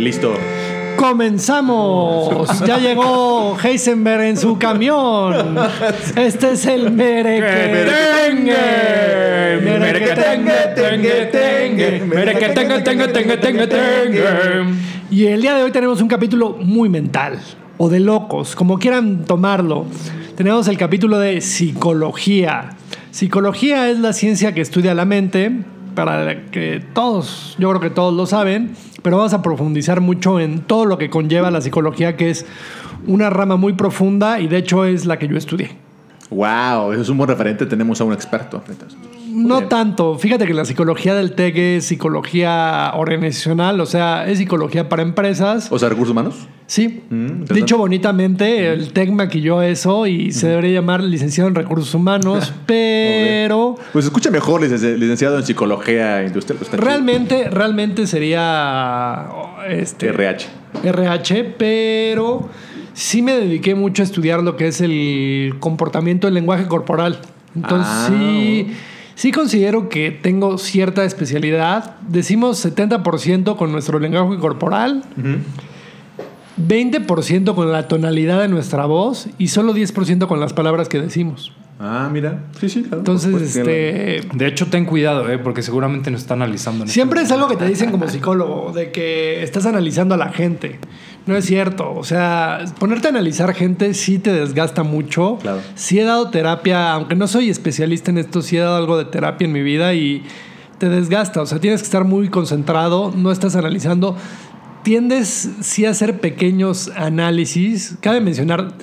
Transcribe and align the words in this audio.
Listo. 0.00 0.32
Comenzamos. 0.96 2.60
Ya 2.66 2.78
llegó 2.78 3.54
Heisenberg 3.62 4.22
en 4.22 4.38
su 4.38 4.58
camión. 4.58 5.58
Este 6.16 6.52
es 6.52 6.64
el 6.64 6.90
merequetengue. 6.90 8.56
Merequetengue, 9.62 10.74
Y 15.10 15.26
el 15.26 15.42
día 15.42 15.54
de 15.54 15.64
hoy 15.64 15.70
tenemos 15.70 16.00
un 16.00 16.08
capítulo 16.08 16.56
muy 16.58 16.88
mental 16.88 17.38
o 17.76 17.90
de 17.90 18.00
locos, 18.00 18.54
como 18.54 18.78
quieran 18.78 19.26
tomarlo. 19.26 19.84
Tenemos 20.34 20.66
el 20.68 20.78
capítulo 20.78 21.18
de 21.18 21.42
psicología. 21.42 22.70
Psicología 23.10 23.90
es 23.90 23.98
la 23.98 24.14
ciencia 24.14 24.54
que 24.54 24.62
estudia 24.62 24.94
la 24.94 25.04
mente, 25.04 25.52
para 25.94 26.46
que 26.46 26.82
todos, 26.94 27.56
yo 27.58 27.68
creo 27.70 27.80
que 27.80 27.90
todos 27.90 28.14
lo 28.14 28.26
saben, 28.26 28.74
pero 29.02 29.16
vamos 29.16 29.32
a 29.32 29.42
profundizar 29.42 30.00
mucho 30.00 30.40
en 30.40 30.60
todo 30.60 30.84
lo 30.84 30.98
que 30.98 31.10
conlleva 31.10 31.50
la 31.50 31.60
psicología, 31.60 32.16
que 32.16 32.30
es 32.30 32.46
una 33.06 33.30
rama 33.30 33.56
muy 33.56 33.72
profunda 33.72 34.40
y 34.40 34.48
de 34.48 34.58
hecho 34.58 34.84
es 34.84 35.06
la 35.06 35.18
que 35.18 35.28
yo 35.28 35.36
estudié. 35.36 35.76
Wow, 36.30 36.92
eso 36.92 37.02
es 37.02 37.08
un 37.08 37.18
buen 37.18 37.28
referente, 37.28 37.66
tenemos 37.66 38.00
a 38.00 38.04
un 38.04 38.12
experto. 38.12 38.62
No 39.30 39.68
tanto. 39.68 40.18
Fíjate 40.18 40.46
que 40.46 40.54
la 40.54 40.64
psicología 40.64 41.14
del 41.14 41.32
TEC 41.32 41.56
es 41.56 41.84
psicología 41.84 42.92
organizacional, 42.94 43.80
o 43.80 43.86
sea, 43.86 44.28
es 44.28 44.38
psicología 44.38 44.88
para 44.88 45.02
empresas. 45.02 45.68
O 45.70 45.78
sea, 45.78 45.88
recursos 45.88 46.12
humanos. 46.12 46.48
Sí. 46.66 47.02
Mm, 47.10 47.44
Dicho 47.52 47.78
bonitamente, 47.78 48.72
el 48.72 48.92
TEC 48.92 49.10
maquilló 49.10 49.60
eso 49.62 50.06
y 50.06 50.30
se 50.32 50.48
debería 50.48 50.80
llamar 50.80 51.02
licenciado 51.02 51.48
en 51.48 51.54
recursos 51.56 51.92
humanos, 51.94 52.52
pero. 52.66 53.76
Pues 53.92 54.04
escucha 54.04 54.30
mejor 54.30 54.62
licenciado 54.62 55.38
en 55.38 55.44
psicología 55.44 56.24
industrial. 56.24 56.58
Pues, 56.58 56.80
realmente, 56.80 57.50
realmente 57.50 58.06
sería. 58.06 59.26
Este, 59.68 60.08
RH. 60.08 60.48
RH, 60.84 61.54
pero 61.58 62.48
sí 62.92 63.22
me 63.22 63.32
dediqué 63.32 63.74
mucho 63.74 64.02
a 64.02 64.04
estudiar 64.04 64.42
lo 64.42 64.56
que 64.56 64.68
es 64.68 64.80
el 64.80 65.56
comportamiento 65.58 66.26
del 66.26 66.34
lenguaje 66.34 66.66
corporal. 66.66 67.20
Entonces, 67.56 67.88
ah, 67.90 68.06
sí. 68.08 68.72
Sí 69.20 69.32
considero 69.32 69.90
que 69.90 70.12
tengo 70.12 70.56
cierta 70.56 71.04
especialidad. 71.04 71.96
Decimos 72.08 72.64
70% 72.64 73.54
con 73.54 73.70
nuestro 73.70 73.98
lenguaje 73.98 74.38
corporal, 74.38 75.04
20% 76.56 77.54
con 77.54 77.70
la 77.70 77.86
tonalidad 77.86 78.40
de 78.40 78.48
nuestra 78.48 78.86
voz 78.86 79.28
y 79.36 79.48
solo 79.48 79.74
10% 79.74 80.26
con 80.26 80.40
las 80.40 80.54
palabras 80.54 80.88
que 80.88 81.02
decimos. 81.02 81.52
Ah, 81.82 82.10
mira. 82.12 82.44
Sí, 82.60 82.68
sí, 82.68 82.82
claro. 82.82 82.98
Entonces, 82.98 83.56
este... 83.56 84.20
De 84.34 84.46
hecho, 84.46 84.66
ten 84.66 84.84
cuidado, 84.84 85.30
¿eh? 85.30 85.38
porque 85.38 85.62
seguramente 85.62 86.10
nos 86.10 86.20
está 86.20 86.34
analizando. 86.34 86.84
Este 86.84 86.92
Siempre 86.92 87.22
es 87.22 87.32
algo 87.32 87.48
que 87.48 87.56
te 87.56 87.64
dicen 87.64 87.90
como 87.90 88.06
psicólogo, 88.06 88.72
de 88.72 88.92
que 88.92 89.42
estás 89.42 89.64
analizando 89.64 90.14
a 90.14 90.18
la 90.18 90.28
gente. 90.28 90.78
No 91.24 91.34
es 91.36 91.46
cierto. 91.46 91.90
O 91.94 92.04
sea, 92.04 92.66
ponerte 92.78 93.06
a 93.06 93.10
analizar 93.10 93.54
gente 93.54 93.94
sí 93.94 94.18
te 94.18 94.30
desgasta 94.30 94.82
mucho. 94.82 95.38
Claro. 95.40 95.62
Sí 95.74 95.98
he 95.98 96.04
dado 96.04 96.28
terapia, 96.28 96.92
aunque 96.92 97.14
no 97.14 97.26
soy 97.26 97.48
especialista 97.48 98.10
en 98.10 98.18
esto, 98.18 98.42
sí 98.42 98.58
he 98.58 98.60
dado 98.60 98.76
algo 98.76 98.98
de 98.98 99.06
terapia 99.06 99.46
en 99.46 99.52
mi 99.52 99.62
vida 99.62 99.94
y 99.94 100.22
te 100.76 100.90
desgasta. 100.90 101.40
O 101.40 101.46
sea, 101.46 101.60
tienes 101.60 101.80
que 101.80 101.86
estar 101.86 102.04
muy 102.04 102.28
concentrado, 102.28 103.10
no 103.16 103.32
estás 103.32 103.56
analizando. 103.56 104.18
Tiendes 104.82 105.50
sí 105.60 105.86
a 105.86 105.90
hacer 105.90 106.20
pequeños 106.20 106.92
análisis. 106.94 107.96
Cabe 108.02 108.20
mencionar, 108.20 108.74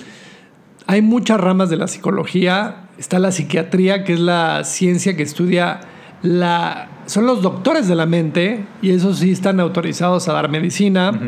hay 0.88 1.00
muchas 1.00 1.38
ramas 1.38 1.70
de 1.70 1.76
la 1.76 1.86
psicología. 1.86 2.87
Está 2.98 3.20
la 3.20 3.30
psiquiatría, 3.30 4.02
que 4.02 4.14
es 4.14 4.20
la 4.20 4.64
ciencia 4.64 5.16
que 5.16 5.22
estudia 5.22 5.80
la... 6.22 6.88
Son 7.06 7.26
los 7.26 7.42
doctores 7.42 7.88
de 7.88 7.94
la 7.94 8.06
mente 8.06 8.66
y 8.82 8.90
esos 8.90 9.20
sí 9.20 9.30
están 9.30 9.60
autorizados 9.60 10.28
a 10.28 10.32
dar 10.32 10.50
medicina. 10.50 11.18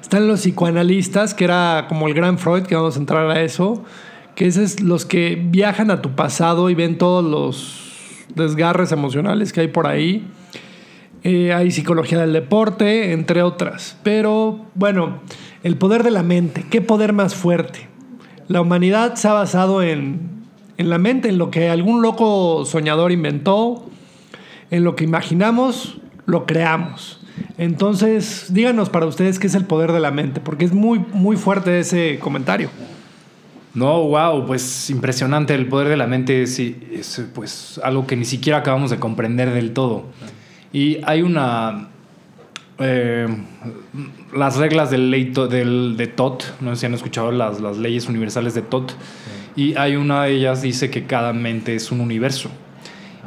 Están 0.00 0.28
los 0.28 0.40
psicoanalistas, 0.40 1.34
que 1.34 1.44
era 1.44 1.86
como 1.88 2.06
el 2.06 2.14
gran 2.14 2.38
Freud, 2.38 2.62
que 2.62 2.74
vamos 2.74 2.96
a 2.96 3.00
entrar 3.00 3.28
a 3.28 3.42
eso, 3.42 3.84
que 4.34 4.46
es 4.46 4.80
los 4.80 5.04
que 5.04 5.36
viajan 5.50 5.90
a 5.90 6.00
tu 6.00 6.14
pasado 6.14 6.70
y 6.70 6.74
ven 6.74 6.96
todos 6.96 7.24
los 7.24 8.24
desgarres 8.34 8.92
emocionales 8.92 9.52
que 9.52 9.62
hay 9.62 9.68
por 9.68 9.88
ahí. 9.88 10.26
Eh, 11.22 11.52
hay 11.52 11.72
psicología 11.72 12.20
del 12.20 12.32
deporte, 12.32 13.12
entre 13.12 13.42
otras. 13.42 13.98
Pero 14.04 14.64
bueno, 14.74 15.22
el 15.64 15.76
poder 15.76 16.04
de 16.04 16.12
la 16.12 16.22
mente, 16.22 16.64
¿qué 16.70 16.80
poder 16.80 17.12
más 17.12 17.34
fuerte? 17.34 17.88
La 18.46 18.60
humanidad 18.60 19.16
se 19.16 19.26
ha 19.26 19.32
basado 19.32 19.82
en, 19.82 20.35
en 20.78 20.90
la 20.90 20.98
mente, 20.98 21.28
en 21.28 21.38
lo 21.38 21.50
que 21.50 21.68
algún 21.68 22.02
loco 22.02 22.64
soñador 22.64 23.12
inventó, 23.12 23.86
en 24.70 24.84
lo 24.84 24.96
que 24.96 25.04
imaginamos, 25.04 25.98
lo 26.26 26.46
creamos. 26.46 27.20
Entonces, 27.58 28.46
díganos 28.50 28.90
para 28.90 29.06
ustedes 29.06 29.38
qué 29.38 29.46
es 29.46 29.54
el 29.54 29.64
poder 29.64 29.92
de 29.92 30.00
la 30.00 30.10
mente, 30.10 30.40
porque 30.40 30.64
es 30.64 30.72
muy, 30.72 30.98
muy 31.12 31.36
fuerte 31.36 31.78
ese 31.78 32.18
comentario. 32.18 32.70
No, 33.74 34.02
wow, 34.04 34.46
pues 34.46 34.88
impresionante. 34.88 35.54
El 35.54 35.66
poder 35.68 35.88
de 35.88 35.98
la 35.98 36.06
mente 36.06 36.42
es, 36.42 36.58
es 36.58 37.22
pues 37.34 37.78
algo 37.84 38.06
que 38.06 38.16
ni 38.16 38.24
siquiera 38.24 38.58
acabamos 38.58 38.90
de 38.90 38.98
comprender 38.98 39.52
del 39.52 39.72
todo. 39.72 40.04
Y 40.72 40.98
hay 41.04 41.22
una... 41.22 41.88
Eh, 42.78 43.26
las 44.34 44.56
reglas 44.56 44.90
del, 44.90 45.10
del, 45.10 45.96
de 45.96 46.06
TOT, 46.06 46.44
no 46.60 46.74
sé 46.74 46.80
si 46.80 46.86
han 46.86 46.94
escuchado 46.94 47.32
las, 47.32 47.60
las 47.60 47.78
leyes 47.78 48.06
universales 48.08 48.54
de 48.54 48.60
TOT, 48.62 48.92
y 49.56 49.74
hay 49.76 49.96
una 49.96 50.24
de 50.24 50.32
ellas 50.32 50.62
dice 50.62 50.90
que 50.90 51.04
cada 51.04 51.32
mente 51.32 51.74
es 51.74 51.90
un 51.90 52.00
universo. 52.00 52.50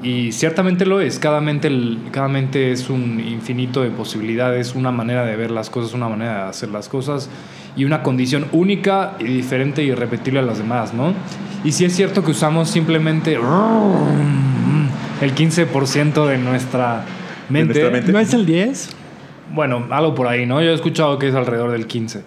Y 0.02 0.32
ciertamente 0.32 0.86
lo 0.86 1.02
es, 1.02 1.20
cada 1.20 1.42
mente, 1.42 1.70
cada 2.12 2.30
mente 2.30 2.72
es 2.72 2.90
un 2.90 3.20
infinito 3.20 3.82
de 3.82 3.90
posibilidades, 3.90 4.74
una 4.76 4.92
manera 4.92 5.26
de 5.26 5.36
ver 5.36 5.52
las 5.52 5.70
cosas, 5.70 5.94
una 5.94 6.08
manera 6.08 6.44
de 6.44 6.50
hacer 6.50 6.70
las 6.70 6.88
cosas 6.88 7.30
y 7.76 7.84
una 7.84 8.02
condición 8.02 8.46
única 8.54 9.16
y 9.20 9.26
diferente 9.26 9.84
y 9.84 9.88
irrepetible 9.88 10.40
a 10.40 10.44
las 10.44 10.60
demás, 10.60 10.94
¿no? 10.94 11.14
Y 11.66 11.74
si 11.74 11.84
es 11.84 11.94
cierto 11.94 12.24
que 12.24 12.32
usamos 12.32 12.70
simplemente 12.70 13.34
el 13.34 13.42
15% 15.36 16.28
de 16.28 16.38
nuestra 16.38 17.04
mente. 17.50 18.12
¿No 18.12 18.20
es 18.20 18.34
el 18.34 18.46
10? 18.46 18.90
Bueno, 19.54 19.86
algo 19.90 20.16
por 20.16 20.28
ahí, 20.28 20.46
¿no? 20.46 20.62
Yo 20.62 20.70
he 20.70 20.74
escuchado 20.74 21.20
que 21.20 21.28
es 21.28 21.36
alrededor 21.36 21.72
del 21.72 21.88
15%. 21.88 22.22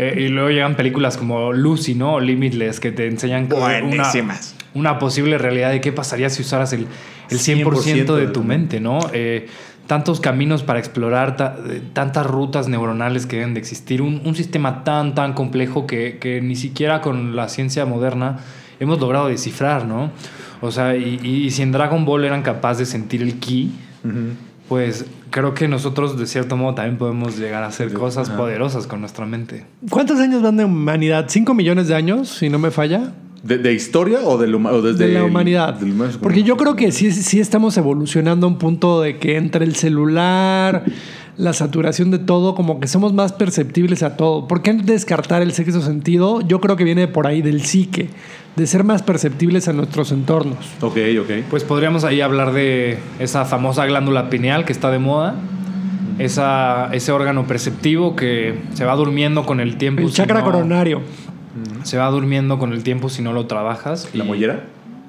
Eh, 0.00 0.14
y 0.16 0.28
luego 0.28 0.50
llegan 0.50 0.76
películas 0.76 1.16
como 1.16 1.52
Lucy, 1.52 1.96
¿no? 1.96 2.20
Limitless, 2.20 2.78
que 2.78 2.92
te 2.92 3.08
enseñan 3.08 3.48
una, 3.52 4.12
una 4.72 4.98
posible 5.00 5.38
realidad 5.38 5.72
de 5.72 5.80
qué 5.80 5.90
pasaría 5.90 6.30
si 6.30 6.42
usaras 6.42 6.72
el, 6.72 6.86
el 7.30 7.38
100%, 7.40 8.14
de 8.14 8.28
tu 8.28 8.44
mente, 8.44 8.78
¿no? 8.78 9.00
Eh, 9.12 9.48
tantos 9.88 10.20
caminos 10.20 10.62
para 10.62 10.78
explorar, 10.78 11.34
eh, 11.68 11.82
tantas 11.94 12.24
rutas 12.24 12.68
neuronales 12.68 13.26
que 13.26 13.38
deben 13.38 13.54
de 13.54 13.58
existir, 13.58 14.00
un, 14.00 14.22
un 14.24 14.36
sistema 14.36 14.84
tan, 14.84 15.16
tan 15.16 15.32
complejo 15.32 15.88
que, 15.88 16.18
que, 16.20 16.40
ni 16.40 16.54
siquiera 16.54 17.00
con 17.00 17.34
la 17.34 17.48
ciencia 17.48 17.84
moderna 17.84 18.38
hemos 18.78 19.00
logrado 19.00 19.26
descifrar, 19.26 19.84
¿no? 19.84 20.12
O 20.60 20.70
sea, 20.70 20.94
y, 20.94 21.18
y, 21.24 21.50
si 21.50 21.62
en 21.62 21.72
Dragon 21.72 22.04
Ball 22.04 22.24
eran 22.24 22.42
capaces 22.42 22.78
de 22.78 22.86
sentir 22.86 23.20
el 23.20 23.40
ki, 23.40 23.72
pues 24.68 25.06
creo 25.30 25.54
que 25.54 25.68
nosotros 25.68 26.18
de 26.18 26.26
cierto 26.26 26.56
modo 26.56 26.74
también 26.74 26.98
podemos 26.98 27.38
llegar 27.38 27.62
a 27.62 27.68
hacer 27.68 27.92
cosas 27.92 28.30
poderosas 28.30 28.86
con 28.86 29.00
nuestra 29.00 29.26
mente. 29.26 29.64
¿Cuántos 29.90 30.18
años 30.18 30.42
van 30.42 30.56
de 30.56 30.64
humanidad? 30.64 31.26
¿Cinco 31.28 31.54
millones 31.54 31.88
de 31.88 31.94
años, 31.94 32.28
si 32.28 32.50
no 32.50 32.58
me 32.58 32.70
falla? 32.70 33.12
¿De, 33.42 33.72
historia 33.72 34.18
o, 34.24 34.36
de, 34.36 34.48
desde 34.82 35.06
de 35.06 35.14
la 35.14 35.24
humanidad? 35.24 35.78
Porque 36.20 36.42
yo 36.42 36.56
creo 36.56 36.74
que 36.74 36.90
sí, 36.90 37.12
sí 37.12 37.38
estamos 37.38 37.76
evolucionando 37.76 38.46
a 38.46 38.50
un 38.50 38.58
punto 38.58 39.00
de 39.00 39.18
que 39.18 39.36
entre 39.36 39.64
el 39.64 39.76
celular, 39.76 40.84
la 41.36 41.52
saturación 41.52 42.10
de 42.10 42.18
todo, 42.18 42.56
como 42.56 42.80
que 42.80 42.88
somos 42.88 43.14
más 43.14 43.32
perceptibles 43.32 44.02
a 44.02 44.16
todo. 44.16 44.48
¿Por 44.48 44.60
qué 44.60 44.72
descartar 44.72 45.40
el 45.40 45.52
sexo 45.52 45.80
sentido? 45.80 46.40
Yo 46.40 46.60
creo 46.60 46.76
que 46.76 46.82
viene 46.82 47.06
por 47.06 47.28
ahí 47.28 47.40
del 47.40 47.62
psique, 47.62 48.10
de 48.58 48.66
ser 48.66 48.84
más 48.84 49.02
perceptibles 49.02 49.68
a 49.68 49.72
nuestros 49.72 50.12
entornos. 50.12 50.58
Ok, 50.80 50.98
ok. 51.20 51.30
Pues 51.48 51.64
podríamos 51.64 52.04
ahí 52.04 52.20
hablar 52.20 52.52
de 52.52 52.98
esa 53.18 53.44
famosa 53.44 53.86
glándula 53.86 54.28
pineal 54.28 54.64
que 54.64 54.72
está 54.72 54.90
de 54.90 54.98
moda. 54.98 55.36
Esa, 56.18 56.88
ese 56.92 57.12
órgano 57.12 57.46
perceptivo 57.46 58.16
que 58.16 58.58
se 58.74 58.84
va 58.84 58.96
durmiendo 58.96 59.46
con 59.46 59.60
el 59.60 59.76
tiempo. 59.76 60.02
El 60.02 60.12
chakra 60.12 60.42
coronario. 60.42 61.00
Se 61.84 61.96
va 61.96 62.10
durmiendo 62.10 62.58
con 62.58 62.72
el 62.72 62.82
tiempo 62.82 63.08
si 63.08 63.22
no 63.22 63.32
lo 63.32 63.46
trabajas. 63.46 64.10
¿La 64.14 64.24
mollera? 64.24 64.64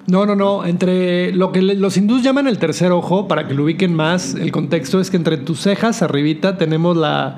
No, 0.07 0.25
no, 0.25 0.35
no. 0.35 0.65
Entre 0.65 1.31
lo 1.33 1.51
que 1.51 1.61
los 1.61 1.97
hindús 1.97 2.23
llaman 2.23 2.47
el 2.47 2.59
tercer 2.59 2.91
ojo, 2.91 3.27
para 3.27 3.47
que 3.47 3.53
lo 3.53 3.63
ubiquen 3.63 3.93
más, 3.93 4.35
el 4.35 4.51
contexto 4.51 5.01
es 5.01 5.09
que 5.09 5.17
entre 5.17 5.37
tus 5.37 5.61
cejas 5.61 6.01
arribita 6.01 6.57
tenemos 6.57 6.95
la, 6.95 7.37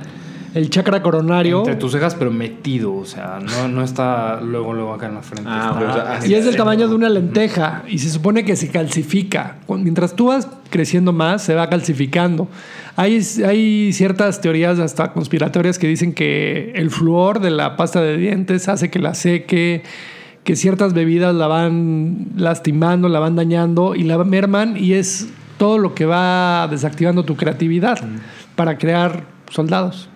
el 0.53 0.69
chakra 0.69 1.01
coronario. 1.01 1.59
Entre 1.59 1.75
tus 1.75 1.93
cejas, 1.93 2.15
pero 2.15 2.31
metido, 2.31 2.93
o 2.93 3.05
sea, 3.05 3.39
no, 3.39 3.67
no 3.67 3.83
está 3.83 4.41
luego, 4.41 4.73
luego 4.73 4.93
acá 4.93 5.07
en 5.07 5.15
la 5.15 5.21
frente. 5.21 5.49
Ah, 5.51 6.19
y 6.25 6.33
es 6.33 6.45
del 6.45 6.55
tamaño 6.55 6.87
de 6.87 6.95
una 6.95 7.09
lenteja 7.09 7.83
y 7.87 7.99
se 7.99 8.09
supone 8.09 8.43
que 8.43 8.55
se 8.55 8.69
calcifica. 8.69 9.57
Mientras 9.67 10.15
tú 10.15 10.27
vas 10.27 10.47
creciendo 10.69 11.13
más, 11.13 11.43
se 11.43 11.55
va 11.55 11.69
calcificando. 11.69 12.47
Hay, 12.95 13.21
hay 13.45 13.93
ciertas 13.93 14.41
teorías 14.41 14.79
hasta 14.79 15.13
conspiratorias 15.13 15.79
que 15.79 15.87
dicen 15.87 16.13
que 16.13 16.73
el 16.75 16.91
flúor 16.91 17.39
de 17.39 17.51
la 17.51 17.77
pasta 17.77 18.01
de 18.01 18.17
dientes 18.17 18.67
hace 18.67 18.89
que 18.89 18.99
la 18.99 19.13
seque, 19.13 19.83
que 20.43 20.55
ciertas 20.55 20.93
bebidas 20.93 21.33
la 21.33 21.47
van 21.47 22.27
lastimando, 22.35 23.07
la 23.07 23.19
van 23.19 23.35
dañando 23.35 23.95
y 23.95 24.03
la 24.03 24.21
merman 24.23 24.75
y 24.75 24.93
es 24.93 25.29
todo 25.57 25.77
lo 25.77 25.93
que 25.93 26.05
va 26.05 26.67
desactivando 26.69 27.23
tu 27.23 27.37
creatividad 27.37 27.99
para 28.55 28.77
crear 28.77 29.23
soldados. 29.49 30.10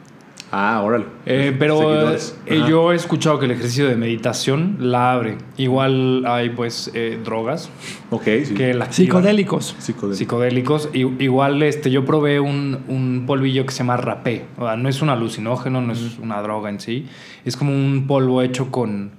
Ah, 0.58 0.82
órale. 0.82 1.04
Eh, 1.26 1.54
pero 1.60 2.14
eh, 2.14 2.62
yo 2.70 2.94
he 2.94 2.96
escuchado 2.96 3.40
que 3.40 3.46
el 3.46 3.52
ejercicio 3.52 3.88
de 3.90 3.98
meditación 3.98 4.78
la 4.80 5.12
abre. 5.12 5.38
Igual 5.58 6.24
hay 6.26 6.52
pues 6.52 6.90
eh, 6.94 7.20
drogas 7.22 7.70
Ok, 8.10 8.24
sí. 8.46 8.54
que 8.54 8.74
la. 8.74 8.90
Psicodélicos. 8.90 9.76
Psicodélico. 9.80 10.16
psicodélicos. 10.18 10.90
I- 10.94 11.12
igual 11.24 11.62
este, 11.62 11.92
yo 11.92 12.06
probé 12.06 12.40
un, 12.40 12.80
un 12.88 13.26
polvillo 13.28 13.66
que 13.66 13.74
se 13.74 13.80
llama 13.80 13.98
rapé. 13.98 14.46
O 14.58 14.66
sea, 14.66 14.78
no 14.78 14.88
es 14.88 15.02
un 15.02 15.10
alucinógeno, 15.10 15.82
no 15.82 15.92
es 15.92 16.20
una 16.20 16.42
droga 16.42 16.70
en 16.70 16.80
sí. 16.80 17.06
Es 17.44 17.58
como 17.58 17.74
un 17.74 18.06
polvo 18.08 18.42
hecho 18.42 18.72
con, 18.72 19.12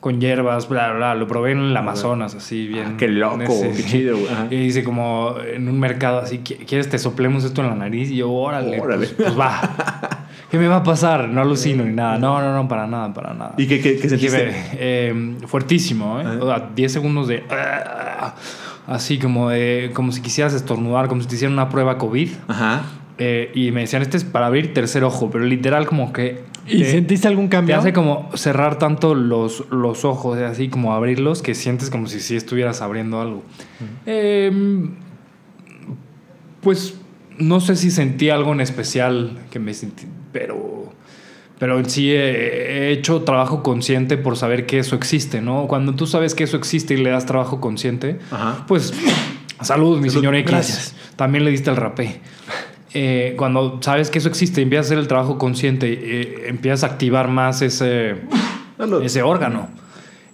con 0.00 0.22
hierbas, 0.22 0.70
bla, 0.70 0.88
bla, 0.88 0.96
bla. 0.96 1.14
Lo 1.16 1.26
probé 1.28 1.52
en 1.52 1.58
el 1.58 1.76
Amazonas, 1.76 2.34
así 2.34 2.66
bien. 2.66 2.92
Ah, 2.92 2.96
qué 2.96 3.08
loco, 3.08 3.36
qué 3.76 3.84
chido, 3.84 4.16
güey. 4.16 4.28
Y 4.48 4.56
dice 4.56 4.82
como 4.84 5.34
en 5.38 5.68
un 5.68 5.78
mercado 5.78 6.20
así, 6.20 6.38
"¿Qui- 6.38 6.64
¿quieres 6.66 6.88
te 6.88 6.98
soplemos 6.98 7.44
esto 7.44 7.60
en 7.60 7.68
la 7.68 7.74
nariz? 7.74 8.10
Y 8.10 8.16
yo, 8.16 8.30
órale, 8.32 8.80
Órale. 8.80 9.06
Pues, 9.08 9.28
pues 9.28 9.38
va. 9.38 10.18
¿Qué 10.52 10.58
me 10.58 10.68
va 10.68 10.76
a 10.76 10.82
pasar? 10.84 11.28
No 11.30 11.40
alucino 11.40 11.82
ni 11.82 11.92
nada. 11.94 12.18
No, 12.18 12.40
no, 12.40 12.54
no, 12.54 12.68
para 12.68 12.86
nada, 12.86 13.12
para 13.14 13.32
nada. 13.32 13.54
¿Y 13.56 13.66
qué, 13.66 13.80
qué, 13.80 13.96
qué 13.98 14.08
sentiste? 14.10 14.52
Eh, 14.74 15.36
fuertísimo, 15.46 16.20
¿eh? 16.20 16.26
O 16.40 16.46
sea, 16.46 16.70
10 16.76 16.92
segundos 16.92 17.26
de... 17.26 17.42
ah, 17.50 18.34
así 18.86 19.18
como 19.18 19.48
de... 19.48 19.90
Como 19.94 20.12
si 20.12 20.20
quisieras 20.20 20.52
estornudar, 20.52 21.08
como 21.08 21.22
si 21.22 21.26
te 21.28 21.36
hicieran 21.36 21.54
una 21.54 21.70
prueba 21.70 21.96
COVID. 21.96 22.28
Ajá. 22.48 22.82
Eh, 23.16 23.50
y 23.54 23.70
me 23.72 23.80
decían, 23.80 24.02
este 24.02 24.18
es 24.18 24.24
para 24.24 24.46
abrir 24.46 24.74
tercer 24.74 25.04
ojo, 25.04 25.30
pero 25.30 25.44
literal 25.46 25.86
como 25.86 26.12
que... 26.12 26.44
¿Y 26.66 26.80
te- 26.82 26.90
sentiste 26.92 27.26
algún 27.28 27.46
Te 27.46 27.56
cambio? 27.56 27.78
hace 27.78 27.92
como 27.94 28.28
cerrar 28.34 28.78
tanto 28.78 29.14
los, 29.14 29.64
los 29.70 30.04
ojos, 30.04 30.38
eh, 30.38 30.44
así 30.44 30.68
como 30.68 30.92
abrirlos, 30.92 31.40
que 31.42 31.54
sientes 31.54 31.88
como 31.88 32.06
si 32.08 32.20
sí 32.20 32.36
estuvieras 32.36 32.82
abriendo 32.82 33.20
algo. 33.22 33.42
Eh, 34.06 34.52
pues 36.60 36.94
no 37.38 37.60
sé 37.60 37.76
si 37.76 37.90
sentí 37.90 38.30
algo 38.30 38.52
en 38.52 38.60
especial 38.60 39.38
que 39.50 39.58
me 39.58 39.74
sentí, 39.74 40.04
pero, 40.32 40.92
pero 41.58 41.78
en 41.78 41.88
sí 41.88 42.10
he, 42.12 42.88
he 42.88 42.90
hecho 42.92 43.22
trabajo 43.22 43.62
consciente 43.62 44.16
por 44.16 44.36
saber 44.36 44.66
que 44.66 44.78
eso 44.78 44.96
existe, 44.96 45.40
¿no? 45.40 45.66
Cuando 45.68 45.94
tú 45.94 46.06
sabes 46.06 46.34
que 46.34 46.44
eso 46.44 46.56
existe 46.56 46.94
y 46.94 46.96
le 46.98 47.10
das 47.10 47.26
trabajo 47.26 47.60
consciente, 47.60 48.18
Ajá. 48.30 48.64
pues 48.66 48.92
salud, 49.60 49.98
mi 50.00 50.08
Salud. 50.08 50.20
señor 50.22 50.34
X. 50.36 50.50
Gracias. 50.50 50.96
También 51.16 51.44
le 51.44 51.50
diste 51.50 51.70
el 51.70 51.76
rapé. 51.76 52.20
Eh, 52.94 53.34
cuando 53.38 53.78
sabes 53.80 54.10
que 54.10 54.18
eso 54.18 54.28
existe 54.28 54.60
y 54.60 54.64
empiezas 54.64 54.86
a 54.86 54.88
hacer 54.88 54.98
el 54.98 55.08
trabajo 55.08 55.38
consciente, 55.38 55.92
eh, 55.92 56.44
empiezas 56.48 56.84
a 56.84 56.92
activar 56.92 57.28
más 57.28 57.62
ese, 57.62 58.16
Hazlo. 58.78 59.00
ese 59.02 59.22
órgano. 59.22 59.68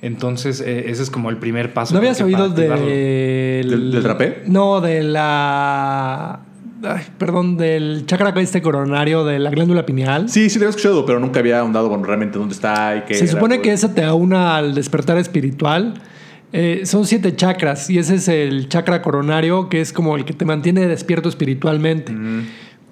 Entonces, 0.00 0.60
eh, 0.60 0.84
ese 0.90 1.02
es 1.02 1.10
como 1.10 1.28
el 1.30 1.36
primer 1.38 1.72
paso. 1.74 1.92
¿No 1.92 1.98
habías 1.98 2.20
oído 2.20 2.48
del... 2.48 2.70
¿Del- 3.68 3.90
del 3.92 4.04
rapé? 4.04 4.42
No, 4.46 4.80
de 4.80 5.02
la... 5.02 6.40
ay, 6.84 7.02
perdón, 7.18 7.56
del 7.56 8.04
chakra 8.06 8.32
este 8.40 8.62
coronario 8.62 9.24
de 9.24 9.38
la 9.38 9.50
glándula 9.50 9.86
pineal. 9.86 10.28
Sí, 10.28 10.50
sí 10.50 10.58
lo 10.58 10.64
había 10.64 10.70
escuchado, 10.70 11.04
pero 11.06 11.20
nunca 11.20 11.40
había 11.40 11.60
ahondado 11.60 11.88
con 11.88 12.04
realmente 12.04 12.38
dónde 12.38 12.54
está 12.54 12.96
y 12.96 13.02
qué 13.02 13.14
Se 13.14 13.26
supone 13.26 13.60
que 13.60 13.72
eso 13.72 13.90
te 13.90 14.04
aúna 14.04 14.56
al 14.56 14.74
despertar 14.74 15.18
espiritual. 15.18 15.94
Eh, 16.52 16.82
son 16.84 17.06
siete 17.06 17.36
chakras 17.36 17.90
y 17.90 17.98
ese 17.98 18.14
es 18.14 18.28
el 18.28 18.68
chakra 18.68 19.02
coronario 19.02 19.68
que 19.68 19.82
es 19.82 19.92
como 19.92 20.16
el 20.16 20.24
que 20.24 20.32
te 20.32 20.44
mantiene 20.46 20.86
despierto 20.86 21.28
espiritualmente. 21.28 22.14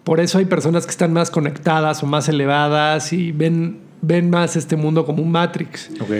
Por 0.05 0.21
eso 0.21 0.39
hay 0.39 0.45
personas 0.45 0.85
que 0.85 0.91
están 0.91 1.13
más 1.13 1.31
conectadas 1.31 2.03
o 2.03 2.07
más 2.07 2.29
elevadas 2.29 3.13
y 3.13 3.33
ven, 3.33 3.79
ven 4.03 4.31
más 4.31 4.57
este 4.57 4.77
mundo 4.77 5.05
como 5.05 5.23
un 5.23 5.33
Matrix. 5.33 5.91
Ok. 6.01 6.11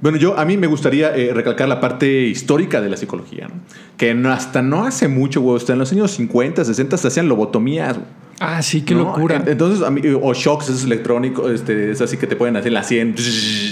Bueno, 0.00 0.16
yo 0.18 0.38
a 0.38 0.44
mí 0.44 0.56
me 0.56 0.66
gustaría 0.68 1.16
eh, 1.16 1.32
recalcar 1.34 1.68
la 1.68 1.80
parte 1.80 2.22
histórica 2.26 2.80
de 2.80 2.88
la 2.88 2.96
psicología, 2.96 3.48
¿no? 3.48 3.54
que 3.96 4.14
no- 4.14 4.30
hasta 4.32 4.62
no 4.62 4.84
hace 4.84 5.08
mucho, 5.08 5.40
güey, 5.40 5.56
hasta 5.56 5.72
en 5.72 5.80
los 5.80 5.90
años 5.92 6.12
50, 6.12 6.64
60 6.64 6.96
se 6.96 7.08
hacían 7.08 7.28
lobotomías. 7.28 7.94
güey, 7.96 8.06
Ah, 8.40 8.62
sí, 8.62 8.82
qué 8.82 8.94
¿no? 8.94 9.00
locura. 9.04 9.36
En- 9.36 9.48
Entonces, 9.48 9.84
a 9.84 9.90
mí- 9.90 10.00
o 10.22 10.32
shocks 10.34 10.68
esos 10.68 10.84
electrónicos, 10.84 11.50
este, 11.50 11.90
es 11.90 12.00
así 12.00 12.16
que 12.16 12.28
te 12.28 12.36
pueden 12.36 12.56
hacer 12.56 12.70
la 12.70 12.84
100. 12.84 13.16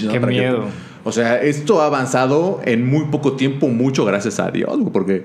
¿no? 0.03 0.11
Qué 0.11 0.19
miedo. 0.19 0.65
o 1.05 1.11
sea, 1.13 1.41
esto 1.41 1.81
ha 1.81 1.85
avanzado 1.85 2.59
en 2.65 2.85
muy 2.85 3.05
poco 3.05 3.33
tiempo, 3.37 3.69
mucho 3.69 4.03
gracias 4.03 4.41
a 4.41 4.51
Dios, 4.51 4.77
güey, 4.77 4.91
porque, 4.91 5.23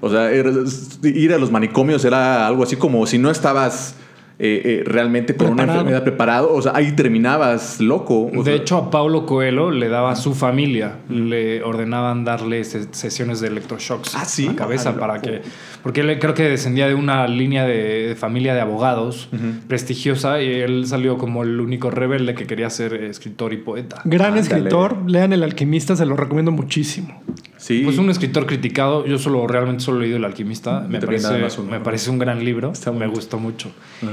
o 0.00 0.10
sea, 0.10 0.32
ir 0.34 1.32
a 1.32 1.38
los 1.38 1.52
manicomios 1.52 2.04
era 2.04 2.44
algo 2.48 2.64
así 2.64 2.74
como 2.74 3.06
si 3.06 3.18
no 3.18 3.30
estabas 3.30 3.94
eh, 4.38 4.62
eh, 4.64 4.82
realmente 4.84 5.36
con 5.36 5.52
una 5.52 5.64
enfermedad 5.64 6.02
preparado, 6.02 6.52
o 6.52 6.60
sea, 6.62 6.72
ahí 6.74 6.92
terminabas 6.92 7.80
loco. 7.80 8.26
o 8.26 8.30
De 8.42 8.44
sea, 8.44 8.54
hecho, 8.54 8.76
a 8.76 8.90
Paulo 8.90 9.24
Coelho 9.26 9.70
le 9.70 9.88
daba 9.88 10.10
a 10.12 10.16
su 10.16 10.34
familia, 10.34 10.96
le 11.08 11.62
ordenaban 11.62 12.24
darle 12.24 12.64
se- 12.64 12.92
sesiones 12.92 13.40
de 13.40 13.48
electroshocks 13.48 14.14
Ah, 14.16 14.24
¿sí? 14.24 14.46
a 14.46 14.50
la 14.50 14.56
cabeza 14.56 14.90
Ah, 14.96 14.98
para 14.98 15.20
que. 15.20 15.42
Porque 15.82 16.00
él 16.00 16.18
creo 16.18 16.34
que 16.34 16.44
descendía 16.44 16.86
de 16.88 16.94
una 16.94 17.26
línea 17.28 17.64
de, 17.66 18.08
de 18.08 18.14
familia 18.16 18.54
de 18.54 18.60
abogados 18.60 19.28
prestigiosa 19.68 20.42
y 20.42 20.46
él 20.60 20.86
salió 20.86 21.18
como 21.18 21.42
el 21.42 21.60
único 21.60 21.90
rebelde 21.90 22.34
que 22.34 22.46
quería 22.46 22.68
ser 22.70 22.94
escritor 22.94 23.52
y 23.52 23.58
poeta. 23.58 24.00
Gran 24.04 24.34
Ándale. 24.34 24.40
escritor, 24.42 24.98
lean 25.10 25.32
El 25.32 25.42
Alquimista, 25.42 25.96
se 25.96 26.04
lo 26.06 26.16
recomiendo 26.16 26.50
muchísimo. 26.52 27.21
Sí. 27.62 27.82
Pues 27.84 27.98
un 27.98 28.10
escritor 28.10 28.46
criticado, 28.46 29.06
yo 29.06 29.18
solo 29.18 29.46
realmente 29.46 29.82
solo 29.84 29.98
he 29.98 30.02
leído 30.02 30.16
El 30.18 30.24
Alquimista, 30.24 30.80
me 30.88 31.00
parece, 31.00 31.28
uno. 31.58 31.70
me 31.70 31.80
parece 31.80 32.10
un 32.10 32.18
gran 32.18 32.44
libro, 32.44 32.72
Está 32.72 32.90
me 32.90 32.98
bonito. 32.98 33.14
gustó 33.16 33.38
mucho. 33.38 33.70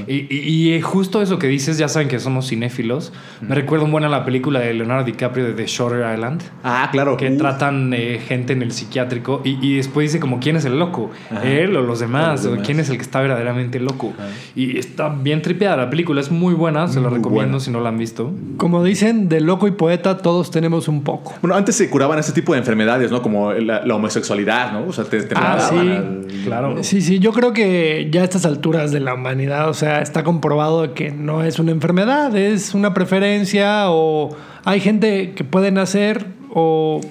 Y, 0.07 0.27
y- 0.33 0.73
y 0.75 0.81
justo 0.81 1.21
eso 1.21 1.39
que 1.39 1.47
dices, 1.47 1.77
ya 1.77 1.87
saben 1.87 2.07
que 2.07 2.19
somos 2.19 2.47
cinéfilos, 2.47 3.11
me 3.41 3.55
recuerdo 3.55 3.85
un 3.85 3.91
buen 3.91 4.03
a 4.03 4.09
la 4.09 4.23
película 4.25 4.59
de 4.59 4.73
Leonardo 4.73 5.03
DiCaprio 5.05 5.45
de 5.45 5.53
The 5.53 5.65
Shutter 5.65 6.05
Island. 6.13 6.43
Ah, 6.63 6.89
claro. 6.91 7.17
que 7.17 7.29
Uf. 7.31 7.37
tratan 7.37 7.93
eh, 7.93 8.19
gente 8.25 8.53
en 8.53 8.61
el 8.61 8.71
psiquiátrico 8.71 9.41
y, 9.43 9.57
y 9.65 9.75
después 9.77 10.11
dice 10.11 10.19
como 10.19 10.39
quién 10.39 10.55
es 10.55 10.65
el 10.65 10.77
loco, 10.77 11.09
él 11.43 11.75
o 11.75 11.81
los 11.81 11.99
demás, 11.99 12.45
O 12.45 12.57
quién 12.57 12.79
es 12.79 12.89
el 12.89 12.97
que 12.97 13.03
está 13.03 13.19
verdaderamente 13.21 13.79
loco. 13.79 14.13
Y 14.55 14.77
está 14.77 15.09
bien 15.09 15.41
tripeada 15.41 15.75
la 15.77 15.89
película, 15.89 16.21
es 16.21 16.29
muy 16.31 16.53
buena, 16.53 16.87
se 16.87 16.99
la 17.01 17.09
recomiendo 17.09 17.51
buena. 17.53 17.59
si 17.59 17.71
no 17.71 17.81
la 17.81 17.89
han 17.89 17.97
visto. 17.97 18.31
Como 18.57 18.83
dicen, 18.83 19.27
de 19.29 19.41
loco 19.41 19.67
y 19.67 19.71
poeta 19.71 20.17
todos 20.17 20.51
tenemos 20.51 20.87
un 20.87 21.03
poco. 21.03 21.33
Bueno, 21.41 21.55
antes 21.55 21.75
se 21.75 21.89
curaban 21.89 22.19
ese 22.19 22.31
tipo 22.31 22.53
de 22.53 22.59
enfermedades, 22.59 23.11
¿no? 23.11 23.21
Como 23.21 23.38
la, 23.53 23.85
la 23.85 23.95
homosexualidad, 23.95 24.71
¿no? 24.71 24.87
O 24.87 24.93
sea, 24.93 25.03
te, 25.05 25.21
te 25.23 25.35
Ah, 25.37 25.67
sí, 25.69 25.75
al- 25.77 26.27
claro. 26.43 26.83
Sí, 26.83 27.01
sí, 27.01 27.19
yo 27.19 27.31
creo 27.33 27.53
que 27.53 28.07
ya 28.11 28.21
a 28.21 28.23
estas 28.23 28.45
alturas 28.45 28.91
de 28.91 28.99
la 28.99 29.13
humanidad, 29.13 29.69
o 29.69 29.73
sea, 29.73 30.01
está 30.01 30.23
comprobado 30.23 30.93
que 30.93 31.11
no 31.11 31.43
es 31.43 31.59
una 31.59 31.71
enfermedad, 31.71 32.35
es 32.35 32.73
una 32.73 32.93
preferencia 32.93 33.89
o 33.91 34.35
hay 34.65 34.79
gente 34.79 35.33
que 35.35 35.43
puede 35.43 35.71
nacer 35.71 36.25
o 36.53 37.01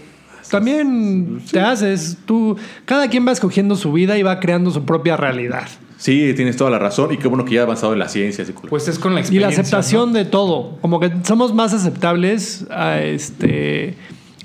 también 0.50 1.40
te 1.50 1.60
haces, 1.60 2.18
tú, 2.24 2.56
cada 2.84 3.08
quien 3.08 3.26
va 3.26 3.32
escogiendo 3.32 3.76
su 3.76 3.92
vida 3.92 4.16
y 4.16 4.22
va 4.22 4.40
creando 4.40 4.70
su 4.70 4.84
propia 4.84 5.16
realidad. 5.16 5.68
Sí, 5.98 6.32
tienes 6.36 6.56
toda 6.56 6.70
la 6.70 6.78
razón. 6.78 7.12
Y 7.12 7.16
qué 7.18 7.26
bueno 7.28 7.44
que 7.44 7.54
ya 7.54 7.60
ha 7.60 7.64
avanzado 7.64 7.92
en 7.92 7.98
la 7.98 8.08
ciencia. 8.08 8.44
Pues 8.68 8.86
es 8.88 8.98
con 9.00 9.14
la 9.14 9.20
Y 9.20 9.22
la 9.22 9.26
experiencia. 9.26 9.60
aceptación 9.62 10.12
¿no? 10.12 10.18
de 10.18 10.24
todo, 10.24 10.78
como 10.80 11.00
que 11.00 11.10
somos 11.24 11.52
más 11.54 11.74
aceptables, 11.74 12.66
a 12.70 13.00
este, 13.02 13.96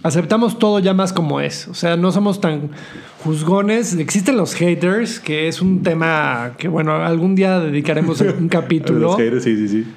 aceptamos 0.04 0.60
todo 0.60 0.80
ya 0.80 0.94
más 0.94 1.14
como 1.14 1.40
es, 1.40 1.68
o 1.68 1.74
sea, 1.74 1.98
no 1.98 2.12
somos 2.12 2.40
tan 2.42 2.70
juzgones. 3.24 3.96
Existen 3.96 4.38
los 4.38 4.54
haters, 4.54 5.20
que 5.20 5.48
es 5.48 5.62
un 5.62 5.82
tema 5.82 6.54
que, 6.58 6.68
bueno, 6.68 6.94
algún 6.96 7.36
día 7.36 7.60
dedicaremos 7.60 8.22
un 8.40 8.50
capítulo 8.50 9.00
Los 9.00 9.18
haters, 9.18 9.44
sí, 9.44 9.56
sí, 9.56 9.68
sí. 9.68 9.88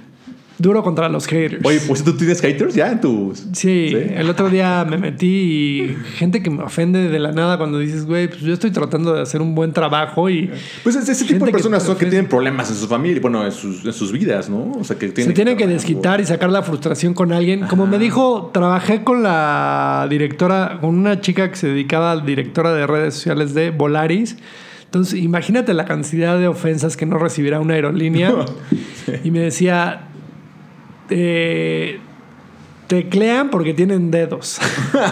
Duro 0.59 0.83
contra 0.83 1.09
los 1.09 1.27
haters. 1.27 1.65
Oye, 1.65 1.81
pues 1.87 2.03
tú 2.03 2.17
tienes 2.17 2.41
haters 2.41 2.75
ya 2.75 2.93
en 2.93 3.01
tus. 3.01 3.47
Sí, 3.53 3.93
el 3.95 4.29
otro 4.31 4.49
día 4.49 4.87
me 4.89 4.99
metí 4.99 5.27
y 5.27 5.97
gente 6.17 6.43
que 6.43 6.51
me 6.51 6.63
ofende 6.63 7.09
de 7.09 7.19
la 7.19 7.33
nada 7.33 7.59
cuando 7.59 7.79
dices, 7.79 8.07
güey, 8.07 8.29
pues 8.29 8.41
yo 8.41 8.55
estoy 8.55 8.71
tratando 8.71 9.15
de 9.15 9.23
hacer 9.23 9.41
un 9.41 9.55
buen 9.55 9.73
trabajo 9.73 10.31
y 10.31 10.51
Pues 10.83 10.97
es 10.97 11.09
ese 11.09 11.25
tipo 11.25 11.45
de 11.45 11.51
que 11.51 11.57
personas 11.57 11.83
son 11.83 11.97
que 11.97 12.07
tienen 12.07 12.29
problemas 12.29 12.71
en 12.71 12.77
su 12.77 12.87
familia, 12.87 13.21
bueno, 13.21 13.45
en 13.45 13.53
sus, 13.53 13.85
en 13.85 13.93
sus 13.93 14.13
vidas, 14.13 14.49
¿no? 14.49 14.73
O 14.73 14.85
sea, 14.85 14.97
que 14.97 15.09
tienen 15.09 15.31
se 15.31 15.35
tienen 15.35 15.57
que 15.57 15.67
desquitar 15.67 16.21
y 16.21 16.27
sacar 16.27 16.51
la 16.51 16.63
frustración 16.63 17.15
con 17.15 17.33
alguien. 17.33 17.67
Como 17.67 17.87
me 17.87 17.99
dijo, 17.99 18.51
trabajé 18.53 19.05
con 19.05 19.23
la 19.23 20.07
directora, 20.09 20.79
con 20.81 20.99
una 20.99 21.21
chica 21.21 21.51
que 21.51 21.57
se 21.57 21.69
dedicaba 21.69 22.13
a 22.13 22.21
directora 22.21 22.73
de 22.73 22.87
redes 22.87 23.15
sociales 23.15 23.55
de 23.55 23.71
Volaris. 23.71 24.37
Entonces, 24.85 25.21
imagínate 25.21 25.75
la 25.75 25.85
cantidad 25.85 26.39
de 26.39 26.49
ofensas 26.49 26.97
que 26.97 27.07
no 27.07 27.19
recibirá 27.19 27.61
una 27.61 27.75
aerolínea. 27.75 28.33
Y 29.23 29.31
me 29.31 29.39
decía, 29.39 30.06
eh, 31.11 31.99
teclean 32.87 33.51
porque 33.51 33.75
tienen 33.75 34.11
dedos. 34.11 34.59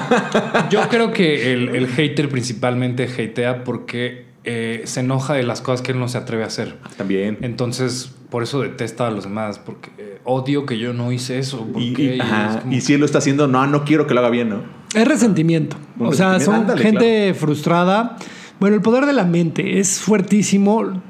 Yo 0.70 0.88
creo 0.88 1.12
que 1.12 1.52
el, 1.52 1.70
el 1.70 1.86
hater 1.88 2.28
principalmente 2.28 3.04
hatea 3.04 3.64
porque 3.64 4.26
eh, 4.44 4.82
se 4.84 5.00
enoja 5.00 5.34
de 5.34 5.42
las 5.42 5.60
cosas 5.60 5.82
que 5.82 5.92
él 5.92 5.98
no 5.98 6.08
se 6.08 6.18
atreve 6.18 6.44
a 6.44 6.46
hacer. 6.46 6.76
También. 6.96 7.38
Entonces, 7.42 8.14
por 8.30 8.42
eso 8.42 8.60
detesta 8.60 9.06
a 9.06 9.10
los 9.10 9.24
demás, 9.24 9.58
porque 9.58 9.90
eh, 9.98 10.18
odio 10.24 10.66
que 10.66 10.78
yo 10.78 10.92
no 10.92 11.12
hice 11.12 11.38
eso. 11.38 11.66
¿por 11.66 11.80
Y, 11.82 11.94
qué? 11.94 12.16
y- 12.16 12.20
ajá, 12.20 12.50
es 12.50 12.60
como- 12.62 12.72
y 12.74 12.80
si 12.80 12.94
él 12.94 13.00
lo 13.00 13.06
está 13.06 13.18
haciendo, 13.18 13.46
no, 13.48 13.66
no 13.66 13.84
quiero 13.84 14.06
que 14.06 14.14
lo 14.14 14.20
haga 14.20 14.30
bien, 14.30 14.50
¿no? 14.50 14.62
Es 14.94 15.08
resentimiento. 15.08 15.76
O 15.98 16.12
sea, 16.12 16.34
resentimiento, 16.34 16.44
son 16.44 16.54
ándale, 16.54 16.82
gente 16.82 17.34
frustrada. 17.34 18.16
Bueno, 18.60 18.76
el 18.76 18.82
poder 18.82 19.06
de 19.06 19.12
la 19.12 19.24
mente 19.24 19.80
es 19.80 19.98
fuertísimo. 20.00 21.02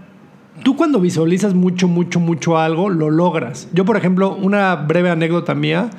Tú 0.62 0.76
cuando 0.76 1.00
visualizas 1.00 1.54
mucho, 1.54 1.88
mucho, 1.88 2.20
mucho 2.20 2.58
algo, 2.58 2.88
lo 2.88 3.10
logras. 3.10 3.68
Yo, 3.72 3.84
por 3.84 3.96
ejemplo, 3.96 4.34
una 4.34 4.74
breve 4.76 5.10
anécdota 5.10 5.54
mía. 5.54 5.90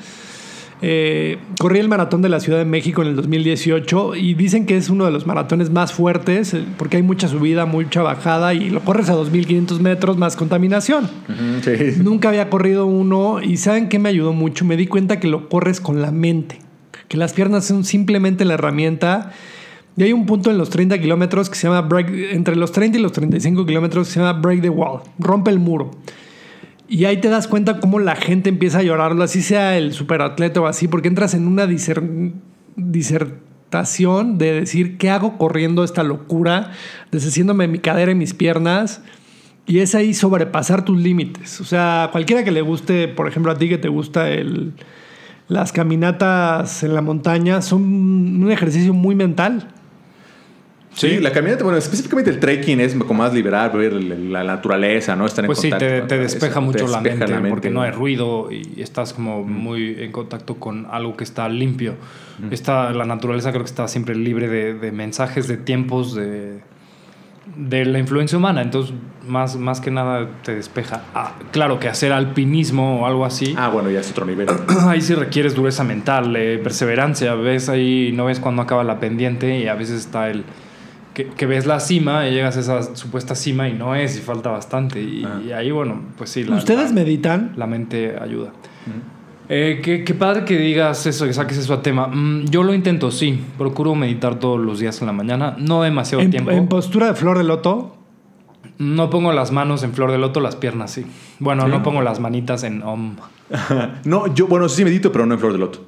Eh, 0.81 1.37
corrí 1.59 1.79
el 1.79 1.87
maratón 1.87 2.21
de 2.21 2.29
la 2.29 2.39
Ciudad 2.39 2.59
de 2.59 2.65
México 2.65 3.01
en 3.01 3.07
el 3.07 3.15
2018 3.15 4.15
y 4.15 4.33
dicen 4.33 4.65
que 4.65 4.75
es 4.75 4.89
uno 4.89 5.05
de 5.05 5.11
los 5.11 5.25
maratones 5.25 5.69
más 5.69 5.93
fuertes 5.93 6.53
eh, 6.53 6.65
porque 6.77 6.97
hay 6.97 7.03
mucha 7.03 7.29
subida, 7.29 7.65
mucha 7.65 8.01
bajada 8.01 8.53
y 8.53 8.69
lo 8.69 8.81
corres 8.81 9.09
a 9.09 9.15
2.500 9.15 9.79
metros 9.79 10.17
más 10.17 10.35
contaminación. 10.35 11.09
Sí. 11.63 11.71
Nunca 12.03 12.27
había 12.29 12.49
corrido 12.49 12.85
uno 12.85 13.41
y 13.41 13.57
¿saben 13.57 13.87
qué 13.87 13.99
me 13.99 14.09
ayudó 14.09 14.33
mucho? 14.33 14.65
Me 14.65 14.75
di 14.75 14.85
cuenta 14.85 15.19
que 15.19 15.27
lo 15.27 15.47
corres 15.47 15.79
con 15.79 16.01
la 16.01 16.11
mente, 16.11 16.59
que 17.07 17.17
las 17.17 17.33
piernas 17.33 17.65
son 17.65 17.85
simplemente 17.85 18.43
la 18.43 18.55
herramienta. 18.55 19.31
Y 19.97 20.03
hay 20.03 20.11
un 20.13 20.25
punto 20.25 20.51
en 20.51 20.57
los 20.57 20.69
30 20.69 20.99
kilómetros 20.99 21.49
que 21.49 21.55
se 21.55 21.67
llama 21.67 21.81
break, 21.81 22.09
entre 22.31 22.55
los 22.55 22.71
30 22.71 22.97
y 22.97 23.01
los 23.01 23.13
35 23.13 23.65
kilómetros 23.65 24.07
que 24.07 24.13
se 24.13 24.19
llama 24.19 24.33
break 24.39 24.61
the 24.61 24.69
wall, 24.69 25.01
rompe 25.19 25.51
el 25.51 25.59
muro. 25.59 25.91
Y 26.87 27.05
ahí 27.05 27.17
te 27.21 27.29
das 27.29 27.47
cuenta 27.47 27.79
cómo 27.79 27.99
la 27.99 28.15
gente 28.15 28.49
empieza 28.49 28.79
a 28.79 28.83
llorarlo, 28.83 29.23
así 29.23 29.41
sea 29.41 29.77
el 29.77 29.93
superatleta 29.93 30.61
o 30.61 30.67
así, 30.67 30.87
porque 30.87 31.07
entras 31.07 31.33
en 31.33 31.47
una 31.47 31.65
diser- 31.65 32.33
disertación 32.75 34.37
de 34.37 34.53
decir, 34.53 34.97
¿qué 34.97 35.09
hago 35.09 35.37
corriendo 35.37 35.83
esta 35.83 36.03
locura? 36.03 36.71
Deshaciéndome 37.11 37.67
mi 37.67 37.79
cadera 37.79 38.11
y 38.11 38.15
mis 38.15 38.33
piernas. 38.33 39.01
Y 39.67 39.79
es 39.79 39.95
ahí 39.95 40.13
sobrepasar 40.13 40.85
tus 40.85 40.99
límites. 40.99 41.59
O 41.59 41.63
sea, 41.63 42.09
cualquiera 42.11 42.43
que 42.43 42.51
le 42.51 42.61
guste, 42.61 43.07
por 43.07 43.27
ejemplo, 43.27 43.51
a 43.51 43.57
ti 43.57 43.67
que 43.67 43.79
te 43.79 43.87
gusta 43.89 44.29
el, 44.29 44.73
las 45.47 45.71
caminatas 45.71 46.83
en 46.83 46.93
la 46.93 47.01
montaña, 47.01 47.61
son 47.63 47.81
un 48.43 48.51
ejercicio 48.51 48.93
muy 48.93 49.15
mental. 49.15 49.69
Sí, 50.95 51.19
la 51.19 51.31
caminata, 51.31 51.63
bueno, 51.63 51.77
específicamente 51.77 52.31
el 52.31 52.39
trekking 52.39 52.79
es 52.79 52.95
como 52.95 53.15
más 53.15 53.33
liberal, 53.33 53.69
ver 53.71 53.93
la 53.93 54.43
naturaleza, 54.43 55.15
¿no? 55.15 55.25
Estar 55.25 55.43
en 55.43 55.47
Pues 55.47 55.59
sí, 55.59 55.69
contacto 55.69 55.85
te, 55.85 55.99
con 55.99 56.01
la 56.01 56.07
te 56.07 56.17
despeja 56.19 56.59
mucho 56.61 56.87
la, 56.87 57.01
despeja 57.01 57.27
mente, 57.27 57.49
porque 57.49 57.69
no 57.69 57.81
hay 57.81 57.91
ruido 57.91 58.49
y 58.49 58.81
estás 58.81 59.13
como 59.13 59.43
muy 59.43 59.97
en 59.99 60.11
contacto 60.13 60.55
con 60.55 60.87
algo 60.89 61.17
que 61.17 61.25
está 61.25 61.49
limpio. 61.49 61.95
Está, 62.49 62.91
la 62.91 63.05
naturaleza 63.05 63.51
creo 63.51 63.63
que 63.63 63.69
está 63.69 63.87
siempre 63.87 64.15
libre 64.15 64.47
de, 64.47 64.73
de 64.73 64.91
mensajes, 64.91 65.47
de 65.47 65.57
tiempos, 65.57 66.15
de, 66.15 66.59
de 67.55 67.85
la 67.85 67.99
influencia 67.99 68.37
humana. 68.37 68.61
Entonces, 68.61 68.93
más, 69.27 69.55
más 69.57 69.81
que 69.81 69.91
nada 69.91 70.29
te 70.43 70.55
despeja. 70.55 71.03
Ah, 71.13 71.33
claro 71.51 71.79
que 71.79 71.87
hacer 71.87 72.11
alpinismo 72.11 73.01
o 73.01 73.05
algo 73.05 73.25
así, 73.25 73.53
Ah, 73.57 73.69
bueno, 73.69 73.89
ya 73.89 73.99
es 73.99 74.11
otro 74.11 74.25
nivel. 74.25 74.47
ahí 74.87 75.01
sí 75.01 75.13
requieres 75.13 75.55
dureza 75.55 75.83
mental, 75.83 76.35
eh, 76.35 76.59
perseverancia. 76.63 77.35
Ves 77.35 77.69
ahí, 77.69 78.11
no 78.13 78.25
ves 78.25 78.39
cuándo 78.39 78.61
acaba 78.61 78.83
la 78.83 78.99
pendiente 78.99 79.59
y 79.59 79.67
a 79.67 79.75
veces 79.75 79.99
está 79.99 80.29
el... 80.29 80.43
Que, 81.15 81.27
que 81.27 81.45
ves 81.47 81.65
la 81.65 81.79
cima 81.79 82.27
y 82.27 82.33
llegas 82.33 82.57
a 82.57 82.59
esa 82.59 82.95
supuesta 82.95 83.33
cima 83.33 83.67
y 83.69 83.73
no 83.73 83.95
es 83.95 84.17
y 84.17 84.21
falta 84.21 84.51
bastante. 84.51 85.01
Y, 85.01 85.23
Ah. 85.25 85.41
y 85.43 85.51
ahí, 85.53 85.71
bueno, 85.71 85.99
pues 86.17 86.29
sí. 86.29 86.43
la- 86.43 86.57
¿Ustedes 86.57 86.89
la- 86.89 86.95
meditan? 86.95 87.53
la 87.55 87.65
mente 87.65 88.15
ayuda. 88.21 88.51
Eh, 89.47 89.79
qué, 89.83 90.03
qué 90.03 90.13
padre 90.15 90.43
que 90.43 90.57
digas 90.57 91.05
eso, 91.05 91.25
que 91.25 91.33
saques 91.33 91.57
eso 91.57 91.73
a 91.73 91.81
tema. 91.81 92.07
Mm, 92.07 92.45
yo 92.49 92.63
lo 92.63 92.73
intento, 92.73 93.11
sí. 93.11 93.39
Procuro 93.57 93.93
meditar 93.95 94.39
todos 94.39 94.59
los 94.59 94.79
días 94.79 94.99
en 95.01 95.07
la 95.07 95.13
mañana. 95.13 95.55
No 95.57 95.83
demasiado 95.83 96.21
En, 96.23 96.31
tiempo. 96.31 96.51
en 96.51 96.67
postura 96.67 97.07
de 97.07 97.13
flor 97.15 97.37
de 97.37 97.43
loto. 97.45 97.95
no 98.77 99.09
pongo 99.09 99.31
las 99.31 99.53
manos 99.53 99.83
en 99.83 99.93
flor 99.93 100.11
de 100.11 100.17
loto, 100.17 100.41
las 100.41 100.57
piernas 100.57 100.91
sí. 100.91 101.05
Bueno, 101.39 101.63
¿Sí? 101.63 101.69
no 101.69 101.81
pongo 101.81 102.01
las 102.01 102.19
manitas 102.19 102.63
en 102.63 102.83
om. 102.83 103.15
no, 104.03 104.33
yo, 104.35 104.47
bueno, 104.47 104.67
sí 104.67 104.83
medito, 104.83 105.13
pero 105.13 105.25
no 105.25 105.33
en 105.35 105.39
flor 105.39 105.53
de 105.53 105.59
loto. 105.59 105.79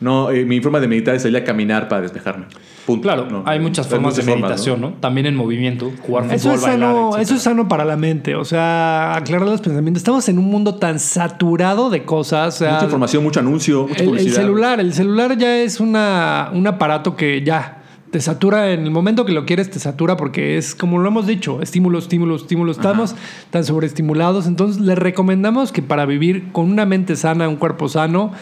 No, 0.00 0.30
eh, 0.30 0.44
mi 0.44 0.60
forma 0.60 0.78
de 0.78 0.88
meditar 0.88 1.14
es 1.14 1.22
salir 1.22 1.38
a 1.38 1.44
caminar 1.44 1.88
para 1.88 2.02
despejarme. 2.02 2.46
Punto. 2.84 3.02
Claro, 3.02 3.26
No, 3.28 3.42
hay 3.46 3.58
muchas 3.58 3.88
formas 3.88 4.14
de 4.16 4.22
meditación, 4.22 4.80
¿no? 4.80 4.90
También 5.00 5.26
en 5.26 5.34
movimiento, 5.34 5.90
jugar 6.02 6.24
fútbol, 6.24 6.36
Eso 6.36 6.52
es, 6.52 6.62
bailar, 6.62 6.94
sano, 6.94 7.16
eso 7.16 7.34
es 7.34 7.42
sano 7.42 7.66
para 7.66 7.84
la 7.84 7.96
mente, 7.96 8.36
o 8.36 8.44
sea, 8.44 9.16
aclarar 9.16 9.48
los 9.48 9.60
pensamientos. 9.60 10.02
Estamos 10.02 10.28
en 10.28 10.38
un 10.38 10.44
mundo 10.44 10.76
tan 10.76 11.00
saturado 11.00 11.90
de 11.90 12.04
cosas. 12.04 12.54
o 12.54 12.58
sea, 12.58 12.74
Mucha 12.74 12.84
información, 12.84 13.22
mucho 13.24 13.40
anuncio, 13.40 13.88
mucha 13.88 14.04
el, 14.04 14.18
el 14.18 14.32
celular, 14.32 14.78
el 14.78 14.92
celular 14.92 15.36
ya 15.36 15.56
es 15.56 15.80
una, 15.80 16.50
un 16.52 16.66
aparato 16.66 17.16
que 17.16 17.42
ya 17.42 17.82
te 18.10 18.20
satura 18.20 18.72
en 18.72 18.84
el 18.84 18.90
momento 18.90 19.24
que 19.24 19.32
lo 19.32 19.44
quieres, 19.44 19.70
te 19.70 19.78
satura 19.78 20.16
porque 20.16 20.56
es, 20.56 20.74
como 20.74 20.98
lo 20.98 21.08
hemos 21.08 21.26
dicho, 21.26 21.60
estímulo, 21.60 21.98
estímulo, 21.98 22.36
estímulo. 22.36 22.72
Estamos 22.72 23.14
tan 23.50 23.64
sobreestimulados. 23.64 24.46
Entonces, 24.46 24.80
les 24.80 24.96
recomendamos 24.96 25.72
que 25.72 25.82
para 25.82 26.06
vivir 26.06 26.52
con 26.52 26.70
una 26.70 26.86
mente 26.86 27.16
sana, 27.16 27.48
un 27.48 27.56
cuerpo 27.56 27.88
sano, 27.88 28.32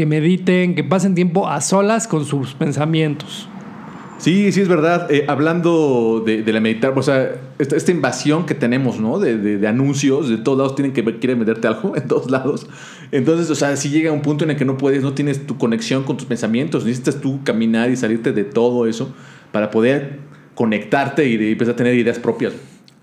que 0.00 0.06
mediten, 0.06 0.74
que 0.74 0.82
pasen 0.82 1.14
tiempo 1.14 1.46
a 1.46 1.60
solas 1.60 2.08
con 2.08 2.24
sus 2.24 2.54
pensamientos. 2.54 3.46
Sí, 4.16 4.50
sí, 4.50 4.62
es 4.62 4.68
verdad. 4.68 5.12
Eh, 5.12 5.26
hablando 5.28 6.22
de, 6.24 6.42
de 6.42 6.52
la 6.54 6.60
meditar, 6.60 6.94
o 6.96 7.02
sea, 7.02 7.32
esta, 7.58 7.76
esta 7.76 7.90
invasión 7.90 8.46
que 8.46 8.54
tenemos, 8.54 8.98
¿no? 8.98 9.18
De, 9.18 9.36
de- 9.36 9.58
de 9.58 9.68
anuncios, 9.68 10.30
de 10.30 10.38
todos 10.38 10.56
lados 10.56 10.74
tienen 10.74 10.94
que 10.94 11.04
quieren 11.18 11.38
venderte 11.40 11.68
algo, 11.68 11.94
en 11.96 12.08
todos 12.08 12.30
lados. 12.30 12.66
Entonces, 13.12 13.50
o 13.50 13.54
sea, 13.54 13.76
si 13.76 13.90
llega 13.90 14.10
un 14.10 14.22
punto 14.22 14.44
en 14.44 14.52
el 14.52 14.56
que 14.56 14.64
no 14.64 14.78
puedes, 14.78 15.02
no 15.02 15.12
tienes 15.12 15.46
tu 15.46 15.58
conexión 15.58 16.04
con 16.04 16.16
tus 16.16 16.26
pensamientos, 16.26 16.86
necesitas 16.86 17.20
tú 17.20 17.40
caminar 17.44 17.90
y 17.90 17.96
salirte 17.96 18.32
de 18.32 18.44
todo 18.44 18.86
eso 18.86 19.14
para 19.52 19.70
poder 19.70 20.20
conectarte 20.54 21.28
y, 21.28 21.52
empezar 21.52 21.74
a 21.74 21.76
tener 21.76 21.94
ideas 21.94 22.18
propias. 22.18 22.54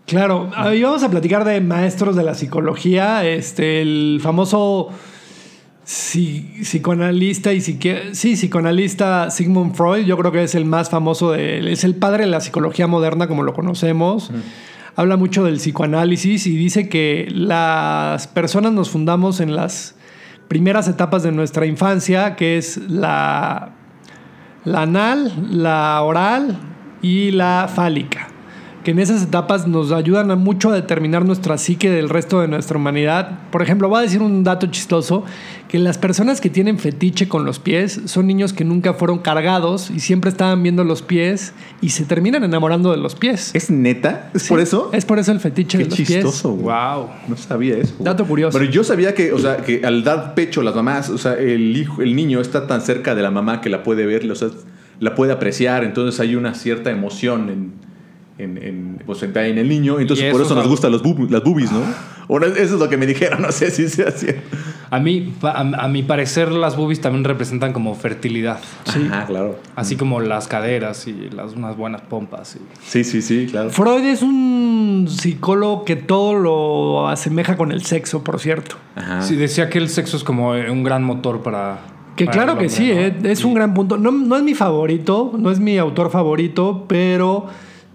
Claro, 0.07 0.49
ahí 0.55 0.81
vamos 0.81 1.03
a 1.03 1.11
platicar 1.11 1.45
de 1.45 1.61
maestros 1.61 2.15
de 2.15 2.23
la 2.23 2.33
psicología, 2.33 3.23
este, 3.23 3.83
el 3.83 4.17
famoso 4.19 4.89
psi- 5.87 6.45
psicoanalista 6.61 7.53
y 7.53 7.61
sí, 7.61 7.77
psicoanalista 8.35 9.31
Sigmund 9.31 9.73
Freud, 9.73 10.05
yo 10.05 10.17
creo 10.17 10.31
que 10.33 10.43
es 10.43 10.53
el 10.53 10.65
más 10.65 10.89
famoso, 10.89 11.31
de, 11.31 11.71
es 11.71 11.83
el 11.85 11.95
padre 11.95 12.25
de 12.25 12.29
la 12.29 12.41
psicología 12.41 12.87
moderna 12.87 13.27
como 13.27 13.43
lo 13.43 13.53
conocemos. 13.53 14.29
Habla 14.97 15.15
mucho 15.15 15.43
del 15.45 15.57
psicoanálisis 15.57 16.45
y 16.47 16.57
dice 16.57 16.89
que 16.89 17.27
las 17.31 18.27
personas 18.27 18.73
nos 18.73 18.89
fundamos 18.89 19.39
en 19.39 19.55
las 19.55 19.95
primeras 20.47 20.87
etapas 20.87 21.23
de 21.23 21.31
nuestra 21.31 21.65
infancia, 21.65 22.35
que 22.35 22.57
es 22.57 22.77
la, 22.89 23.73
la 24.65 24.81
anal, 24.81 25.31
la 25.51 26.01
oral 26.01 26.57
y 27.01 27.31
la 27.31 27.69
fálica 27.73 28.27
que 28.87 28.91
en 28.91 28.99
esas 28.99 29.21
etapas 29.21 29.67
nos 29.67 29.91
ayudan 29.91 30.31
a 30.31 30.37
mucho 30.37 30.69
a 30.69 30.73
determinar 30.73 31.25
nuestra 31.25 31.57
psique 31.57 31.91
del 31.91 32.07
resto 32.07 32.39
de 32.39 32.47
nuestra 32.47 32.77
humanidad. 32.77 33.39
Por 33.51 33.61
ejemplo, 33.61 33.89
voy 33.89 33.99
a 33.99 34.01
decir 34.03 34.21
un 34.21 34.45
dato 34.45 34.67
chistoso, 34.67 35.25
que 35.67 35.77
las 35.77 35.97
personas 35.97 36.39
que 36.39 36.49
tienen 36.49 36.79
fetiche 36.79 37.27
con 37.27 37.43
los 37.43 37.59
pies 37.59 37.99
son 38.05 38.27
niños 38.27 38.53
que 38.53 38.63
nunca 38.63 38.93
fueron 38.93 39.19
cargados 39.19 39.89
y 39.89 39.99
siempre 39.99 40.29
estaban 40.29 40.63
viendo 40.63 40.85
los 40.85 41.01
pies 41.01 41.51
y 41.81 41.89
se 41.89 42.05
terminan 42.05 42.45
enamorando 42.45 42.91
de 42.91 42.95
los 42.95 43.15
pies. 43.15 43.51
¿Es 43.53 43.69
neta? 43.69 44.31
¿Es 44.33 44.43
Sí, 44.43 44.47
por 44.47 44.61
eso? 44.61 44.89
Es 44.93 45.03
por 45.03 45.19
eso 45.19 45.33
el 45.33 45.41
fetiche 45.41 45.79
Qué 45.79 45.83
de 45.83 45.89
los 45.89 45.97
chistoso, 45.97 46.53
pies. 46.53 46.63
güey. 46.63 46.77
Wow. 46.77 47.09
No 47.27 47.35
sabía 47.35 47.75
eso. 47.75 47.93
Dato 47.99 48.23
curioso. 48.25 48.57
Pero 48.57 48.71
yo 48.71 48.85
sabía 48.85 49.13
que, 49.13 49.33
o 49.33 49.39
sea, 49.39 49.57
que 49.57 49.81
al 49.83 50.05
dar 50.05 50.33
pecho 50.33 50.61
las 50.61 50.75
mamás, 50.75 51.09
o 51.09 51.17
sea, 51.17 51.33
el 51.33 51.75
hijo, 51.75 52.01
el 52.01 52.15
niño 52.15 52.39
está 52.39 52.67
tan 52.67 52.79
cerca 52.79 53.15
de 53.15 53.21
la 53.21 53.31
mamá 53.31 53.59
que 53.59 53.69
la 53.69 53.83
puede 53.83 54.05
ver, 54.05 54.31
o 54.31 54.35
sea, 54.35 54.47
la 55.01 55.13
puede 55.13 55.33
apreciar, 55.33 55.83
entonces 55.83 56.21
hay 56.21 56.37
una 56.37 56.53
cierta 56.53 56.89
emoción 56.89 57.49
en, 57.49 57.86
en, 58.37 58.57
en, 58.61 59.03
pues, 59.05 59.23
en 59.23 59.35
en 59.37 59.57
el 59.57 59.67
niño, 59.69 59.99
entonces 59.99 60.27
Y 60.27 60.31
por 60.31 60.41
eso 60.41 60.53
eso 60.53 60.53
es 60.53 60.55
nos 60.57 60.65
algo- 60.65 60.69
gustan 60.71 60.91
los 60.91 61.03
boob- 61.03 61.29
las 61.29 61.43
boobies, 61.43 61.71
¿no? 61.71 61.81
O 62.29 62.39
no, 62.41 62.45
eso 62.45 62.59
es 62.61 62.71
lo 62.81 62.89
que 62.89 62.97
me 62.97 63.05
dijeron, 63.05 63.41
no 63.43 63.51
sé 63.53 63.71
si 63.71 63.87
sea 63.87 64.09
así. 64.09 64.27
A 64.89 64.99
mí, 64.99 65.33
a, 65.43 65.61
a 65.61 65.87
mi 65.87 66.03
parecer, 66.03 66.51
las 66.51 66.75
boobies 66.75 66.99
también 66.99 67.23
representan 67.23 67.71
como 67.71 67.95
fertilidad. 67.95 68.59
Sí. 68.91 69.07
Ah, 69.11 69.23
claro. 69.25 69.57
Así 69.77 69.95
como 69.95 70.19
las 70.19 70.47
caderas 70.49 71.07
y 71.07 71.29
las, 71.33 71.53
unas 71.53 71.77
buenas 71.77 72.01
pompas. 72.01 72.57
y- 72.57 72.59
Sí, 72.85 73.05
sí, 73.05 73.21
sí, 73.21 73.47
claro. 73.49 73.69
Freud 73.69 74.03
es 74.03 74.21
un 74.23 75.07
psicólogo 75.09 75.85
que 75.85 75.95
todo 75.95 76.35
lo 76.35 77.07
asemeja 77.07 77.55
con 77.55 77.71
el 77.71 77.83
sexo, 77.85 78.23
por 78.25 78.39
cierto. 78.41 78.75
Ajá. 78.95 79.21
Sí, 79.21 79.35
decía 79.37 79.69
que 79.69 79.77
el 79.77 79.87
sexo 79.87 80.17
es 80.17 80.23
como 80.25 80.49
un 80.51 80.83
gran 80.83 81.03
motor 81.03 81.41
para. 81.43 81.79
Que 82.17 82.25
para 82.25 82.33
claro 82.35 82.51
que 82.57 82.65
hombre, 82.65 82.69
sí, 82.69 82.87
¿no? 82.93 82.99
eh, 82.99 83.15
es 83.23 83.45
un 83.45 83.53
gran 83.53 83.73
punto. 83.73 83.97
No, 83.97 84.11
no 84.11 84.35
es 84.35 84.43
mi 84.43 84.53
favorito, 84.53 85.31
no 85.37 85.49
es 85.49 85.59
mi 85.61 85.77
autor 85.77 86.09
favorito, 86.11 86.83
pero 86.89 87.45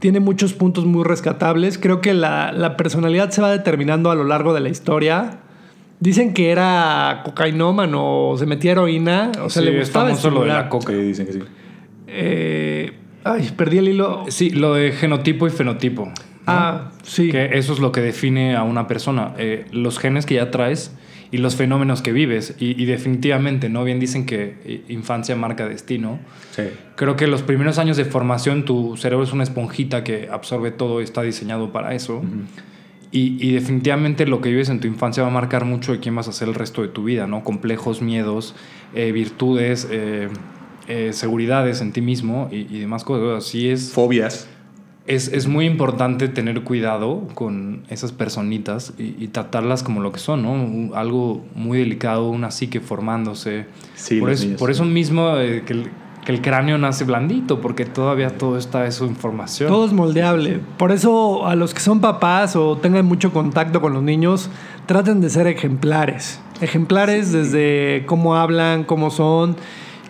tiene 0.03 0.19
muchos 0.19 0.53
puntos 0.53 0.85
muy 0.85 1.05
rescatables. 1.05 1.79
Creo 1.79 2.01
que 2.01 2.13
la, 2.13 2.51
la 2.51 2.77
personalidad 2.77 3.31
se 3.31 3.41
va 3.41 3.53
determinando 3.53 4.11
a 4.11 4.17
lo 4.17 4.25
largo 4.25 4.53
de 4.53 4.59
la 4.59 4.69
historia. 4.69 5.39
Dicen 6.01 6.35
que 6.35 6.51
era 6.51 7.21
cocainómano 7.25 8.31
o 8.31 8.37
se 8.37 8.45
metía 8.45 8.73
heroína, 8.73 9.31
o 9.41 9.49
sea, 9.49 9.63
Sí, 9.63 9.69
le 9.69 9.75
es 9.77 9.87
gustaba 9.87 10.07
famoso 10.07 10.31
lo 10.31 10.41
de 10.41 10.49
la 10.49 10.69
coca. 10.69 10.93
Dicen 10.93 11.27
que 11.27 11.33
sí. 11.35 11.39
Eh, 12.09 12.93
ay, 13.23 13.53
perdí 13.57 13.79
el 13.79 13.91
hilo. 13.91 14.25
Sí, 14.27 14.51
lo 14.51 14.75
de 14.75 14.91
genotipo 14.91 15.47
y 15.47 15.51
fenotipo. 15.51 16.07
¿no? 16.07 16.13
Ah, 16.49 16.91
sí. 17.05 17.31
Que 17.31 17.57
eso 17.57 17.73
es 17.73 17.79
lo 17.79 17.93
que 17.93 18.01
define 18.01 18.57
a 18.57 18.65
una 18.65 18.89
persona. 18.89 19.35
eh, 19.39 19.67
los 19.71 20.01
genes 20.01 20.27
que 20.27 20.35
ya 20.35 20.51
traes 20.51 20.97
y 21.33 21.39
los 21.39 21.57
fenómenos 21.57 22.03
que 22.03 22.13
vives. 22.13 22.55
Y, 22.61 22.81
y 22.81 22.85
definitivamente, 22.85 23.69
¿no? 23.69 23.83
Bien 23.83 23.99
dicen 23.99 24.27
que 24.27 24.55
eh, 24.65 24.83
infancia 24.89 25.35
marca 25.35 25.67
destino. 25.67 26.21
Sí. 26.53 26.65
Creo 26.95 27.17
que 27.17 27.27
los 27.27 27.43
primeros 27.43 27.79
años 27.79 27.97
de 27.97 28.05
formación, 28.05 28.65
tu 28.65 28.97
cerebro 28.97 29.25
es 29.25 29.33
una 29.33 29.43
esponjita 29.43 30.05
que 30.05 30.29
absorbe 30.31 30.71
todo 30.71 31.01
y 31.01 31.05
está 31.05 31.23
diseñado 31.23 31.73
para 31.73 31.95
eso. 31.95 32.23
y, 33.11 33.37
y 33.47 33.53
definitivamente 33.53 34.27
lo 34.27 34.41
que 34.41 34.51
vives 34.51 34.69
en 34.69 34.81
tu 34.81 34.87
infancia 34.87 35.23
va 35.23 35.31
a 35.31 35.33
marcar 35.33 35.65
mucho 35.65 35.93
de 35.93 36.01
quién 36.01 36.15
vas 36.15 36.29
a 36.29 36.33
ser 36.33 36.49
el 36.49 36.55
resto 36.55 36.83
de 36.83 36.89
tu 36.89 37.05
vida, 37.05 37.27
¿no? 37.27 37.43
Complejos, 37.45 38.03
miedos, 38.03 38.55
eh, 38.95 39.11
virtudes, 39.13 39.89
eh, 39.91 40.29
eh, 40.87 41.13
seguridades 41.13 41.81
en 41.81 41.93
ti 41.93 42.03
mismo 42.03 42.49
y, 42.53 42.67
y 42.71 42.81
demás 42.81 43.05
cosas. 43.05 43.47
Así 43.47 43.69
es. 43.71 43.93
Fobias. 43.93 44.49
Es, 45.07 45.29
es 45.29 45.49
muy 45.49 45.67
importante 45.67 46.29
tener 46.29 46.63
cuidado 46.63 47.27
con 47.35 47.83
esas 47.89 48.13
personitas 48.13 48.93
y, 48.99 49.17
y 49.19 49.29
tratarlas 49.29 49.83
como 49.83 50.01
lo 50.01 50.13
que 50.13 50.21
son, 50.21 50.43
¿no? 50.43 50.53
Un- 50.53 50.93
Algo 50.95 51.45
muy 51.55 51.79
delicado, 51.79 52.29
una 52.31 52.51
psique 52.51 52.81
formándose. 52.81 53.67
Sí, 53.95 54.21
por, 54.21 54.31
niños, 54.31 54.59
por 54.61 54.69
sí. 54.71 54.73
eso 54.75 54.85
mismo 54.85 55.37
eh, 55.39 55.65
que, 55.67 55.73
el, 55.73 55.91
que 56.25 56.31
el 56.33 56.41
cráneo 56.41 56.79
nace 56.79 57.05
blandito, 57.05 57.61
porque 57.61 57.85
todavía 57.85 58.31
todo 58.39 58.57
está 58.57 58.87
eso 58.87 59.05
información. 59.07 59.69
Todo 59.69 59.87
es 59.87 59.93
moldeable. 59.93 60.61
Por 60.79 60.93
eso 60.93 61.47
a 61.49 61.57
los 61.57 61.75
que 61.75 61.81
son 61.81 62.01
papás 62.01 62.55
o 62.55 62.77
tengan 62.77 63.05
mucho 63.05 63.33
contacto 63.33 63.81
con 63.81 63.93
los 63.93 64.03
niños, 64.05 64.51
traten 64.87 65.21
de 65.21 65.31
ser 65.31 65.49
ejemplares. 65.49 66.41
Ejemplares 66.61 67.33
desde 67.33 68.05
cómo 68.07 68.37
hablan, 68.37 68.85
cómo 68.85 69.11
son 69.11 69.57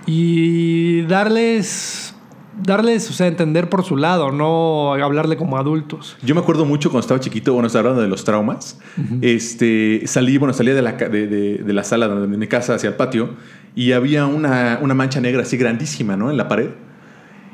y 0.06 1.02
darles, 1.02 2.11
darles, 2.60 3.08
o 3.10 3.12
sea, 3.12 3.26
entender 3.28 3.68
por 3.68 3.84
su 3.84 3.96
lado, 3.96 4.30
no 4.32 4.94
hablarle 4.94 5.36
como 5.36 5.56
adultos. 5.56 6.16
Yo 6.22 6.34
me 6.34 6.40
acuerdo 6.40 6.64
mucho 6.64 6.90
cuando 6.90 7.00
estaba 7.02 7.20
chiquito, 7.20 7.52
bueno, 7.54 7.66
estaba 7.66 7.80
hablando 7.80 8.02
de 8.02 8.08
los 8.08 8.24
traumas. 8.24 8.78
este, 9.22 10.02
salí, 10.06 10.36
bueno, 10.38 10.52
salía 10.52 10.74
de 10.74 10.82
la, 10.82 10.92
de, 10.92 11.26
de- 11.26 11.58
de 11.58 11.72
la 11.72 11.84
sala 11.84 12.08
de 12.08 12.26
mi 12.36 12.46
casa 12.46 12.74
hacia 12.74 12.88
el 12.90 12.96
patio 12.96 13.30
y 13.74 13.92
había 13.92 14.26
una, 14.26 14.78
una 14.82 14.94
mancha 14.94 15.20
negra 15.20 15.42
así 15.42 15.56
grandísima, 15.56 16.16
¿no? 16.16 16.30
En 16.30 16.36
la 16.36 16.48
pared. 16.48 16.68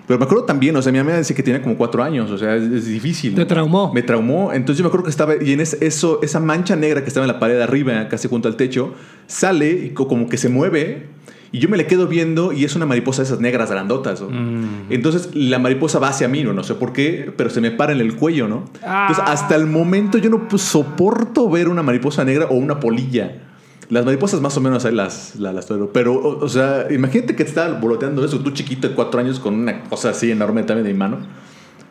Pero 0.07 0.19
me 0.19 0.25
acuerdo 0.25 0.45
también, 0.45 0.75
o 0.75 0.81
sea, 0.81 0.91
mi 0.91 0.97
mamá 0.99 1.13
decía 1.13 1.37
que 1.37 1.43
tenía 1.43 1.61
como 1.61 1.77
cuatro 1.77 2.03
años, 2.03 2.31
o 2.31 2.39
sea, 2.39 2.57
es, 2.57 2.63
es 2.63 2.87
difícil. 2.87 3.35
Te 3.35 3.45
traumó. 3.45 3.93
Me 3.93 4.03
traumó. 4.03 4.53
Entonces 4.55 4.79
yo 4.79 4.85
me 4.85 4.89
acuerdo 4.89 5.05
que 5.05 5.11
estaba, 5.11 5.35
y 5.39 5.53
en 5.53 5.61
es- 5.61 5.77
eso, 5.83 6.21
esa 6.23 6.41
mancha 6.41 6.77
negra 6.77 7.03
que 7.03 7.09
estaba 7.09 7.27
en 7.27 7.33
la 7.33 7.39
pared 7.39 7.57
de 7.57 7.63
arriba, 7.63 8.09
casi 8.09 8.27
junto 8.27 8.49
al 8.49 8.57
techo, 8.57 8.95
sale 9.27 9.71
y 9.71 9.91
co- 9.91 10.09
como 10.09 10.29
que 10.29 10.39
se 10.39 10.49
mueve. 10.49 11.09
Y 11.51 11.61
yo 11.61 11.69
me 11.69 11.77
le 11.77 11.87
quedo 11.87 12.07
viendo 12.07 12.53
y 12.53 12.65
es 12.65 12.77
una 12.77 12.85
mariposa 12.87 13.23
de 13.23 13.27
esas 13.29 13.41
negras 13.41 13.71
grandotas. 13.71 14.21
¿no? 14.21 14.29
Mm. 14.31 14.87
Entonces 14.91 15.31
la 15.35 15.59
mariposa 15.59 15.99
va 15.99 16.09
hacia 16.09 16.29
mí, 16.29 16.43
no, 16.45 16.53
no 16.53 16.63
sé 16.63 16.75
por 16.75 16.93
qué, 16.93 17.33
pero 17.37 17.49
se 17.51 17.61
me 17.61 17.71
para 17.71 17.93
en 17.93 18.01
el 18.01 18.17
cuello, 18.17 18.49
¿no? 18.49 18.65
Entonces 18.75 19.25
Ah. 19.27 19.33
hasta 19.33 19.57
el 19.57 19.67
momento 19.67 20.19
yo 20.19 20.31
no 20.31 20.47
soporto 20.59 21.49
ver 21.49 21.69
una 21.69 21.83
mariposa 21.83 22.25
negra 22.25 22.47
o 22.47 22.55
una 22.55 22.81
polilla. 22.81 23.43
Las 23.89 24.05
mariposas 24.05 24.43
más 24.43 24.55
o 24.57 24.61
menos 24.61 24.85
ahí 24.85 24.95
las, 24.95 25.37
las, 25.37 25.55
las 25.55 25.67
tolero. 25.67 25.91
Pero, 25.93 26.15
o, 26.15 26.45
o 26.45 26.49
sea, 26.49 26.87
imagínate 26.91 27.35
que 27.35 27.45
te 27.45 27.49
estaba 27.49 27.79
boloteando 27.81 28.23
eso, 28.23 28.39
tú 28.41 28.51
chiquito 28.51 28.87
de 28.89 28.95
cuatro 28.95 29.19
años 29.19 29.41
con 29.41 29.55
una 29.55 29.85
cosa 29.85 30.11
así 30.11 30.31
enorme 30.31 30.63
también 30.65 30.87
de 30.87 30.93
mi 30.93 30.99
mano. 30.99 31.19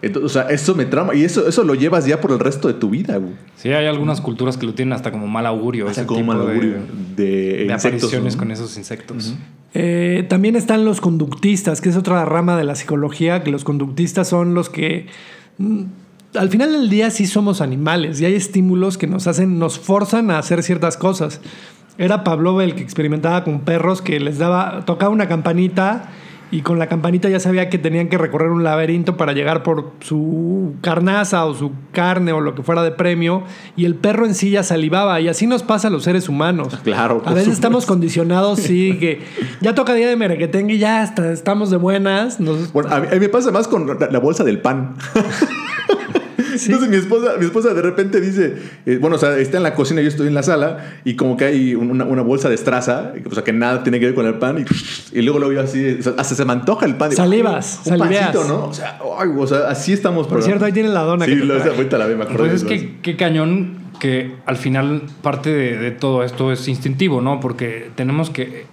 Entonces, 0.02 0.32
o 0.32 0.34
sea, 0.34 0.50
eso 0.50 0.76
me 0.76 0.86
trauma. 0.86 1.16
Y 1.16 1.24
eso, 1.24 1.48
eso 1.48 1.64
lo 1.64 1.74
llevas 1.74 2.06
ya 2.06 2.22
por 2.22 2.32
el 2.32 2.40
resto 2.40 2.68
de 2.68 2.76
tu 2.76 2.90
vida, 2.90 3.18
güey. 3.18 3.34
Sí, 3.56 3.70
hay 3.70 3.88
algunas 3.88 4.22
culturas 4.22 4.56
que 4.58 4.66
lo 4.66 4.74
tienen 4.74 4.94
hasta 4.94 5.12
como 5.12 5.28
mal 5.28 5.46
augurio. 5.46 5.88
Hasta 5.88 6.02
ese 6.02 6.08
como 6.08 6.20
tipo 6.20 6.34
mal 6.34 6.46
de- 6.46 6.52
augurio 6.52 6.74
de, 7.16 7.24
De, 7.24 7.64
insectos, 7.64 7.86
apariciones 7.86 8.36
¿no? 8.36 8.40
con 8.40 8.52
esos 8.52 8.78
insectos. 8.78 9.34
Eh, 9.74 10.26
también 10.30 10.56
están 10.56 10.86
los 10.86 11.02
conductistas, 11.02 11.82
que 11.82 11.90
es 11.90 11.98
otra 11.98 12.24
rama 12.26 12.58
de 12.58 12.64
la 12.64 12.76
psicología, 12.76 13.44
que 13.44 13.52
los 13.52 13.64
conductistas 13.64 14.28
son 14.28 14.54
los 14.54 14.70
que 14.70 15.08
mm, 15.58 15.82
al 16.36 16.50
final 16.50 16.72
del 16.72 16.90
día 16.90 17.10
sí 17.10 17.26
somos 17.26 17.62
animales 17.62 18.22
y 18.22 18.26
hay 18.26 18.36
estímulos 18.36 18.98
que 18.98 19.08
nos 19.08 19.26
hacen, 19.28 19.58
nos 19.60 19.80
forzan 19.80 20.30
a 20.32 20.38
hacer 20.40 20.62
ciertas 20.64 20.96
cosas. 20.98 21.42
Era 21.98 22.24
Pavlov 22.24 22.62
el 22.62 22.76
que 22.76 22.84
experimentaba 22.84 23.44
con 23.44 23.62
perros 23.62 24.04
que 24.04 24.20
les 24.20 24.38
daba, 24.38 24.86
tocaba 24.86 25.12
una 25.12 25.28
campanita 25.28 26.10
y 26.52 26.62
con 26.62 26.80
la 26.80 26.88
campanita 26.88 27.28
ya 27.30 27.40
sabía 27.40 27.70
que 27.70 27.78
tenían 27.78 28.08
que 28.10 28.18
recorrer 28.18 28.50
un 28.50 28.64
laberinto 28.64 29.18
para 29.18 29.34
llegar 29.34 29.64
por 29.64 29.92
su 30.00 30.76
carnaza 30.82 31.46
o 31.46 31.54
su 31.54 31.72
carne 31.92 32.32
o 32.32 32.40
lo 32.42 32.56
que 32.56 32.64
fuera 32.64 32.84
de 32.84 32.92
premio 32.92 33.44
y 33.76 33.86
el 33.86 33.96
perro 33.96 34.26
en 34.26 34.34
sí 34.34 34.50
ya 34.52 34.64
salivaba 34.64 35.20
y 35.20 35.28
así 35.28 35.46
nos 35.48 35.64
pasa 35.64 35.90
a 35.90 35.92
los 35.92 36.04
seres 36.04 36.30
humanos. 36.30 36.78
Claro, 36.84 37.22
A 37.26 37.34
veces 37.34 37.54
estamos 37.54 37.86
condicionados, 37.86 38.60
sí, 38.60 38.98
que 39.00 39.22
ya 39.62 39.76
toca 39.76 39.94
día 39.94 40.08
de 40.08 40.16
merequetengue 40.16 40.76
y 40.76 40.78
ya 40.80 41.02
hasta 41.02 41.32
estamos 41.32 41.70
de 41.70 41.78
buenas. 41.78 42.40
Nos- 42.40 42.72
Bueno, 42.72 42.90
a 42.94 43.00
mí, 43.02 43.08
a 43.12 43.14
mí 43.16 43.20
me 43.20 43.30
pasa 43.30 43.52
más 43.52 43.68
con 43.68 43.86
la, 44.00 44.08
la 44.10 44.20
bolsa 44.20 44.44
del 44.44 44.60
pan. 44.62 44.96
Entonces 46.66 46.90
mi 46.90 46.98
esposa, 46.98 47.34
mi 47.40 47.46
esposa 47.46 47.74
de 47.74 47.82
repente 47.82 48.22
dice, 48.22 48.56
eh, 48.86 48.98
bueno, 49.00 49.16
o 49.16 49.20
sea, 49.20 49.38
está 49.38 49.58
en 49.58 49.64
la 49.64 49.76
cocina, 49.76 50.02
yo 50.02 50.08
estoy 50.08 50.28
en 50.28 50.34
la 50.34 50.44
sala 50.44 51.00
y 51.04 51.16
como 51.16 51.38
que 51.38 51.46
hay 51.46 51.76
una, 51.76 52.06
una 52.06 52.22
bolsa 52.22 52.50
de 52.50 52.56
estraza, 52.56 53.14
o 53.30 53.34
sea, 53.34 53.44
que 53.44 53.54
nada 53.54 53.84
tiene 53.84 54.00
que 54.00 54.08
ver 54.08 54.16
con 54.16 54.26
el 54.26 54.36
pan 54.36 54.58
y, 54.60 55.18
y 55.18 55.22
luego 55.22 55.40
lo 55.40 55.50
veo 55.50 55.62
así, 55.62 55.98
o 56.00 56.04
sea, 56.04 56.14
hasta 56.18 56.36
se 56.36 56.46
me 56.46 56.54
antoja 56.54 56.86
el 56.86 56.96
pan. 56.96 57.12
Salivas, 57.12 57.82
un 57.86 57.98
saliveas. 57.98 58.36
pancito, 58.36 58.48
¿no? 58.48 58.66
O 58.68 58.74
sea, 58.74 59.00
ay, 59.20 59.30
o 59.38 59.48
sea, 59.48 59.70
así 59.70 59.94
estamos. 59.94 60.28
Por 60.28 60.44
cierto, 60.44 60.66
ahí 60.66 60.72
tiene 60.72 60.90
la 60.90 61.02
dona 61.02 61.26
Sí, 61.26 61.32
que 61.32 61.46
lo, 61.46 61.54
ahorita 61.56 61.98
la 61.98 62.08
ve, 62.08 62.16
me 62.16 62.24
acuerdo. 62.24 62.46
Pues 62.46 62.64
es 62.64 62.64
que 62.64 62.98
qué 63.02 63.16
cañón 63.16 63.78
que 64.00 64.36
al 64.46 64.58
final 64.58 65.02
parte 65.22 65.50
de, 65.50 65.78
de 65.78 65.92
todo 65.92 66.24
esto 66.24 66.52
es 66.52 66.68
instintivo, 66.68 67.22
¿no? 67.22 67.40
Porque 67.40 67.90
tenemos 67.96 68.30
que 68.30 68.66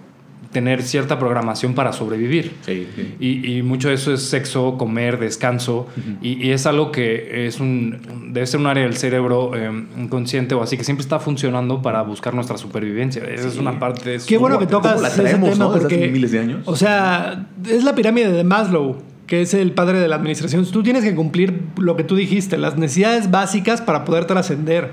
tener 0.55 0.83
cierta 0.83 1.19
programación 1.19 1.73
para 1.73 1.91
sobrevivir. 1.91 2.53
Sí, 2.65 2.87
sí. 2.95 3.15
Y, 3.19 3.57
y 3.57 3.61
mucho 3.61 3.89
de 3.89 3.95
eso 3.95 4.13
es 4.13 4.21
sexo, 4.21 4.77
comer, 4.77 5.19
descanso. 5.19 5.87
y, 6.21 6.41
y 6.47 6.51
es 6.51 6.65
algo 6.65 6.93
que 6.93 7.45
es 7.45 7.59
un, 7.59 8.31
debe 8.31 8.47
ser 8.47 8.61
un 8.61 8.67
área 8.67 8.83
del 8.83 8.95
cerebro 8.95 9.51
eh, 9.53 9.69
inconsciente 9.97 10.55
o 10.55 10.63
así 10.63 10.77
que 10.77 10.85
siempre 10.85 11.01
está 11.01 11.19
funcionando 11.19 11.81
para 11.81 12.03
buscar 12.03 12.33
nuestra 12.33 12.57
supervivencia. 12.57 13.21
Esa 13.25 13.49
es 13.49 13.57
una 13.57 13.77
parte 13.79 14.11
de. 14.11 14.19
Qué 14.25 14.37
bueno 14.37 14.57
que 14.57 14.67
¿Cómo 14.67 14.81
tocas 14.81 15.01
la 15.01 15.09
ese 15.09 15.23
tema 15.23 15.39
no? 15.39 15.47
Desde 15.47 15.63
hace 15.65 15.79
porque 15.79 16.07
miles 16.07 16.31
de 16.31 16.39
años. 16.39 16.61
O 16.63 16.77
sea, 16.77 17.47
es 17.69 17.83
la 17.83 17.93
pirámide 17.93 18.31
de 18.31 18.45
Maslow, 18.45 18.95
que 19.27 19.41
es 19.41 19.53
el 19.53 19.73
padre 19.73 19.99
de 19.99 20.07
la 20.07 20.15
administración. 20.15 20.65
Tú 20.71 20.83
tienes 20.83 21.03
que 21.03 21.13
cumplir 21.15 21.63
lo 21.77 21.97
que 21.97 22.05
tú 22.05 22.15
dijiste, 22.15 22.57
las 22.57 22.77
necesidades 22.77 23.29
básicas 23.29 23.81
para 23.81 24.05
poder 24.05 24.23
trascender. 24.23 24.91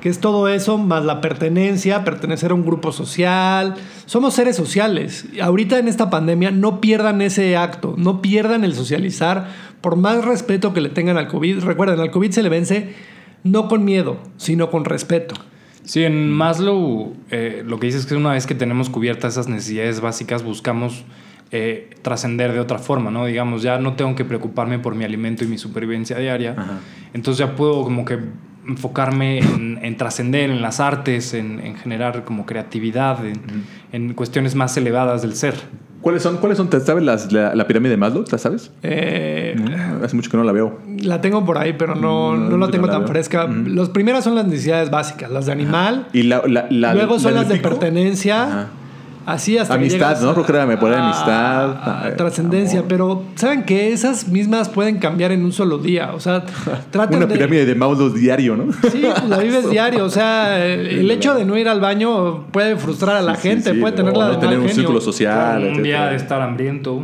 Que 0.00 0.08
es 0.08 0.18
todo 0.18 0.48
eso 0.48 0.78
más 0.78 1.04
la 1.04 1.20
pertenencia, 1.20 2.04
pertenecer 2.04 2.52
a 2.52 2.54
un 2.54 2.64
grupo 2.64 2.92
social. 2.92 3.74
Somos 4.06 4.34
seres 4.34 4.56
sociales. 4.56 5.26
Ahorita 5.42 5.78
en 5.78 5.88
esta 5.88 6.08
pandemia 6.08 6.50
no 6.50 6.80
pierdan 6.80 7.20
ese 7.20 7.56
acto, 7.56 7.94
no 7.98 8.22
pierdan 8.22 8.64
el 8.64 8.74
socializar 8.74 9.48
por 9.80 9.96
más 9.96 10.24
respeto 10.24 10.72
que 10.72 10.80
le 10.80 10.88
tengan 10.88 11.18
al 11.18 11.28
COVID. 11.28 11.60
Recuerden, 11.60 12.00
al 12.00 12.10
COVID 12.10 12.30
se 12.30 12.42
le 12.42 12.48
vence 12.48 12.94
no 13.44 13.68
con 13.68 13.84
miedo, 13.84 14.18
sino 14.36 14.70
con 14.70 14.84
respeto. 14.84 15.34
Sí, 15.84 16.04
en 16.04 16.30
Maslow 16.30 17.14
eh, 17.30 17.62
lo 17.66 17.80
que 17.80 17.86
dice 17.86 17.98
es 17.98 18.06
que 18.06 18.14
una 18.14 18.32
vez 18.32 18.46
que 18.46 18.54
tenemos 18.54 18.90
cubiertas 18.90 19.34
esas 19.34 19.48
necesidades 19.48 20.00
básicas, 20.00 20.42
buscamos 20.42 21.04
eh, 21.50 21.90
trascender 22.02 22.52
de 22.52 22.60
otra 22.60 22.78
forma, 22.78 23.10
¿no? 23.10 23.26
Digamos, 23.26 23.62
ya 23.62 23.78
no 23.78 23.94
tengo 23.94 24.14
que 24.14 24.24
preocuparme 24.24 24.78
por 24.78 24.94
mi 24.94 25.04
alimento 25.04 25.44
y 25.44 25.48
mi 25.48 25.58
supervivencia 25.58 26.16
diaria. 26.18 26.54
Ajá. 26.56 26.78
Entonces 27.12 27.38
ya 27.38 27.56
puedo 27.56 27.82
como 27.82 28.04
que 28.04 28.18
enfocarme 28.70 29.38
en, 29.40 29.78
en 29.82 29.96
trascender, 29.96 30.50
en 30.50 30.62
las 30.62 30.80
artes, 30.80 31.34
en, 31.34 31.60
en 31.60 31.76
generar 31.76 32.24
como 32.24 32.46
creatividad, 32.46 33.24
en, 33.24 33.40
en 33.92 34.14
cuestiones 34.14 34.54
más 34.54 34.76
elevadas 34.76 35.22
del 35.22 35.34
ser. 35.34 35.54
¿Cuáles 36.00 36.22
son, 36.22 36.38
¿Cuáles 36.38 36.56
son? 36.56 36.70
¿Te 36.70 36.80
sabes 36.80 37.04
las- 37.04 37.30
la, 37.30 37.54
la 37.54 37.66
pirámide 37.66 37.90
de 37.90 37.96
Maslow? 37.98 38.24
¿La 38.32 38.38
sabes? 38.38 38.70
Eh, 38.82 39.54
No, 39.58 40.02
hace 40.02 40.16
mucho 40.16 40.30
que 40.30 40.36
no 40.38 40.44
la 40.44 40.52
veo. 40.52 40.78
La 41.02 41.20
tengo 41.20 41.44
por 41.44 41.58
ahí, 41.58 41.74
pero 41.74 41.94
no, 41.94 42.34
No, 42.34 42.48
no 42.48 42.56
la 42.56 42.70
tengo 42.70 42.86
no 42.86 42.92
la 42.92 42.92
tan 42.94 43.02
veo. 43.02 43.08
fresca. 43.08 43.46
Las 43.46 43.90
primeras 43.90 44.24
son 44.24 44.34
las 44.34 44.46
necesidades 44.46 44.90
básicas, 44.90 45.30
las 45.30 45.44
de 45.44 45.52
animal. 45.52 46.06
Y 46.14 46.22
la, 46.22 46.42
la, 46.48 46.66
la- 46.70 46.94
luego 46.94 47.18
son 47.18 47.34
la 47.34 47.40
las 47.40 47.50
de 47.50 47.56
pico. 47.56 47.68
pertenencia. 47.68 48.44
Ajá. 48.44 48.68
Así 49.30 49.56
hasta 49.58 49.74
Amistad, 49.74 50.20
¿no? 50.22 50.32
Creo 50.34 50.44
que 50.46 50.52
era 50.52 50.62
a- 50.62 51.04
amistad, 51.04 51.70
a 52.10 52.16
trascendencia, 52.16 52.80
amor. 52.80 52.88
pero 52.88 53.22
saben 53.36 53.62
que 53.64 53.92
esas 53.92 54.28
mismas 54.28 54.68
pueden 54.68 54.98
cambiar 54.98 55.32
en 55.32 55.44
un 55.44 55.52
solo 55.52 55.78
día. 55.78 56.12
O 56.14 56.20
sea, 56.20 56.44
traten 56.90 57.18
Una 57.18 57.26
de. 57.26 57.34
pirámide 57.34 57.64
de 57.66 57.74
Maslow 57.74 58.10
diario, 58.10 58.56
¿no? 58.56 58.72
Sí, 58.90 59.02
pues 59.04 59.28
la 59.28 59.38
vives 59.38 59.70
diario. 59.70 60.04
O 60.04 60.10
sea, 60.10 60.64
el, 60.64 60.86
el 60.86 61.10
hecho 61.10 61.34
de 61.34 61.44
no 61.44 61.56
ir 61.56 61.68
al 61.68 61.80
baño 61.80 62.46
puede 62.50 62.76
frustrar 62.76 63.16
a 63.16 63.22
la 63.22 63.36
Sí, 63.36 63.48
gente, 63.48 63.72
sí. 63.72 63.78
puede 63.80 63.94
O 63.94 63.96
tenerla 63.96 64.26
de 64.28 64.32
no 64.34 64.38
tener 64.38 64.56
un 64.58 64.62
genio. 64.66 64.74
círculo 64.74 65.00
social. 65.00 65.58
un 65.58 65.64
etcétera. 65.68 65.82
día 65.84 66.06
de 66.10 66.16
estar 66.16 66.40
hambriento. 66.42 67.02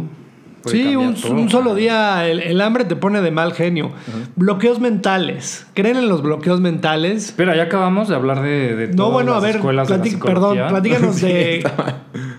Puede 0.66 0.76
Sí, 0.78 0.82
cambiar 0.84 1.08
un, 1.08 1.14
todo. 1.14 1.32
un 1.34 1.50
solo 1.50 1.74
día 1.74 2.26
el, 2.28 2.40
el 2.40 2.60
hambre 2.60 2.84
te 2.84 2.96
pone 2.96 3.20
de 3.22 3.30
mal 3.30 3.52
genio. 3.52 3.92
Bloqueos 4.36 4.80
mentales. 4.80 5.66
¿Creen 5.74 5.96
en 5.96 6.08
los 6.08 6.22
bloqueos 6.22 6.60
mentales? 6.60 7.26
Espera, 7.26 7.56
ya 7.56 7.64
acabamos 7.64 8.08
de 8.08 8.14
hablar 8.14 8.42
de, 8.42 8.76
de 8.76 8.88
No, 8.88 8.96
todas 8.96 9.12
bueno, 9.12 9.34
a 9.34 9.40
ver, 9.40 9.56
escuelas 9.56 9.88
de 9.88 9.96
la 9.98 10.18
perdón, 10.18 10.58
platícanos 10.68 11.20
de. 11.20 11.66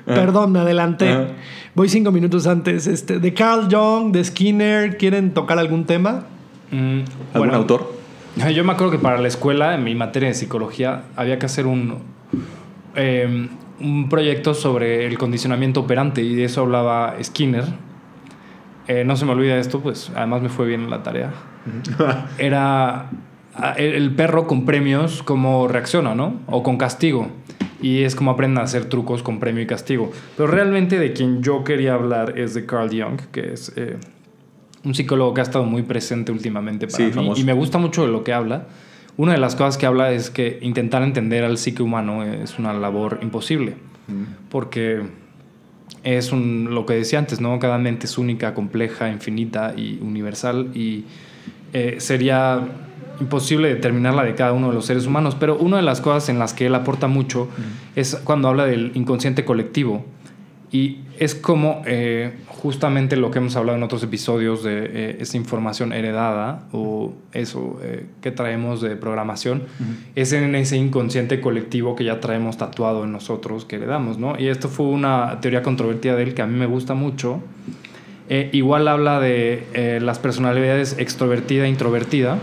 perdón, 0.05 0.51
me 0.51 0.59
adelanté. 0.59 1.11
Ajá. 1.11 1.27
Voy 1.75 1.89
cinco 1.89 2.11
minutos 2.11 2.47
antes. 2.47 2.87
Este, 2.87 3.19
de 3.19 3.33
Carl 3.33 3.67
Jung, 3.71 4.11
de 4.11 4.23
Skinner, 4.23 4.97
¿quieren 4.97 5.33
tocar 5.33 5.59
algún 5.59 5.85
tema? 5.85 6.25
Mm, 6.71 6.99
¿Algún 6.99 7.05
bueno, 7.35 7.53
autor? 7.55 7.93
Yo 8.55 8.63
me 8.63 8.71
acuerdo 8.73 8.91
que 8.91 8.99
para 8.99 9.19
la 9.19 9.27
escuela, 9.27 9.75
en 9.75 9.83
mi 9.83 9.95
materia 9.95 10.29
de 10.29 10.35
psicología, 10.35 11.03
había 11.15 11.39
que 11.39 11.45
hacer 11.45 11.65
un, 11.67 11.99
eh, 12.95 13.47
un 13.79 14.09
proyecto 14.09 14.53
sobre 14.53 15.05
el 15.05 15.17
condicionamiento 15.17 15.81
operante 15.81 16.21
y 16.23 16.33
de 16.35 16.45
eso 16.45 16.61
hablaba 16.61 17.15
Skinner. 17.21 17.65
Eh, 18.87 19.03
no 19.05 19.15
se 19.17 19.25
me 19.25 19.31
olvida 19.33 19.57
esto, 19.57 19.81
pues 19.81 20.11
además 20.15 20.41
me 20.41 20.49
fue 20.49 20.65
bien 20.67 20.81
en 20.81 20.89
la 20.89 21.03
tarea. 21.03 21.33
Era 22.37 23.09
ah, 23.55 23.73
el, 23.77 23.93
el 23.95 24.15
perro 24.15 24.47
con 24.47 24.65
premios, 24.65 25.23
cómo 25.23 25.67
reacciona, 25.67 26.15
¿no? 26.15 26.39
O 26.47 26.63
con 26.63 26.77
castigo. 26.77 27.27
Y 27.81 28.03
es 28.03 28.15
como 28.15 28.31
aprenden 28.31 28.59
a 28.59 28.63
hacer 28.63 28.85
trucos 28.85 29.21
con 29.23 29.39
premio 29.39 29.61
y 29.61 29.67
castigo. 29.67 30.11
Pero 30.35 30.47
realmente 30.47 30.97
de 30.97 31.13
quien 31.13 31.43
yo 31.43 31.63
quería 31.63 31.93
hablar 31.93 32.39
es 32.39 32.53
de 32.53 32.65
Carl 32.65 32.89
Jung, 32.89 33.19
que 33.31 33.53
es 33.53 33.71
eh, 33.75 33.97
un 34.83 34.95
psicólogo 34.95 35.33
que 35.33 35.41
ha 35.41 35.43
estado 35.43 35.65
muy 35.65 35.83
presente 35.83 36.31
últimamente 36.31 36.87
para 36.87 36.97
Sí, 36.97 37.03
mí. 37.03 37.11
famoso. 37.11 37.41
Y 37.41 37.43
me 37.43 37.53
gusta 37.53 37.77
mucho 37.77 38.03
de 38.05 38.11
lo 38.11 38.23
que 38.23 38.33
habla. 38.33 38.67
Una 39.17 39.33
de 39.33 39.37
las 39.39 39.55
cosas 39.55 39.77
que 39.77 39.85
habla 39.85 40.11
es 40.11 40.29
que 40.29 40.59
intentar 40.61 41.03
entender 41.03 41.43
al 41.43 41.57
psique 41.57 41.83
humano 41.83 42.23
es 42.23 42.57
una 42.57 42.73
labor 42.73 43.19
imposible. 43.21 43.75
Porque 44.49 45.01
es 46.15 46.31
un, 46.31 46.69
lo 46.71 46.85
que 46.85 46.93
decía 46.93 47.19
antes, 47.19 47.41
¿no? 47.41 47.59
Cada 47.59 47.77
mente 47.77 48.05
es 48.05 48.17
única, 48.17 48.53
compleja, 48.53 49.09
infinita 49.09 49.73
y 49.75 49.99
universal. 50.01 50.69
Y 50.73 51.03
eh, 51.73 51.97
sería 51.99 52.61
imposible 53.19 53.67
determinar 53.67 54.13
la 54.13 54.23
de 54.23 54.33
cada 54.33 54.53
uno 54.53 54.69
de 54.69 54.75
los 54.75 54.85
seres 54.85 55.05
humanos, 55.05 55.35
pero 55.37 55.57
una 55.57 55.77
de 55.77 55.83
las 55.83 55.99
cosas 55.99 56.29
en 56.29 56.39
las 56.39 56.53
que 56.53 56.67
él 56.67 56.75
aporta 56.75 57.07
mucho 57.07 57.49
es 57.95 58.15
cuando 58.23 58.47
habla 58.47 58.65
del 58.65 58.91
inconsciente 58.93 59.43
colectivo. 59.43 60.05
Y 60.69 60.99
es 61.17 61.33
como 61.33 61.81
eh, 61.85 62.33
justamente 62.47 63.15
lo 63.15 63.31
que 63.31 63.39
hemos 63.39 63.55
hablado 63.55 63.77
en 63.77 63.83
otros 63.83 64.03
episodios 64.03 64.63
de 64.63 64.85
eh, 64.85 65.17
esa 65.21 65.37
información 65.37 65.93
heredada 65.93 66.63
o 66.73 67.13
eso 67.31 67.79
eh, 67.81 68.05
que 68.21 68.31
traemos 68.31 68.81
de 68.81 68.97
programación, 68.97 69.63
es 70.15 70.33
en 70.33 70.53
ese 70.55 70.75
inconsciente 70.75 71.39
colectivo 71.39 71.95
que 71.95 72.03
ya 72.03 72.19
traemos 72.19 72.57
tatuado 72.57 73.05
en 73.05 73.13
nosotros 73.13 73.63
que 73.63 73.77
heredamos, 73.77 74.17
¿no? 74.17 74.37
Y 74.37 74.47
esto 74.47 74.67
fue 74.67 74.87
una 74.87 75.39
teoría 75.39 75.63
controvertida 75.63 76.17
de 76.17 76.23
él 76.23 76.33
que 76.33 76.41
a 76.41 76.47
mí 76.47 76.57
me 76.57 76.65
gusta 76.65 76.93
mucho. 76.93 77.41
igual 78.51 78.89
habla 78.89 79.21
de 79.21 79.99
las 80.01 80.19
personalidades 80.19 80.97
extrovertida 80.99 81.65
e 81.65 81.69
introvertida. 81.69 82.37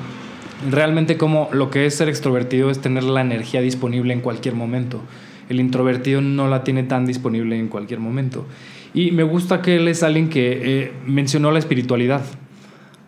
Realmente 0.71 1.19
como 1.19 1.51
lo 1.53 1.71
que 1.71 1.85
es 1.85 1.95
ser 1.95 2.09
extrovertido 2.09 2.71
es 2.71 2.81
tener 2.81 3.03
la 3.05 3.21
energía 3.21 3.61
disponible 3.61 4.15
en 4.15 4.23
cualquier 4.23 4.55
momento 4.55 5.03
el 5.49 5.61
introvertido 5.61 6.21
no 6.21 6.49
la 6.49 6.65
tiene 6.65 6.83
tan 6.85 7.07
disponible 7.07 7.59
en 7.59 7.69
cualquier 7.69 8.01
momento. 8.01 8.47
Y 8.95 9.11
me 9.11 9.25
gusta 9.25 9.61
que 9.61 9.77
él 9.77 9.89
es 9.89 10.03
alguien 10.03 10.29
que 10.29 10.83
eh, 10.83 10.93
mencionó 11.05 11.51
la 11.51 11.59
espiritualidad. 11.59 12.23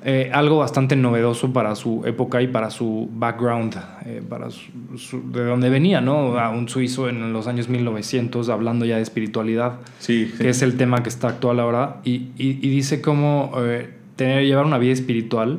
Eh, 0.05 0.31
algo 0.33 0.59
bastante 0.59 0.95
novedoso 0.95 1.53
para 1.53 1.75
su 1.75 2.03
época 2.05 2.41
y 2.41 2.47
para 2.47 2.71
su 2.71 3.09
background, 3.13 3.77
eh, 4.05 4.23
para 4.29 4.49
de 4.49 5.45
donde 5.45 5.69
venía, 5.69 6.01
¿no? 6.01 6.39
A 6.39 6.51
un 6.51 6.69
suizo 6.69 7.09
en 7.09 7.33
los 7.33 7.49
años 7.49 7.69
1900 7.69 8.49
hablando 8.49 8.85
ya 8.85 8.97
de 8.97 9.03
espiritualidad, 9.03 9.81
sí, 9.99 10.33
que 10.39 10.49
es 10.49 10.63
el 10.63 10.77
tema 10.77 11.03
que 11.03 11.09
está 11.09 11.29
actual 11.29 11.59
ahora, 11.59 12.01
y, 12.05 12.29
y, 12.37 12.53
dice 12.69 13.01
cómo 13.01 13.53
tener, 14.15 14.45
llevar 14.45 14.65
una 14.65 14.79
vida 14.79 14.93
espiritual 14.93 15.59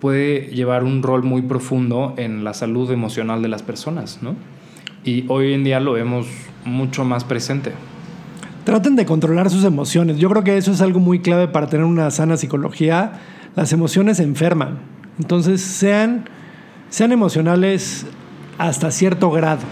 puede 0.00 0.48
llevar 0.48 0.82
un 0.82 1.02
rol 1.02 1.22
muy 1.22 1.42
profundo 1.42 2.14
en 2.16 2.42
la 2.42 2.54
salud 2.54 2.90
emocional 2.90 3.40
de 3.40 3.48
las 3.48 3.62
personas, 3.62 4.20
¿no? 4.20 4.34
Y 5.04 5.24
hoy 5.28 5.52
en 5.52 5.64
día 5.64 5.80
lo 5.80 5.92
vemos 5.92 6.26
mucho 6.64 7.04
más 7.04 7.24
presente. 7.24 7.72
Traten 8.64 8.96
de 8.96 9.06
controlar 9.06 9.50
sus 9.50 9.64
emociones. 9.64 10.18
Yo 10.18 10.28
creo 10.28 10.44
que 10.44 10.56
eso 10.56 10.72
es 10.72 10.80
algo 10.80 11.00
muy 11.00 11.20
clave 11.20 11.48
para 11.48 11.68
tener 11.68 11.86
una 11.86 12.10
sana 12.10 12.36
psicología. 12.36 13.12
Las 13.56 13.72
emociones 13.72 14.20
enferman. 14.20 14.78
Entonces 15.18 15.60
sean, 15.60 16.24
sean 16.90 17.12
emocionales 17.12 18.06
hasta 18.58 18.90
cierto 18.90 19.30
grado. 19.30 19.62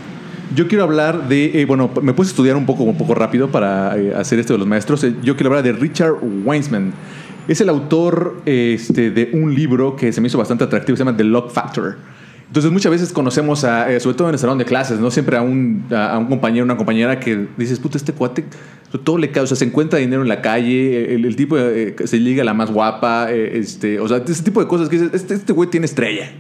Yo 0.54 0.66
quiero 0.66 0.84
hablar 0.84 1.28
de, 1.28 1.60
eh, 1.60 1.66
bueno, 1.66 1.90
me 2.00 2.14
puse 2.14 2.30
a 2.30 2.32
estudiar 2.32 2.56
un 2.56 2.64
poco, 2.64 2.84
un 2.84 2.96
poco 2.96 3.14
rápido 3.14 3.50
para 3.50 3.98
eh, 3.98 4.14
hacer 4.14 4.38
esto 4.38 4.54
de 4.54 4.58
los 4.58 4.66
maestros. 4.66 5.04
Eh, 5.04 5.14
yo 5.22 5.36
quiero 5.36 5.50
hablar 5.50 5.62
de 5.62 5.72
Richard 5.72 6.14
Weissman. 6.44 6.94
Es 7.46 7.60
el 7.60 7.68
autor 7.68 8.40
este, 8.46 9.10
de 9.10 9.30
un 9.34 9.54
libro 9.54 9.94
que 9.94 10.10
se 10.12 10.20
me 10.22 10.28
hizo 10.28 10.38
bastante 10.38 10.64
atractivo, 10.64 10.96
se 10.96 11.04
llama 11.04 11.16
The 11.16 11.24
Lock 11.24 11.50
Factor. 11.50 11.98
Entonces 12.48 12.72
muchas 12.72 12.90
veces 12.90 13.12
conocemos, 13.12 13.64
a, 13.64 13.92
eh, 13.92 14.00
sobre 14.00 14.16
todo 14.16 14.28
en 14.28 14.34
el 14.34 14.38
salón 14.38 14.56
de 14.56 14.64
clases, 14.64 14.98
¿no? 14.98 15.10
Siempre 15.10 15.36
a 15.36 15.42
un, 15.42 15.84
a, 15.90 16.18
un 16.18 16.26
compañero, 16.26 16.64
una 16.64 16.78
compañera 16.78 17.20
que 17.20 17.46
dices, 17.58 17.78
puta, 17.78 17.98
este 17.98 18.14
cuate, 18.14 18.44
todo 19.04 19.18
le 19.18 19.30
causa, 19.30 19.54
se 19.54 19.66
encuentra 19.66 19.98
dinero 19.98 20.22
en 20.22 20.28
la 20.28 20.40
calle, 20.40 21.14
el, 21.14 21.36
tipo 21.36 21.58
eh, 21.58 21.94
se 22.04 22.16
liga 22.16 22.40
a 22.40 22.46
la 22.46 22.54
más 22.54 22.70
guapa, 22.70 23.30
eh, 23.30 23.58
este, 23.58 24.00
o 24.00 24.08
sea, 24.08 24.22
ese 24.26 24.42
tipo 24.42 24.60
de 24.60 24.66
cosas 24.66 24.88
que 24.88 24.96
dices, 24.96 25.12
este, 25.12 25.34
este 25.34 25.52
güey 25.52 25.68
tiene 25.68 25.84
estrella. 25.84 26.30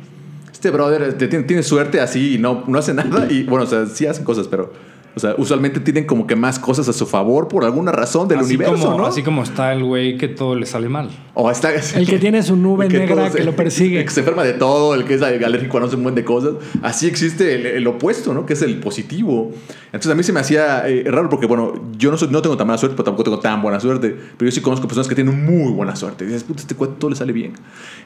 Este 0.50 0.70
brother 0.70 1.12
tiene, 1.18 1.44
tiene, 1.44 1.62
suerte 1.62 2.00
así 2.00 2.34
y 2.34 2.38
no, 2.38 2.64
no 2.66 2.78
hace 2.78 2.94
nada. 2.94 3.30
Y 3.30 3.44
bueno, 3.44 3.64
o 3.64 3.68
sea, 3.68 3.84
sí 3.84 4.06
hacen 4.06 4.24
cosas, 4.24 4.48
pero 4.48 4.72
o 5.16 5.20
sea, 5.20 5.34
usualmente 5.36 5.80
tienen 5.80 6.04
como 6.04 6.26
que 6.26 6.36
más 6.36 6.58
cosas 6.58 6.88
a 6.88 6.92
su 6.92 7.06
favor 7.06 7.48
por 7.48 7.64
alguna 7.64 7.92
razón 7.92 8.28
del 8.28 8.40
universo, 8.40 8.96
¿no? 8.96 9.06
Así 9.06 9.22
como 9.22 9.42
está 9.42 9.72
el 9.72 9.82
güey 9.82 10.16
que 10.16 10.28
todo 10.28 10.54
le 10.54 10.66
sale 10.66 10.88
mal. 10.88 11.10
O 11.34 11.50
está 11.50 11.72
el 11.72 12.06
que 12.06 12.18
tiene 12.18 12.42
su 12.42 12.56
nube 12.56 12.88
negra 12.88 13.30
que 13.30 13.44
lo 13.44 13.54
persigue. 13.56 13.98
El 13.98 14.04
que 14.06 14.10
se 14.10 14.20
enferma 14.20 14.44
de 14.44 14.52
todo, 14.52 14.94
el 14.94 15.04
que 15.04 15.14
es 15.14 15.22
alérgico 15.22 15.78
a 15.78 15.80
no 15.80 15.88
sé 15.88 15.96
un 15.96 16.02
buen 16.02 16.14
de 16.14 16.24
cosas. 16.24 16.54
Así 16.82 17.06
existe 17.06 17.76
el, 17.76 17.86
opuesto, 17.86 18.34
¿no? 18.34 18.46
Que 18.46 18.52
es 18.52 18.62
el 18.62 18.78
positivo. 18.78 19.52
Entonces 19.86 20.12
a 20.12 20.14
mí 20.14 20.22
se 20.22 20.32
me 20.32 20.40
hacía 20.40 20.88
eh, 20.88 21.04
raro 21.06 21.28
porque, 21.28 21.46
bueno, 21.46 21.72
yo 21.96 22.10
no, 22.10 22.16
soy, 22.16 22.28
no 22.28 22.42
tengo 22.42 22.56
tan 22.56 22.66
mala 22.66 22.78
suerte, 22.78 22.94
pero 22.96 23.04
tampoco 23.04 23.24
tengo 23.24 23.38
tan 23.40 23.62
buena 23.62 23.80
suerte. 23.80 24.16
Pero 24.36 24.50
yo 24.50 24.54
sí 24.54 24.60
conozco 24.60 24.86
personas 24.86 25.08
que 25.08 25.14
tienen 25.14 25.44
muy 25.44 25.72
buena 25.72 25.96
suerte. 25.96 26.24
Y 26.24 26.28
dices, 26.28 26.44
puta, 26.44 26.60
este 26.60 26.74
cuate 26.74 26.94
todo 26.98 27.10
le 27.10 27.16
sale 27.16 27.32
bien. 27.32 27.54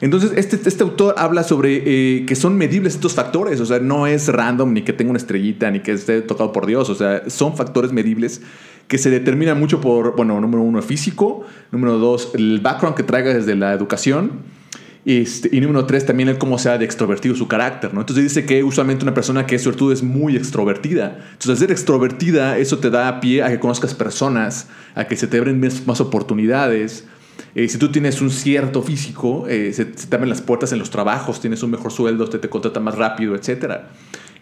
Entonces, 0.01 0.31
este, 0.35 0.59
este 0.67 0.83
autor 0.83 1.15
habla 1.17 1.43
sobre 1.43 1.83
eh, 1.85 2.25
que 2.25 2.35
son 2.35 2.57
medibles 2.57 2.95
estos 2.95 3.13
factores. 3.13 3.59
O 3.59 3.65
sea, 3.65 3.79
no 3.79 4.07
es 4.07 4.27
random 4.29 4.73
ni 4.73 4.81
que 4.83 4.93
tenga 4.93 5.11
una 5.11 5.19
estrellita 5.19 5.69
ni 5.71 5.81
que 5.81 5.91
esté 5.91 6.21
tocado 6.21 6.51
por 6.51 6.65
Dios. 6.65 6.89
O 6.93 6.95
sea, 6.95 7.29
son 7.29 7.55
factores 7.55 7.91
medibles 7.91 8.41
que 8.87 8.97
se 8.97 9.09
determinan 9.09 9.59
mucho 9.59 9.81
por, 9.81 10.15
bueno, 10.15 10.39
número 10.39 10.61
uno, 10.61 10.81
físico. 10.81 11.45
Número 11.71 11.97
dos, 11.97 12.31
el 12.35 12.59
background 12.59 12.95
que 12.95 13.03
traiga 13.03 13.33
desde 13.33 13.55
la 13.55 13.73
educación. 13.73 14.31
Este, 15.05 15.49
y 15.51 15.59
número 15.59 15.85
tres, 15.85 16.05
también 16.05 16.29
el 16.29 16.37
cómo 16.37 16.57
sea 16.57 16.77
de 16.77 16.85
extrovertido 16.85 17.35
su 17.35 17.47
carácter, 17.47 17.93
¿no? 17.93 18.01
Entonces 18.01 18.23
dice 18.23 18.45
que 18.45 18.63
usualmente 18.63 19.03
una 19.03 19.13
persona 19.13 19.45
que 19.45 19.55
es 19.55 19.61
suertudo 19.61 19.91
es 19.91 20.01
muy 20.01 20.37
extrovertida. 20.37 21.19
Entonces, 21.33 21.59
ser 21.59 21.71
extrovertida, 21.71 22.57
eso 22.57 22.79
te 22.79 22.89
da 22.89 23.19
pie 23.19 23.43
a 23.43 23.49
que 23.49 23.59
conozcas 23.59 23.93
personas, 23.93 24.67
a 24.95 25.05
que 25.05 25.17
se 25.17 25.27
te 25.27 25.37
abren 25.37 25.59
más, 25.85 25.99
oportunidades. 25.99 27.05
Eh, 27.53 27.67
si 27.67 27.77
tú 27.77 27.91
tienes 27.91 28.21
un 28.21 28.29
cierto 28.29 28.81
físico, 28.81 29.45
eh, 29.49 29.73
se, 29.73 29.85
te 29.85 30.15
abren 30.15 30.29
las 30.29 30.41
puertas 30.41 30.71
en 30.71 30.79
los 30.79 30.89
trabajos, 30.89 31.41
tienes 31.41 31.61
un 31.63 31.71
mejor 31.71 31.91
sueldo, 31.91 32.29
te, 32.29 32.39
te 32.39 32.47
contratan 32.47 32.83
más 32.83 32.95
rápido, 32.95 33.35
etcétera. 33.35 33.89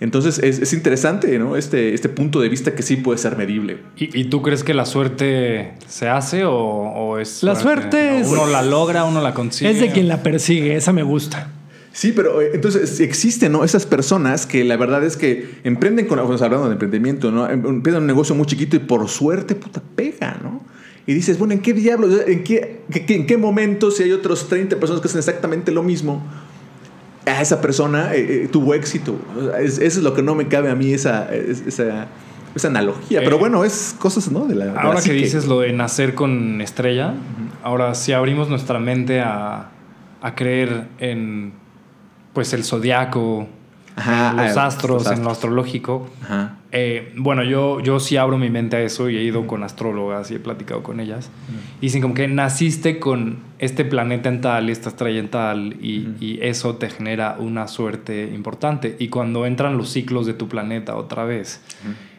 Entonces 0.01 0.39
es, 0.39 0.73
interesante, 0.73 1.37
¿no? 1.37 1.55
Este, 1.55 1.93
este 1.93 2.09
punto 2.09 2.41
de 2.41 2.49
vista 2.49 2.73
que 2.73 2.81
sí 2.81 2.95
puede 2.95 3.19
ser 3.19 3.37
medible. 3.37 3.77
¿Y, 3.95 4.23
tú 4.25 4.41
crees 4.41 4.63
que 4.63 4.73
la 4.73 4.87
suerte 4.87 5.73
se 5.87 6.09
hace 6.09 6.43
o, 6.43 7.19
es... 7.19 7.43
La 7.43 7.55
suerte, 7.55 8.19
es... 8.19 8.27
Uno 8.27 8.47
la 8.47 8.63
logra, 8.63 9.03
uno 9.03 9.21
la 9.21 9.35
consigue. 9.35 9.69
Es 9.69 9.79
de 9.79 9.91
quien 9.91 10.07
la 10.07 10.23
persigue, 10.23 10.75
esa 10.75 10.91
me 10.91 11.03
gusta. 11.03 11.51
Sí, 11.93 12.13
pero 12.15 12.41
eh, 12.41 12.51
entonces 12.55 12.99
existen 12.99 13.51
¿no? 13.51 13.63
esas 13.63 13.85
personas 13.85 14.47
que 14.47 14.63
la 14.63 14.75
verdad 14.75 15.03
es 15.03 15.17
que 15.17 15.59
emprenden 15.63 16.07
con, 16.07 16.17
hablando 16.17 16.65
de 16.65 16.73
emprendimiento, 16.73 17.29
¿no? 17.31 17.47
Em, 17.47 17.63
empiezan 17.63 18.01
un 18.01 18.07
negocio 18.07 18.33
muy 18.33 18.47
chiquito 18.47 18.77
y 18.77 18.79
por 18.79 19.07
suerte, 19.07 19.53
puta, 19.53 19.83
pega, 19.95 20.39
¿no? 20.41 20.63
Y 21.05 21.13
dices, 21.13 21.37
bueno, 21.37 21.53
¿en 21.53 21.59
qué 21.59 21.73
diablos? 21.73 22.21
¿En 22.25 22.43
qué, 22.43 22.81
en 22.89 23.25
qué 23.27 23.37
momento 23.37 23.91
si 23.91 24.03
hay 24.03 24.13
otros 24.13 24.47
30 24.47 24.77
personas 24.77 25.01
que 25.01 25.09
hacen 25.09 25.19
exactamente 25.19 25.71
lo 25.71 25.83
mismo? 25.83 26.23
A 27.25 27.41
esa 27.41 27.61
persona 27.61 28.13
eh, 28.13 28.43
eh, 28.43 28.49
tuvo 28.51 28.73
éxito. 28.73 29.19
eso 29.59 29.81
es 29.81 29.97
lo 29.97 30.13
que 30.13 30.23
no 30.23 30.35
me 30.35 30.47
cabe 30.47 30.69
a 30.69 30.75
mí, 30.75 30.93
esa, 30.93 31.33
esa, 31.33 32.07
esa 32.55 32.67
analogía. 32.67 33.19
Pero 33.23 33.35
eh, 33.35 33.39
bueno, 33.39 33.63
es 33.63 33.95
cosas, 33.97 34.31
¿no? 34.31 34.45
De 34.45 34.55
la, 34.55 34.73
ahora 34.73 35.01
que 35.01 35.13
dices 35.13 35.45
lo 35.45 35.59
de 35.59 35.73
nacer 35.73 36.15
con 36.15 36.61
estrella, 36.61 37.13
ahora 37.63 37.93
si 37.95 38.13
abrimos 38.13 38.49
nuestra 38.49 38.79
mente 38.79 39.21
a, 39.21 39.69
a 40.21 40.35
creer 40.35 40.87
en 40.99 41.53
pues 42.33 42.53
el 42.53 42.63
zodiaco, 42.63 43.47
los, 43.95 44.57
astros, 44.57 45.11
en 45.11 45.23
lo 45.23 45.31
astrológico. 45.31 46.09
Eh, 46.73 47.11
bueno, 47.17 47.43
yo, 47.43 47.81
yo 47.81 47.99
sí 47.99 48.15
abro 48.15 48.37
mi 48.37 48.49
mente 48.49 48.77
a 48.77 48.81
eso 48.81 49.09
y 49.09 49.17
he 49.17 49.23
ido 49.23 49.45
con 49.45 49.63
astrólogas 49.63 50.31
y 50.31 50.35
he 50.35 50.39
platicado 50.39 50.83
con 50.83 50.99
ellas. 50.99 51.29
Y 51.79 51.87
dicen 51.87 52.01
como 52.01 52.13
que 52.13 52.27
naciste 52.27 52.99
con 52.99 53.39
este 53.59 53.83
planeta 53.83 54.29
en 54.29 54.41
tal 54.41 54.69
y 54.69 54.71
esta 54.71 54.89
estrella 54.89 55.19
en 55.19 55.27
tal 55.27 55.73
y, 55.81 56.15
y, 56.19 56.39
eso 56.41 56.75
te 56.75 56.89
genera 56.89 57.35
una 57.39 57.67
suerte 57.67 58.31
importante. 58.33 58.95
Y 58.99 59.09
cuando 59.09 59.45
entran 59.45 59.77
los 59.77 59.89
ciclos 59.89 60.25
de 60.25 60.33
tu 60.33 60.47
planeta 60.47 60.95
otra 60.95 61.25
vez, 61.25 61.61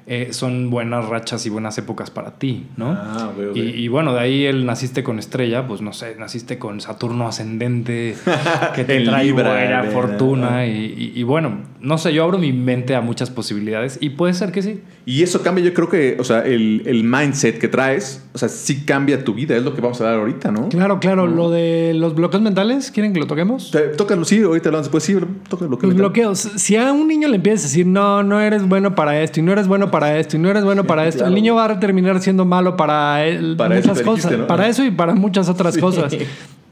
eh, 0.06 0.28
son 0.32 0.70
buenas 0.70 1.08
rachas 1.08 1.46
y 1.46 1.50
buenas 1.50 1.78
épocas 1.78 2.10
para 2.10 2.32
ti, 2.32 2.66
¿no? 2.76 2.90
Ah, 2.90 3.30
y, 3.54 3.86
bueno, 3.88 4.14
de 4.14 4.20
ahí 4.20 4.44
el 4.44 4.66
naciste 4.66 5.04
con 5.04 5.18
estrella, 5.18 5.66
pues 5.68 5.80
no 5.80 5.92
sé, 5.92 6.16
naciste 6.18 6.58
con 6.58 6.80
Saturno 6.80 7.28
ascendente, 7.28 8.16
que 8.74 8.84
te 8.84 9.00
trae 9.02 9.32
buena 9.32 9.84
fortuna. 9.84 10.66
Y, 10.66 11.22
bueno, 11.22 11.58
no 11.80 11.98
sé, 11.98 12.12
yo 12.12 12.24
abro 12.24 12.38
mi 12.38 12.52
mente 12.52 12.94
a 12.94 13.00
muchas 13.00 13.30
posibilidades 13.30 13.98
y 14.00 14.10
puede 14.10 14.34
ser 14.34 14.50
que 14.50 14.62
sí. 14.62 14.80
Y 15.06 15.22
eso 15.22 15.42
cambia, 15.42 15.64
yo 15.64 15.74
creo 15.74 15.88
que, 15.88 16.16
o 16.18 16.24
sea, 16.24 16.40
el, 16.44 16.82
el 16.86 17.04
mindset 17.04 17.58
que 17.58 17.68
traes, 17.68 18.24
o 18.32 18.38
sea, 18.38 18.48
sí 18.48 18.84
cambia 18.84 19.22
tu 19.24 19.34
vida, 19.34 19.56
es 19.56 19.62
lo 19.62 19.74
que 19.74 19.80
vamos 19.80 20.00
a 20.00 20.04
dar 20.04 20.14
ahorita, 20.14 20.50
¿no? 20.50 20.68
Claro, 20.68 21.00
claro, 21.00 21.26
lo 21.26 21.50
de 21.50 21.92
los 21.94 22.14
bloqueos 22.14 22.42
mentales, 22.42 22.90
¿quieren 22.90 23.12
que 23.12 23.20
lo 23.20 23.26
toquemos? 23.26 23.72
Tócalo, 23.96 24.24
sí, 24.24 24.42
ahorita 24.42 24.68
hablamos 24.68 24.86
después, 24.86 25.04
sí, 25.04 25.16
toca 25.48 25.66
Los 25.66 25.94
bloqueos, 25.94 26.38
si 26.38 26.76
a 26.76 26.92
un 26.92 27.08
niño 27.08 27.28
le 27.28 27.36
empiezas 27.36 27.64
a 27.64 27.68
decir, 27.68 27.86
no, 27.86 28.22
no 28.22 28.40
eres 28.40 28.66
bueno 28.68 28.94
para 28.94 29.20
esto 29.20 29.40
y 29.40 29.42
no 29.42 29.52
eres 29.52 29.68
bueno 29.68 29.91
para 29.92 30.18
esto 30.18 30.36
y 30.36 30.40
no 30.40 30.50
eres 30.50 30.64
bueno 30.64 30.84
para 30.84 31.06
esto, 31.06 31.24
el 31.24 31.32
niño 31.32 31.54
va 31.54 31.66
a 31.66 31.78
terminar 31.78 32.20
siendo 32.20 32.44
malo 32.44 32.76
para, 32.76 33.24
él, 33.24 33.56
muchas 33.56 34.02
cosas. 34.02 34.32
Para 34.48 34.66
eso 34.66 34.84
y 34.84 34.90
para 34.90 35.14
muchas 35.14 35.48
otras 35.48 35.78
cosas. 35.78 36.12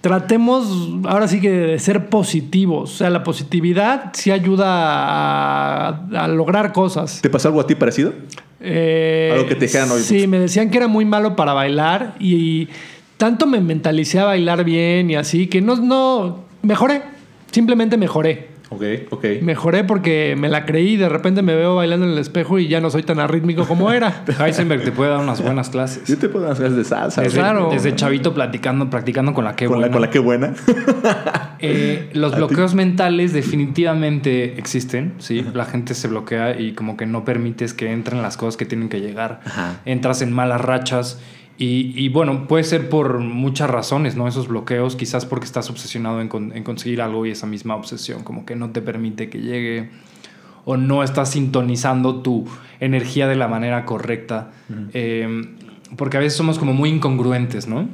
Tratemos 0.00 0.88
ahora 1.04 1.28
sí 1.28 1.40
que 1.40 1.50
de 1.50 1.78
ser 1.78 2.06
positivos. 2.06 2.94
O 2.94 2.96
sea, 2.96 3.10
la 3.10 3.22
positividad 3.22 4.10
sí 4.14 4.32
ayuda 4.32 5.88
a, 5.88 6.28
lograr 6.28 6.72
cosas. 6.72 7.20
¿Te 7.22 7.30
pasó 7.30 7.48
algo 7.48 7.60
a 7.60 7.66
ti 7.66 7.76
parecido? 7.76 8.12
Eh, 8.60 9.30
algo 9.32 9.46
que 9.46 9.54
te 9.54 9.66
dijeran 9.66 9.90
hoy. 9.90 10.00
Sí, 10.00 10.26
me 10.26 10.40
decían 10.40 10.70
que 10.70 10.78
era 10.78 10.88
muy 10.88 11.04
malo 11.04 11.36
para 11.36 11.52
bailar 11.52 12.14
y, 12.18 12.68
tanto 13.20 13.46
me 13.46 13.60
mentalicé 13.60 14.18
a 14.18 14.24
bailar 14.24 14.64
bien 14.64 15.10
y 15.10 15.14
así 15.14 15.46
que 15.46 15.60
no, 15.60 15.76
no 15.76 16.44
mejoré. 16.62 17.02
Simplemente 17.50 17.98
mejoré. 17.98 18.48
Ok, 18.72 18.82
ok. 19.10 19.24
Mejoré 19.42 19.82
porque 19.82 20.36
me 20.38 20.48
la 20.48 20.64
creí 20.64 20.90
y 20.90 20.96
de 20.96 21.08
repente 21.08 21.42
me 21.42 21.56
veo 21.56 21.74
bailando 21.74 22.06
en 22.06 22.12
el 22.12 22.18
espejo 22.18 22.58
y 22.60 22.68
ya 22.68 22.80
no 22.80 22.88
soy 22.88 23.02
tan 23.02 23.18
arrítmico 23.18 23.66
como 23.66 23.90
era. 23.90 24.24
Heisenberg 24.38 24.84
te 24.84 24.92
puede 24.92 25.10
dar 25.10 25.18
unas 25.18 25.42
buenas 25.42 25.70
clases. 25.70 26.04
Yo 26.06 26.16
te 26.18 26.28
puedo 26.28 26.48
hacer 26.48 26.70
de 26.70 26.84
salsa. 26.84 27.22
Desde. 27.22 27.38
Claro. 27.40 27.70
desde 27.72 27.96
chavito 27.96 28.32
platicando, 28.32 28.88
practicando 28.88 29.34
con 29.34 29.44
la 29.44 29.56
que 29.56 29.66
Con 29.66 29.80
la, 29.80 29.88
buena. 29.88 29.92
con 29.92 30.00
la 30.02 30.10
que 30.10 30.18
buena. 30.18 30.54
Eh, 31.62 32.08
los 32.14 32.34
bloqueos 32.34 32.74
mentales 32.74 33.34
definitivamente 33.34 34.58
existen, 34.58 35.12
¿sí? 35.18 35.44
La 35.52 35.66
gente 35.66 35.92
se 35.92 36.08
bloquea 36.08 36.58
y 36.58 36.72
como 36.72 36.96
que 36.96 37.04
no 37.04 37.22
permites 37.26 37.74
que 37.74 37.92
entren 37.92 38.22
las 38.22 38.38
cosas 38.38 38.56
que 38.56 38.64
tienen 38.64 38.88
que 38.88 39.00
llegar. 39.02 39.40
Ajá. 39.44 39.80
Entras 39.84 40.22
en 40.22 40.32
malas 40.32 40.62
rachas 40.62 41.20
y, 41.62 41.92
y, 41.94 42.08
bueno, 42.08 42.48
puede 42.48 42.64
ser 42.64 42.88
por 42.88 43.18
muchas 43.18 43.68
razones, 43.68 44.16
¿no? 44.16 44.26
Esos 44.26 44.48
bloqueos, 44.48 44.96
quizás 44.96 45.26
porque 45.26 45.44
estás 45.44 45.68
obsesionado 45.68 46.20
en, 46.22 46.28
con- 46.28 46.56
en 46.56 46.64
conseguir 46.64 47.02
algo 47.02 47.26
y 47.26 47.30
esa 47.32 47.46
misma 47.46 47.76
obsesión 47.76 48.24
como 48.24 48.46
que 48.46 48.56
no 48.56 48.70
te 48.70 48.80
permite 48.80 49.28
que 49.28 49.40
llegue 49.42 49.90
o 50.64 50.76
no 50.76 51.02
estás 51.02 51.30
sintonizando 51.32 52.22
tu 52.22 52.46
energía 52.80 53.26
de 53.28 53.36
la 53.36 53.46
manera 53.46 53.84
correcta. 53.84 54.52
Eh, 54.94 55.54
porque 55.96 56.16
a 56.16 56.20
veces 56.20 56.36
somos 56.36 56.58
como 56.58 56.72
muy 56.72 56.88
incongruentes, 56.90 57.66
¿no? 57.66 57.88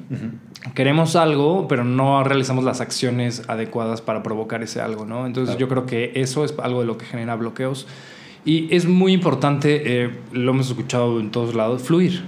Queremos 0.74 1.16
algo, 1.16 1.66
pero 1.68 1.83
no 1.83 2.22
realizamos 2.24 2.62
las 2.64 2.81
acciones 2.81 3.42
adecuadas 3.48 4.00
para 4.02 4.22
provocar 4.22 4.62
ese 4.62 4.81
algo, 4.81 5.07
¿no? 5.07 5.26
Entonces 5.26 5.57
yo 5.59 5.68
creo 5.68 5.87
que 5.87 6.12
eso 6.14 6.44
es 6.44 6.55
algo 6.62 6.81
de 6.81 6.87
lo 6.87 6.98
que 6.98 7.07
genera 7.07 7.35
bloqueos. 7.37 7.87
Y 8.44 8.68
es 8.74 8.87
muy 8.87 9.12
importante, 9.12 10.05
eh, 10.05 10.11
lo 10.33 10.50
hemos 10.52 10.68
escuchado 10.68 11.18
en 11.20 11.31
todos 11.31 11.55
lados, 11.55 11.83
fluir. 11.83 12.22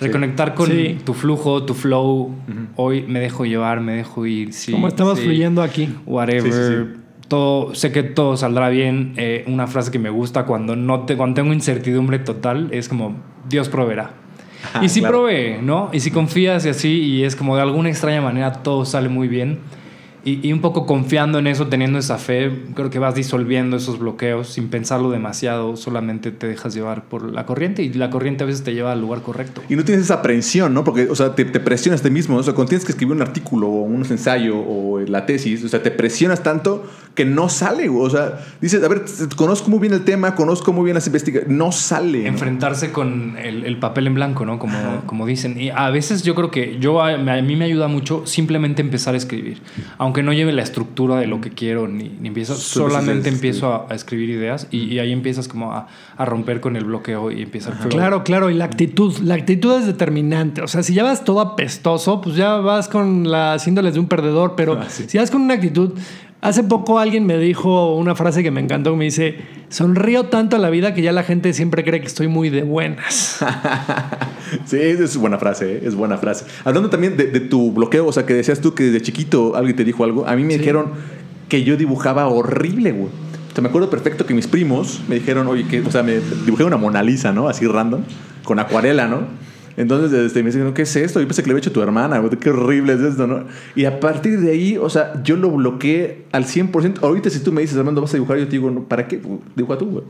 Reconectar 0.00 0.54
con 0.54 0.68
Sí. 0.68 0.98
tu 1.04 1.14
flujo, 1.14 1.64
tu 1.64 1.74
flow. 1.74 2.30
Hoy 2.76 3.02
me 3.08 3.20
dejo 3.20 3.44
llevar, 3.44 3.80
me 3.80 3.94
dejo 3.94 4.26
ir. 4.26 4.52
Sí, 4.52 4.72
como 4.72 4.88
estamos 4.88 5.18
sí 5.18 5.24
fluyendo 5.24 5.62
aquí. 5.62 5.88
whatever. 6.06 6.96
Todo, 7.28 7.74
sé 7.74 7.92
que 7.92 8.02
todo 8.02 8.36
saldrá 8.36 8.68
bien. 8.70 9.12
Eh, 9.16 9.44
una 9.48 9.66
frase 9.66 9.90
que 9.90 9.98
me 9.98 10.08
gusta 10.10 10.44
cuando 10.46 10.76
no 10.76 11.00
te, 11.00 11.16
cuando 11.16 11.34
tengo 11.42 11.52
incertidumbre 11.52 12.18
total 12.18 12.68
es 12.70 12.88
como 12.88 13.16
Dios 13.48 13.68
proveerá. 13.68 14.12
Ajá, 14.64 14.84
y 14.84 14.88
si 14.88 15.00
claro. 15.00 15.18
provee, 15.18 15.58
¿no? 15.62 15.90
Y 15.92 16.00
si 16.00 16.10
confías 16.10 16.64
y 16.66 16.70
así, 16.70 16.88
y 17.00 17.24
es 17.24 17.36
como 17.36 17.54
de 17.56 17.62
alguna 17.62 17.90
extraña 17.90 18.20
manera 18.22 18.52
todo 18.54 18.84
sale 18.84 19.08
muy 19.08 19.28
bien. 19.28 19.58
Y, 20.28 20.46
y 20.46 20.52
un 20.52 20.60
poco 20.60 20.84
confiando 20.84 21.38
en 21.38 21.46
eso, 21.46 21.68
teniendo 21.68 21.98
esa 21.98 22.18
fe, 22.18 22.52
creo 22.74 22.90
que 22.90 22.98
vas 22.98 23.14
disolviendo 23.14 23.76
esos 23.76 23.98
bloqueos 23.98 24.48
sin 24.48 24.68
pensarlo 24.68 25.10
demasiado, 25.10 25.76
solamente 25.76 26.30
te 26.32 26.46
dejas 26.46 26.74
llevar 26.74 27.04
por 27.04 27.32
la 27.32 27.46
corriente 27.46 27.82
y 27.82 27.92
la 27.94 28.10
corriente 28.10 28.44
a 28.44 28.46
veces 28.46 28.62
te 28.62 28.74
lleva 28.74 28.92
al 28.92 29.00
lugar 29.00 29.22
correcto. 29.22 29.62
Y 29.70 29.76
no 29.76 29.84
tienes 29.84 30.04
esa 30.04 30.14
aprensión, 30.14 30.74
¿no? 30.74 30.84
Porque, 30.84 31.08
o 31.08 31.14
sea, 31.14 31.34
te, 31.34 31.44
te 31.44 31.60
presionas 31.60 32.02
ti 32.02 32.10
mismo. 32.10 32.36
O 32.36 32.42
sea, 32.42 32.54
cuando 32.54 32.68
tienes 32.68 32.84
que 32.84 32.92
escribir 32.92 33.16
un 33.16 33.22
artículo 33.22 33.68
o 33.68 33.82
un 33.82 34.04
ensayo 34.04 34.58
o 34.58 35.00
la 35.00 35.24
tesis, 35.24 35.64
o 35.64 35.68
sea, 35.68 35.82
te 35.82 35.90
presionas 35.90 36.42
tanto 36.42 36.84
que 37.14 37.24
no 37.24 37.48
sale. 37.48 37.88
O 37.88 38.08
sea, 38.10 38.38
dices, 38.60 38.82
a 38.84 38.88
ver, 38.88 39.04
conozco 39.36 39.70
muy 39.70 39.80
bien 39.80 39.92
el 39.92 40.04
tema, 40.04 40.34
conozco 40.34 40.72
muy 40.72 40.84
bien 40.84 40.94
las 40.94 41.06
investigaciones. 41.06 41.56
No 41.56 41.72
sale. 41.72 42.22
¿no? 42.22 42.28
enfrentarse 42.28 42.92
con 42.92 43.36
el, 43.38 43.64
el 43.64 43.78
papel 43.78 44.06
en 44.06 44.14
blanco, 44.14 44.44
¿no? 44.44 44.58
Como, 44.58 45.02
como 45.06 45.26
dicen. 45.26 45.60
Y 45.60 45.70
a 45.70 45.90
veces 45.90 46.22
yo 46.22 46.34
creo 46.34 46.50
que 46.50 46.78
yo 46.78 47.02
a, 47.02 47.14
a 47.14 47.42
mí 47.42 47.56
me 47.56 47.64
ayuda 47.64 47.88
mucho 47.88 48.26
simplemente 48.26 48.82
empezar 48.82 49.14
a 49.14 49.16
escribir. 49.16 49.60
Aunque 49.96 50.17
no 50.22 50.32
lleve 50.32 50.52
la 50.52 50.62
estructura 50.62 51.16
de 51.16 51.26
lo 51.26 51.40
que 51.40 51.50
quiero 51.50 51.88
ni, 51.88 52.08
ni 52.20 52.28
empiezo, 52.28 52.54
Solo 52.54 52.90
solamente 52.90 53.28
es- 53.28 53.34
empiezo 53.34 53.72
a, 53.72 53.86
a 53.90 53.94
escribir 53.94 54.30
ideas 54.30 54.68
y, 54.70 54.84
y 54.84 54.98
ahí 54.98 55.12
empiezas 55.12 55.48
como 55.48 55.72
a, 55.72 55.86
a 56.16 56.24
romper 56.24 56.60
con 56.60 56.76
el 56.76 56.84
bloqueo 56.84 57.30
y 57.30 57.42
empieza 57.42 57.70
el 57.70 57.76
flow. 57.76 57.88
Claro, 57.90 58.24
claro, 58.24 58.50
y 58.50 58.54
la 58.54 58.64
actitud, 58.64 59.16
la 59.18 59.34
actitud 59.34 59.74
es 59.78 59.86
determinante. 59.86 60.62
O 60.62 60.68
sea, 60.68 60.82
si 60.82 60.94
ya 60.94 61.02
vas 61.04 61.24
todo 61.24 61.40
apestoso, 61.40 62.20
pues 62.20 62.36
ya 62.36 62.56
vas 62.56 62.88
con 62.88 63.30
las 63.30 63.66
índoles 63.66 63.94
de 63.94 64.00
un 64.00 64.08
perdedor, 64.08 64.54
pero 64.56 64.74
Ah, 64.80 64.86
sí. 64.88 65.04
si 65.08 65.18
vas 65.18 65.30
con 65.30 65.42
una 65.42 65.54
actitud... 65.54 65.92
Hace 66.40 66.62
poco 66.62 67.00
alguien 67.00 67.26
me 67.26 67.36
dijo 67.36 67.96
una 67.96 68.14
frase 68.14 68.44
que 68.44 68.52
me 68.52 68.60
encantó, 68.60 68.94
me 68.94 69.06
dice, 69.06 69.36
sonrío 69.70 70.26
tanto 70.26 70.54
a 70.54 70.60
la 70.60 70.70
vida 70.70 70.94
que 70.94 71.02
ya 71.02 71.10
la 71.12 71.24
gente 71.24 71.52
siempre 71.52 71.82
cree 71.82 72.00
que 72.00 72.06
estoy 72.06 72.28
muy 72.28 72.48
de 72.50 72.62
buenas. 72.62 73.38
Sí, 74.64 74.78
es 74.78 75.14
buena 75.18 75.36
frase, 75.36 75.74
¿eh? 75.74 75.80
es 75.84 75.94
buena 75.94 76.16
frase. 76.16 76.46
Hablando 76.64 76.88
también 76.88 77.18
de, 77.18 77.26
de 77.26 77.40
tu 77.40 77.70
bloqueo, 77.72 78.06
o 78.06 78.12
sea, 78.12 78.24
que 78.24 78.32
decías 78.32 78.62
tú 78.62 78.74
que 78.74 78.84
desde 78.84 79.02
chiquito 79.02 79.54
alguien 79.56 79.76
te 79.76 79.84
dijo 79.84 80.04
algo. 80.04 80.26
A 80.26 80.36
mí 80.36 80.42
me 80.42 80.54
Sí. 80.54 80.60
dijeron 80.60 80.92
que 81.50 81.64
yo 81.64 81.76
dibujaba 81.76 82.26
horrible, 82.28 82.92
güey. 82.92 83.08
O 83.08 83.54
sea, 83.54 83.60
me 83.62 83.68
acuerdo 83.68 83.90
perfecto 83.90 84.24
que 84.24 84.32
mis 84.32 84.46
primos 84.46 85.02
me 85.06 85.16
dijeron, 85.16 85.48
oye, 85.48 85.64
que, 85.66 85.80
o 85.82 85.90
sea, 85.90 86.02
me 86.02 86.20
dibujé 86.46 86.64
una 86.64 86.78
Mona 86.78 87.02
Lisa, 87.02 87.30
¿no? 87.30 87.48
Así 87.50 87.66
random, 87.66 88.00
con 88.42 88.58
acuarela, 88.58 89.06
¿no? 89.06 89.22
Entonces 89.78 90.12
este, 90.12 90.42
me 90.42 90.50
dicen, 90.50 90.74
¿qué 90.74 90.82
es 90.82 90.96
esto? 90.96 91.20
Yo 91.20 91.26
pensé 91.28 91.40
que 91.40 91.46
le 91.46 91.52
había 91.52 91.60
hecho 91.60 91.70
tu 91.70 91.80
hermana, 91.80 92.18
güey, 92.18 92.36
qué 92.36 92.50
horrible 92.50 92.94
es 92.94 93.00
esto, 93.00 93.28
¿no? 93.28 93.44
Y 93.76 93.84
a 93.84 94.00
partir 94.00 94.40
de 94.40 94.50
ahí, 94.50 94.76
o 94.76 94.90
sea, 94.90 95.22
yo 95.22 95.36
lo 95.36 95.50
bloqueé 95.52 96.24
al 96.32 96.46
100%. 96.46 97.00
Ahorita 97.00 97.30
si 97.30 97.38
tú 97.38 97.52
me 97.52 97.60
dices, 97.60 97.76
Armando, 97.78 98.00
vas 98.00 98.10
a 98.10 98.16
dibujar, 98.16 98.38
yo 98.38 98.46
te 98.46 98.50
digo, 98.50 98.84
¿para 98.88 99.06
qué? 99.06 99.20
Dibuja 99.54 99.78
tú, 99.78 99.86
güey. 99.86 100.04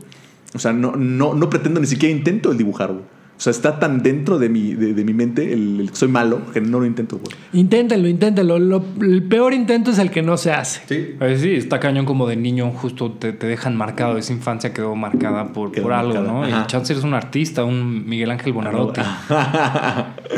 O 0.55 0.57
sea, 0.57 0.73
no, 0.73 0.95
no, 0.95 1.35
no 1.35 1.51
pretendo 1.51 1.79
ni 1.79 1.85
siquiera 1.85 2.15
intento 2.15 2.51
el 2.51 2.57
dibujar, 2.57 2.93
güey. 2.93 3.03
O 3.39 3.41
sea, 3.41 3.51
está 3.51 3.79
tan 3.79 4.03
dentro 4.03 4.37
de 4.37 4.49
mi, 4.49 4.73
de, 4.73 4.93
de 4.93 5.03
mi 5.05 5.13
mente 5.13 5.53
el, 5.53 5.79
el 5.79 5.89
que 5.91 5.95
soy 5.95 6.09
malo 6.09 6.41
que 6.51 6.59
no 6.59 6.77
lo 6.81 6.85
intento, 6.85 7.17
güey. 7.19 7.31
Inténtenlo, 7.53 8.09
inténtenlo. 8.09 8.59
Lo- 8.59 8.83
el 9.01 9.23
peor 9.23 9.53
intento 9.53 9.91
es 9.91 9.97
el 9.99 10.11
que 10.11 10.21
no 10.21 10.35
se 10.35 10.51
hace. 10.51 10.81
Sí. 10.89 11.37
Sí, 11.37 11.53
está 11.53 11.79
cañón 11.79 12.05
como 12.05 12.27
de 12.27 12.35
niño, 12.35 12.69
justo 12.71 13.13
te, 13.13 13.31
te 13.31 13.47
dejan 13.47 13.77
marcado, 13.77 14.17
esa 14.17 14.33
infancia 14.33 14.73
quedó 14.73 14.93
marcada 14.97 15.53
por, 15.53 15.71
Quedó 15.71 15.83
por 15.83 15.93
algo, 15.93 16.19
¿no? 16.21 16.43
ajá. 16.43 16.63
Y 16.65 16.67
chance 16.67 16.91
eres 16.91 17.05
un 17.05 17.13
artista, 17.13 17.63
un 17.63 18.05
Miguel 18.09 18.29
Ángel 18.31 18.51
Bonarotti. 18.51 18.99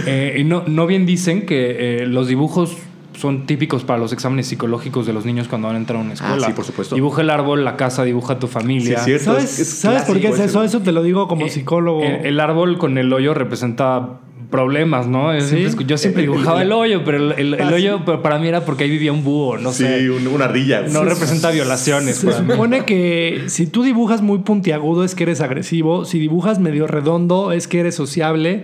Eh, 0.08 0.38
y 0.40 0.44
no, 0.44 0.64
no 0.68 0.88
bien 0.88 1.06
dicen 1.06 1.46
que 1.46 2.02
eh, 2.04 2.06
los 2.08 2.28
dibujos 2.28 2.78
son 3.22 3.46
típicos 3.46 3.84
para 3.84 4.00
los 4.00 4.12
exámenes 4.14 4.48
psicológicos 4.48 5.06
de 5.06 5.14
los 5.14 5.26
niños 5.26 5.48
cuando 5.48 5.68
van 5.68 5.76
a 5.76 5.80
entrar 5.80 6.00
a 6.00 6.02
una 6.02 6.14
escuela. 6.14 6.38
Ah, 6.42 6.48
sí, 6.48 6.54
por 6.54 6.66
supuesto. 6.66 6.96
Dibuja 6.96 7.22
el 7.22 7.30
árbol, 7.30 7.64
la 7.64 7.78
casa, 7.78 8.04
dibuja 8.04 8.40
tu 8.40 8.48
familia. 8.48 8.98
Sí, 9.00 9.06
cierto. 9.06 9.26
¿Sabes, 9.26 9.44
es- 9.54 9.60
es 9.60 9.68
¿sabes 9.80 10.02
por 10.04 10.20
qué 10.20 10.30
es 10.30 10.40
eso? 10.40 10.64
ese, 10.64 10.72
Eso 10.78 10.82
te 10.82 10.92
lo 10.92 11.04
digo 11.04 11.28
como 11.28 11.46
Eh, 11.46 11.50
psicólogo. 11.50 12.02
El, 12.02 12.26
el 12.26 12.40
árbol 12.40 12.78
con 12.78 12.98
el 12.98 13.14
hoyo 13.14 13.34
representa 13.34 14.20
problemas, 14.50 15.08
¿no? 15.08 15.34
Yo 15.34 15.42
Sí. 15.42 15.48
siempre, 15.50 15.72
escu- 15.72 15.86
yo 15.88 15.98
siempre 15.98 16.22
dibujaba 16.24 16.62
el 16.62 16.72
hoyo, 16.74 17.04
pero 17.06 17.18
el, 17.18 17.32
el- 17.40 17.54
el 17.54 17.62
Ah, 17.62 17.68
sí. 17.70 17.74
hoyo 17.76 18.04
para 18.22 18.38
mí 18.38 18.48
era 18.50 18.66
porque 18.66 18.84
ahí 18.84 18.90
vivía 18.90 19.14
un 19.14 19.24
búho, 19.24 19.58
no 19.58 19.72
sí, 19.72 19.84
sé. 19.86 20.10
un- 20.10 20.28
una 20.28 20.46
ardilla. 20.46 20.82
No 20.82 21.02
Sí, 21.04 21.06
representa 21.06 21.52
violaciones. 21.52 22.18
Se 22.18 22.28
para 22.28 22.40
supone 22.40 22.84
que 22.86 23.44
si 23.48 23.68
tú 23.68 23.84
dibujas 23.84 24.22
muy 24.22 24.40
puntiagudo 24.40 25.04
es 25.06 25.16
que 25.16 25.24
eres 25.24 25.40
agresivo, 25.42 26.04
si 26.06 26.20
dibujas 26.20 26.60
medio 26.60 26.86
redondo 26.88 27.52
es 27.54 27.68
que 27.68 27.80
eres 27.80 27.96
sociable 27.96 28.64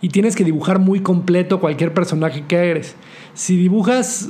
y 0.00 0.08
tienes 0.08 0.34
que 0.34 0.44
dibujar 0.44 0.78
muy 0.80 1.00
completo 1.00 1.60
cualquier 1.60 1.92
personaje 1.94 2.44
que 2.48 2.56
eres. 2.56 2.96
Si 3.38 3.56
dibujas, 3.56 4.28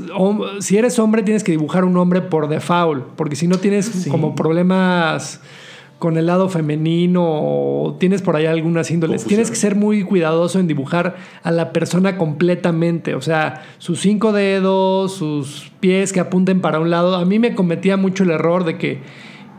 si 0.60 0.76
eres 0.76 0.98
hombre 0.98 1.22
tienes 1.22 1.42
que 1.42 1.50
dibujar 1.50 1.86
un 1.86 1.96
hombre 1.96 2.20
por 2.20 2.46
default, 2.46 3.06
porque 3.16 3.36
si 3.36 3.48
no 3.48 3.56
tienes 3.56 4.06
como 4.10 4.34
problemas 4.34 5.40
con 5.98 6.18
el 6.18 6.26
lado 6.26 6.50
femenino 6.50 7.24
o 7.24 7.96
tienes 7.98 8.20
por 8.20 8.36
ahí 8.36 8.44
algunas 8.44 8.90
índoles, 8.90 9.22
Confusión. 9.22 9.28
tienes 9.28 9.50
que 9.50 9.56
ser 9.56 9.76
muy 9.76 10.02
cuidadoso 10.02 10.60
en 10.60 10.66
dibujar 10.66 11.16
a 11.42 11.50
la 11.50 11.72
persona 11.72 12.18
completamente, 12.18 13.14
o 13.14 13.22
sea, 13.22 13.62
sus 13.78 13.98
cinco 13.98 14.32
dedos, 14.32 15.14
sus 15.14 15.72
pies 15.80 16.12
que 16.12 16.20
apunten 16.20 16.60
para 16.60 16.78
un 16.78 16.90
lado. 16.90 17.16
A 17.16 17.24
mí 17.24 17.38
me 17.38 17.54
cometía 17.54 17.96
mucho 17.96 18.24
el 18.24 18.30
error 18.30 18.64
de 18.64 18.76
que, 18.76 18.98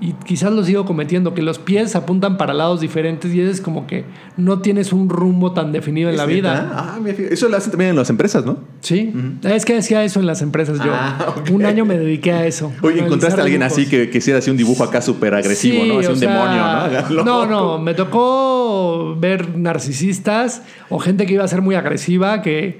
y 0.01 0.13
quizás 0.13 0.53
lo 0.53 0.63
sigo 0.63 0.85
cometiendo, 0.85 1.33
que 1.33 1.41
los 1.41 1.59
pies 1.59 1.95
apuntan 1.95 2.37
para 2.37 2.53
lados 2.53 2.79
diferentes 2.79 3.33
y 3.33 3.41
es 3.41 3.59
como 3.59 3.85
que 3.85 4.05
no 4.37 4.59
tienes 4.59 4.93
un 4.93 5.09
rumbo 5.09 5.51
tan 5.51 5.73
definido 5.73 6.09
en 6.09 6.15
¿Es 6.15 6.19
la 6.19 6.25
vida. 6.25 6.71
Ah, 6.73 6.99
eso 7.29 7.49
lo 7.49 7.57
hacen 7.57 7.71
también 7.71 7.91
en 7.91 7.95
las 7.97 8.09
empresas, 8.09 8.45
¿no? 8.45 8.59
Sí, 8.79 9.13
es 9.43 9.65
que 9.65 9.77
hacía 9.77 10.03
eso 10.03 10.21
en 10.21 10.25
las 10.25 10.41
empresas 10.41 10.77
yo. 10.77 10.93
Ah. 10.93 11.35
Un 11.51 11.65
año 11.65 11.85
me 11.85 11.97
dediqué 11.97 12.31
a 12.31 12.45
eso. 12.45 12.71
Oye, 12.81 13.01
¿encontraste 13.01 13.41
a 13.41 13.43
alguien 13.43 13.61
dibujos. 13.61 13.77
así 13.77 13.89
que 13.89 14.09
quisiera 14.09 14.39
hacer 14.39 14.51
un 14.51 14.57
dibujo 14.57 14.83
acá 14.85 15.01
súper 15.01 15.33
agresivo, 15.33 15.83
Sí, 15.83 15.89
¿no? 15.89 15.99
Así 15.99 16.07
un 16.07 16.17
sea, 16.17 16.31
demonio, 16.31 17.23
¿no? 17.23 17.23
No, 17.23 17.45
no, 17.45 17.79
me 17.79 17.93
tocó 17.93 19.17
ver 19.19 19.57
narcisistas 19.57 20.63
o 20.89 20.99
gente 20.99 21.25
que 21.25 21.33
iba 21.33 21.43
a 21.43 21.47
ser 21.47 21.61
muy 21.61 21.75
agresiva, 21.75 22.41
que, 22.41 22.79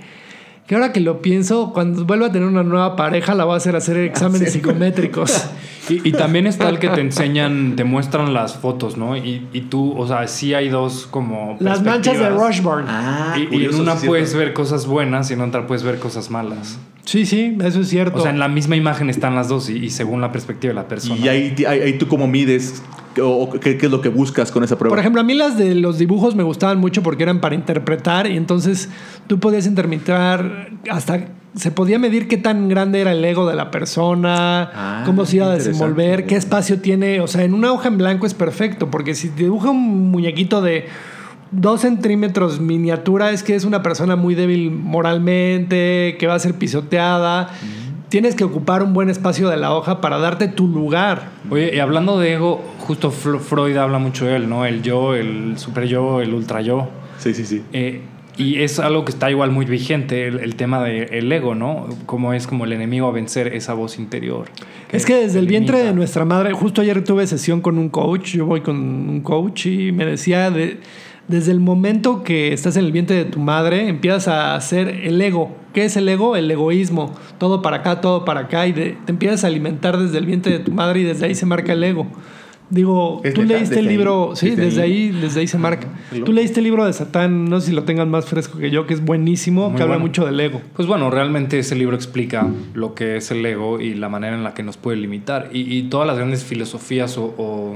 que 0.70 0.76
ahora 0.76 0.94
que 0.94 1.00
lo 1.00 1.20
pienso, 1.20 1.72
cuando 1.74 2.06
vuelva 2.06 2.28
a 2.28 2.32
tener 2.32 2.48
una 2.48 2.62
nueva 2.62 2.96
pareja, 2.96 3.34
la 3.34 3.44
voy 3.44 3.56
a 3.56 3.58
hacer 3.58 3.76
hacer 3.76 3.98
exámenes 3.98 4.52
¿serio? 4.54 4.70
psicométricos. 4.70 5.46
Y, 5.90 6.10
y 6.10 6.12
también 6.12 6.46
está 6.46 6.70
el 6.70 6.78
que 6.78 6.88
te 6.88 7.02
enseñan, 7.02 7.76
te 7.76 7.84
muestran 7.84 8.32
las 8.32 8.56
fotos, 8.56 8.96
¿no? 8.96 9.18
Y, 9.18 9.48
y 9.54 9.62
tú, 9.62 9.98
o 9.98 10.08
sea, 10.08 10.28
sí 10.28 10.54
hay 10.54 10.70
dos 10.70 11.08
como. 11.10 11.58
Las 11.60 11.82
manchas 11.84 12.20
de. 12.20 12.30
Rushburn. 12.30 12.86
Ah, 12.88 13.36
Y, 13.36 13.56
y 13.58 13.66
en 13.66 13.74
una 13.74 13.98
sí, 13.98 14.06
puedes 14.06 14.30
cierto. 14.30 14.46
ver 14.46 14.54
cosas 14.54 14.86
buenas 14.86 15.32
y 15.32 15.34
en 15.34 15.42
otra 15.42 15.66
puedes 15.66 15.82
ver 15.82 15.98
cosas 15.98 16.30
malas. 16.30 16.78
Sí, 17.06 17.26
sí, 17.26 17.58
eso 17.64 17.82
es 17.82 17.88
cierto. 17.90 18.20
O 18.20 18.22
sea, 18.22 18.30
en 18.30 18.38
la 18.38 18.48
misma 18.48 18.76
imagen 18.76 19.10
están 19.10 19.34
las 19.34 19.48
dos 19.48 19.68
y, 19.72 19.78
y 19.84 19.90
según 19.90 20.22
la 20.22 20.32
perspectiva 20.32 20.70
de 20.70 20.76
la 20.76 20.88
persona. 20.88 21.20
Y 21.20 21.28
ahí, 21.28 21.56
ahí, 21.68 21.80
ahí 21.80 21.98
tú 21.98 22.08
cómo 22.08 22.28
mides 22.28 22.84
o, 23.22 23.50
qué, 23.52 23.78
qué 23.78 23.86
es 23.86 23.92
lo 23.92 24.02
que 24.02 24.10
buscas 24.10 24.52
con 24.52 24.64
esa 24.64 24.78
prueba. 24.78 24.94
Por 24.94 25.00
ejemplo, 25.00 25.22
a 25.22 25.24
mí 25.24 25.34
las 25.34 25.58
de 25.58 25.76
los 25.76 25.98
dibujos 25.98 26.36
me 26.36 26.44
gustaban 26.44 26.80
mucho 26.80 27.04
porque 27.04 27.24
eran 27.24 27.40
para 27.42 27.56
interpretar 27.56 28.28
y 28.28 28.38
entonces 28.38 28.90
tú 29.28 29.40
podías 29.40 29.66
interpretar 29.66 30.70
hasta 30.90 31.28
se 31.56 31.72
podía 31.72 31.98
medir 32.00 32.28
qué 32.28 32.38
tan 32.38 32.70
grande 32.70 33.02
era 33.02 33.12
el 33.12 33.26
ego 33.26 33.48
de 33.48 33.56
la 33.56 33.72
persona, 33.72 34.70
Ah, 34.74 35.04
cómo 35.06 35.26
se 35.26 35.38
iba 35.38 35.48
a 35.48 35.56
desenvolver, 35.56 36.26
qué 36.26 36.36
espacio 36.36 36.80
tiene. 36.80 37.22
O 37.22 37.28
sea, 37.28 37.44
en 37.44 37.54
una 37.54 37.72
hoja 37.72 37.88
en 37.88 37.98
blanco 37.98 38.26
es 38.26 38.34
perfecto 38.34 38.90
porque 38.92 39.16
si 39.16 39.30
dibuja 39.30 39.72
un 39.72 40.12
muñequito 40.12 40.62
de 40.62 40.86
dos 41.52 41.82
centímetros 41.82 42.60
miniatura 42.60 43.32
es 43.32 43.42
que 43.42 43.56
es 43.56 43.66
una 43.66 43.82
persona 43.82 44.16
muy 44.16 44.36
débil 44.36 44.72
moralmente, 44.72 46.16
que 46.20 46.28
va 46.28 46.36
a 46.36 46.40
ser 46.40 46.54
pisoteada. 46.54 47.50
Tienes 48.10 48.36
que 48.36 48.44
ocupar 48.44 48.84
un 48.84 48.94
buen 48.94 49.10
espacio 49.10 49.50
de 49.50 49.58
la 49.58 49.74
hoja 49.74 50.02
para 50.02 50.18
darte 50.18 50.48
tu 50.48 50.68
lugar. 50.68 51.30
Oye, 51.50 51.76
y 51.76 51.80
hablando 51.80 52.20
de 52.20 52.34
ego, 52.34 52.64
justo 52.80 53.12
Freud 53.12 53.78
habla 53.78 54.00
mucho 54.00 54.26
de 54.26 54.36
él, 54.36 54.50
¿no? 54.50 54.66
El 54.66 54.82
yo, 54.82 55.16
el 55.16 55.58
super 55.58 55.86
yo, 55.86 56.22
el 56.22 56.34
ultra 56.34 56.62
yo. 56.62 56.90
Sí, 57.20 57.34
sí, 57.34 57.46
sí. 57.46 57.64
Eh, 57.72 58.02
y 58.38 58.62
es 58.62 58.80
algo 58.80 59.04
que 59.04 59.12
está 59.12 59.30
igual 59.30 59.52
muy 59.52 59.66
vigente, 59.66 60.28
el, 60.28 60.40
el 60.40 60.56
tema 60.56 60.82
del 60.84 61.32
ego, 61.32 61.56
¿no? 61.56 61.90
Como 62.06 62.34
es 62.34 62.48
como 62.48 62.64
el 62.64 62.72
enemigo 62.72 63.08
a 63.08 63.12
vencer 63.12 63.54
esa 63.54 63.74
voz 63.74 64.00
interior. 64.00 64.46
Es 64.92 65.06
que 65.06 65.16
desde 65.16 65.40
el 65.40 65.48
vientre 65.48 65.80
de 65.84 65.94
nuestra 65.94 66.24
madre, 66.24 66.54
justo 66.54 66.82
ayer 66.82 67.04
tuve 67.04 67.28
sesión 67.28 67.60
con 67.60 67.78
un 67.78 67.90
coach, 67.90 68.36
yo 68.36 68.46
voy 68.46 68.62
con 68.62 68.78
un 68.78 69.22
coach 69.22 69.66
y 69.66 69.92
me 69.92 70.06
decía, 70.06 70.50
de, 70.52 70.80
desde 71.30 71.52
el 71.54 71.62
momento 71.62 72.24
que 72.24 72.52
estás 72.52 72.76
en 72.76 72.84
el 72.86 72.92
vientre 72.92 73.16
de 73.16 73.24
tu 73.26 73.40
madre, 73.40 73.88
empiezas 73.88 74.28
a 74.28 74.56
hacer 74.56 74.90
el 74.90 75.22
ego. 75.22 75.56
¿Qué 75.74 75.86
es 75.86 75.96
el 75.96 76.10
ego? 76.10 76.36
El 76.36 76.50
egoísmo. 76.52 77.14
Todo 77.38 77.62
para 77.62 77.78
acá, 77.78 78.02
todo 78.02 78.26
para 78.26 78.42
acá, 78.42 78.68
y 78.68 78.74
de- 78.74 78.98
te 79.06 79.12
empiezas 79.14 79.44
a 79.44 79.48
alimentar 79.48 79.98
desde 79.98 80.18
el 80.18 80.26
vientre 80.26 80.52
de 80.52 80.60
tu 80.60 80.72
madre 80.72 81.00
y 81.00 81.04
desde 81.04 81.28
ahí 81.28 81.36
se 81.36 81.46
marca 81.46 81.72
el 81.74 81.84
ego. 81.84 82.08
Digo, 82.72 83.22
Es 83.24 83.34
tú 83.34 83.42
leíste 83.42 83.80
el 83.80 83.86
desde 83.86 83.90
libro, 83.90 84.30
ahí, 84.30 84.36
sí, 84.36 84.50
desde 84.52 84.64
desde 84.66 84.82
ahí. 84.84 84.92
ahí, 84.92 85.10
desde 85.22 85.40
ahí 85.40 85.48
se 85.48 85.58
marca. 85.58 85.88
Tú 86.24 86.32
leíste 86.32 86.60
el 86.60 86.66
libro 86.66 86.86
de 86.86 86.94
Satán, 86.94 87.46
no 87.46 87.60
sé 87.62 87.68
si 87.70 87.74
lo 87.74 87.84
tengan 87.84 88.12
más 88.12 88.26
fresco 88.26 88.60
que 88.60 88.70
yo, 88.70 88.86
que 88.86 88.94
es 88.94 89.04
buenísimo, 89.04 89.70
Muy 89.70 89.78
que 89.78 89.82
habla 89.84 89.98
mucho 89.98 90.24
del 90.24 90.40
ego. 90.40 90.62
Pues 90.76 90.88
bueno, 90.88 91.10
realmente 91.10 91.58
ese 91.58 91.74
libro 91.76 91.96
explica 91.96 92.48
lo 92.76 92.94
que 92.94 93.18
es 93.18 93.32
el 93.32 93.44
ego 93.44 93.80
y 93.80 93.96
la 93.96 94.08
manera 94.10 94.36
en 94.36 94.44
la 94.44 94.54
que 94.54 94.62
nos 94.62 94.78
puede 94.78 94.98
limitar. 94.98 95.50
Y, 95.52 95.62
y 95.62 95.84
todas 95.90 96.06
las 96.06 96.18
grandes 96.18 96.44
filosofías 96.44 97.18
o, 97.18 97.34
o 97.40 97.76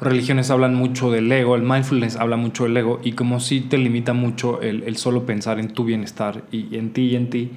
religiones 0.00 0.50
hablan 0.50 0.74
mucho 0.74 1.10
del 1.10 1.30
ego, 1.30 1.56
el 1.56 1.62
mindfulness 1.62 2.16
habla 2.16 2.36
mucho 2.36 2.64
del 2.64 2.76
ego 2.76 3.00
y 3.02 3.12
como 3.12 3.40
si 3.40 3.60
te 3.60 3.78
limita 3.78 4.12
mucho 4.12 4.60
el, 4.62 4.82
el 4.84 4.96
solo 4.96 5.24
pensar 5.26 5.58
en 5.58 5.68
tu 5.72 5.84
bienestar 5.84 6.42
y 6.52 6.76
en 6.76 6.92
ti 6.92 7.02
y 7.02 7.16
en 7.16 7.30
ti. 7.30 7.50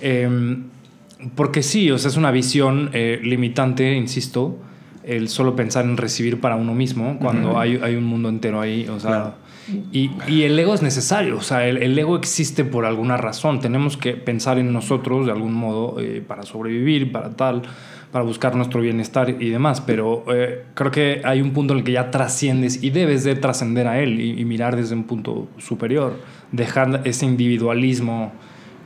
Em, 0.00 0.64
porque 1.34 1.62
sí, 1.62 1.90
o 1.90 1.98
sea, 1.98 2.10
es 2.10 2.16
una 2.16 2.30
visión 2.30 2.90
eh, 2.92 3.20
limitante, 3.22 3.94
insisto, 3.96 4.58
el 5.02 5.28
solo 5.28 5.56
pensar 5.56 5.84
en 5.84 5.96
recibir 5.96 6.40
para 6.40 6.56
uno 6.56 6.74
mismo 6.74 7.18
cuando 7.18 7.58
hay, 7.58 7.78
hay 7.82 7.94
un 7.96 8.04
mundo 8.04 8.28
entero 8.28 8.60
ahí, 8.60 8.86
o 8.88 9.00
sea, 9.00 9.10
Claro. 9.10 9.34
y, 9.90 10.10
y 10.28 10.42
el 10.42 10.58
ego 10.58 10.74
es 10.74 10.82
necesario, 10.82 11.38
o 11.38 11.40
sea, 11.40 11.66
el, 11.66 11.78
el 11.78 11.98
ego 11.98 12.16
existe 12.16 12.64
por 12.64 12.84
alguna 12.84 13.16
razón, 13.16 13.60
tenemos 13.60 13.96
que 13.96 14.12
pensar 14.14 14.58
en 14.58 14.72
nosotros 14.72 15.26
de 15.26 15.32
algún 15.32 15.54
modo 15.54 15.98
eh, 15.98 16.22
para 16.26 16.42
sobrevivir, 16.42 17.10
para 17.10 17.30
tal, 17.30 17.62
para 18.12 18.24
buscar 18.24 18.54
nuestro 18.56 18.80
bienestar 18.80 19.28
y 19.30 19.50
demás, 19.50 19.80
pero 19.80 20.24
eh, 20.32 20.64
creo 20.74 20.90
que 20.90 21.20
hay 21.24 21.40
un 21.42 21.52
punto 21.52 21.74
en 21.74 21.80
el 21.80 21.84
que 21.84 21.92
ya 21.92 22.10
trasciendes 22.10 22.82
y 22.82 22.90
debes 22.90 23.24
de 23.24 23.34
trascender 23.34 23.86
a 23.86 24.00
él 24.00 24.20
y, 24.20 24.40
y 24.40 24.44
mirar 24.44 24.76
desde 24.76 24.94
un 24.94 25.04
punto 25.04 25.48
superior, 25.58 26.16
dejar 26.52 27.02
ese 27.04 27.26
individualismo 27.26 28.32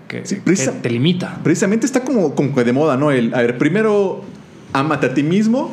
que, 0.09 0.27
Sí, 0.27 0.37
que 0.45 0.55
te 0.55 0.91
limita. 0.91 1.39
Precisamente 1.43 1.87
está 1.87 2.05
como, 2.05 2.35
como 2.35 2.63
de 2.63 2.73
moda, 2.73 2.97
¿no? 2.97 3.11
El, 3.11 3.35
a 3.35 3.43
ver, 3.43 3.59
primero 3.59 4.23
ámate 4.73 5.07
a 5.07 5.15
ti 5.15 5.23
mismo 5.23 5.71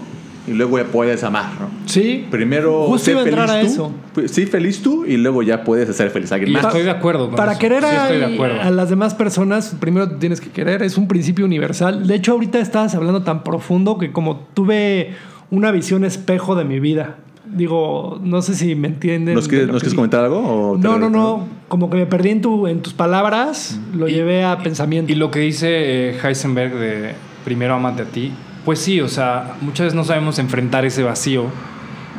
y 0.50 0.54
luego 0.54 0.78
ya 0.80 0.86
puedes 0.86 1.24
amar, 1.24 1.52
¿no? 1.60 1.70
Sí. 1.86 2.26
Primero 2.32 2.86
Justo 2.88 3.06
sé 3.06 3.12
iba 3.12 3.22
a 3.22 3.24
feliz 3.24 3.40
entrar 3.40 3.58
a 3.58 3.62
tú, 3.62 3.68
eso. 3.68 3.92
pues, 4.14 4.32
sí, 4.32 4.46
feliz 4.46 4.82
tú 4.82 5.06
y 5.06 5.18
luego 5.18 5.44
ya 5.44 5.64
puedes 5.64 5.90
hacer 5.90 6.10
feliz 6.10 6.32
a 6.32 6.36
alguien 6.36 6.52
Y 6.52 6.54
más. 6.54 6.66
estoy 6.66 6.84
de 6.84 6.92
acuerdo 6.92 7.28
con 7.28 7.36
Para 7.36 7.52
eso. 7.54 7.60
querer 7.62 7.84
Sí, 7.84 7.90
a, 7.96 8.04
estoy 8.04 8.18
de 8.18 8.34
acuerdo. 8.36 8.62
a 8.62 8.70
las 8.72 8.90
demás 8.90 9.14
personas, 9.14 9.76
primero 9.80 10.10
te 10.10 10.16
tienes 10.16 10.42
que 10.42 10.50
querer. 10.50 10.82
Es 10.84 10.98
un 10.98 11.08
principio 11.08 11.46
universal. 11.46 12.08
De 12.08 12.16
hecho, 12.16 12.32
ahorita 12.34 12.60
estabas 12.60 12.96
hablando 12.96 13.24
tan 13.24 13.44
profundo 13.44 13.98
que 13.98 14.12
como 14.12 14.48
tuve 14.54 15.14
una 15.52 15.72
visión 15.72 16.04
espejo 16.06 16.56
de 16.56 16.66
mi 16.66 16.80
vida. 16.80 17.18
Digo, 17.52 18.20
no 18.24 18.44
sé 18.44 18.54
si 18.54 18.76
me 18.76 18.90
entienden. 18.90 19.34
¿Nos 19.34 19.48
quieres, 19.48 19.68
lo 19.68 19.74
nos 19.74 19.94
comentar 19.96 20.24
algo? 20.24 20.38
o 20.40 20.78
No, 20.78 21.00
no, 21.00 21.10
no. 21.10 21.48
Como 21.68 21.90
que 21.90 21.98
me 21.98 22.06
perdí 22.06 22.30
en, 22.30 22.42
tu, 22.42 22.68
en 22.68 22.82
tus 22.82 22.94
palabras, 22.94 23.80
lo 23.96 24.08
Y- 24.08 24.14
llevé 24.14 24.44
a 24.44 24.60
pensamiento. 24.60 25.12
Y 25.12 25.16
lo 25.16 25.32
que 25.32 25.40
dice 25.40 26.10
eh, 26.12 26.16
Heisenberg 26.24 26.76
de 26.76 27.14
primero 27.46 27.74
amate 27.74 28.04
a 28.04 28.06
ti, 28.06 28.32
pues 28.66 28.80
sí, 28.80 29.02
o 29.02 29.08
sea, 29.08 29.56
muchas 29.62 29.86
veces 29.86 29.96
no 29.96 30.04
sabemos 30.04 30.40
enfrentar 30.40 30.86
ese 30.86 31.04
vacío 31.04 31.46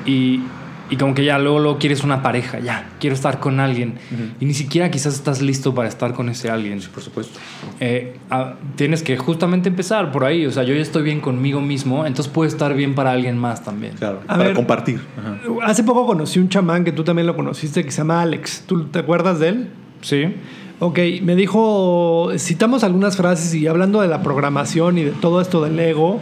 y, 0.07 0.41
y 0.89 0.97
como 0.97 1.15
que 1.15 1.25
ya 1.25 1.39
luego, 1.39 1.61
luego 1.61 1.79
quieres 1.79 2.03
una 2.03 2.23
pareja, 2.23 2.59
ya, 2.59 2.91
quiero 2.99 3.15
estar 3.15 3.39
con 3.39 3.61
alguien 3.61 3.95
y 4.41 4.45
ni 4.45 4.55
siquiera 4.55 4.91
quizás 4.91 5.15
estás 5.15 5.43
listo 5.43 5.75
para 5.75 5.89
estar 5.89 6.13
con 6.15 6.29
ese 6.29 6.51
alguien. 6.51 6.81
Por 6.93 7.03
supuesto. 7.03 7.39
Eh, 7.79 8.17
ah, 8.31 8.55
tienes 8.77 9.03
que 9.03 9.17
justamente 9.17 9.69
empezar 9.69 10.11
por 10.13 10.25
ahí, 10.25 10.47
o 10.47 10.51
sea, 10.51 10.63
yo 10.63 10.75
ya 10.75 10.81
estoy 10.81 11.03
bien 11.03 11.21
conmigo 11.21 11.61
mismo, 11.61 12.07
entonces 12.07 12.33
puedo 12.33 12.49
estar 12.49 12.75
bien 12.75 12.95
para 12.95 13.13
alguien 13.13 13.39
más 13.39 13.63
también. 13.63 13.95
Claro. 13.95 14.21
A 14.25 14.35
para 14.35 14.45
ver. 14.45 14.55
compartir. 14.55 15.01
Ajá. 15.19 15.39
Hace 15.65 15.85
poco 15.85 16.07
conocí 16.07 16.39
un 16.39 16.49
chamán 16.49 16.85
que 16.85 16.93
tú 16.93 17.05
también 17.05 17.27
lo 17.27 17.37
conociste, 17.37 17.85
que 17.85 17.91
se 17.91 17.99
llama 17.99 18.23
Alex. 18.23 18.65
¿Tú 18.67 18.85
te 18.87 18.99
acuerdas 18.99 19.39
de 19.39 19.49
él? 19.49 19.71
Sí. 20.01 20.35
Ok, 20.83 20.99
me 21.23 21.37
dijo, 21.37 22.31
citamos 22.39 22.85
algunas 22.85 23.19
frases 23.19 23.55
y 23.55 23.67
hablando 23.67 24.01
de 24.01 24.09
la 24.09 24.23
programación 24.23 24.97
y 24.97 25.05
de 25.05 25.11
todo 25.11 25.43
esto 25.43 25.63
del 25.63 25.79
ego, 25.79 26.21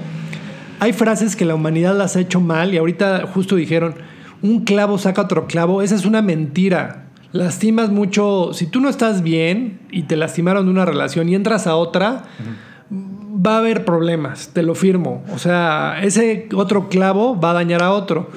hay 0.80 0.92
frases 0.92 1.36
que 1.36 1.44
la 1.44 1.54
humanidad 1.54 1.96
las 1.96 2.16
ha 2.16 2.20
hecho 2.20 2.40
mal 2.40 2.74
y 2.74 2.76
ahorita 2.76 3.28
justo 3.32 3.54
dijeron, 3.54 3.94
un 4.42 4.64
clavo 4.64 4.98
saca 4.98 5.22
otro 5.22 5.46
clavo, 5.46 5.80
esa 5.80 5.94
es 5.94 6.04
una 6.04 6.22
mentira. 6.22 7.04
Lastimas 7.30 7.90
mucho, 7.90 8.50
si 8.52 8.66
tú 8.66 8.80
no 8.80 8.88
estás 8.88 9.22
bien 9.22 9.78
y 9.92 10.02
te 10.02 10.16
lastimaron 10.16 10.64
de 10.64 10.72
una 10.72 10.84
relación 10.84 11.28
y 11.28 11.36
entras 11.36 11.68
a 11.68 11.76
otra, 11.76 12.24
va 12.90 13.54
a 13.54 13.58
haber 13.58 13.84
problemas, 13.84 14.48
te 14.52 14.64
lo 14.64 14.74
firmo. 14.74 15.22
O 15.32 15.38
sea, 15.38 16.00
ese 16.02 16.48
otro 16.52 16.88
clavo 16.88 17.38
va 17.38 17.50
a 17.50 17.54
dañar 17.54 17.84
a 17.84 17.92
otro. 17.92 18.28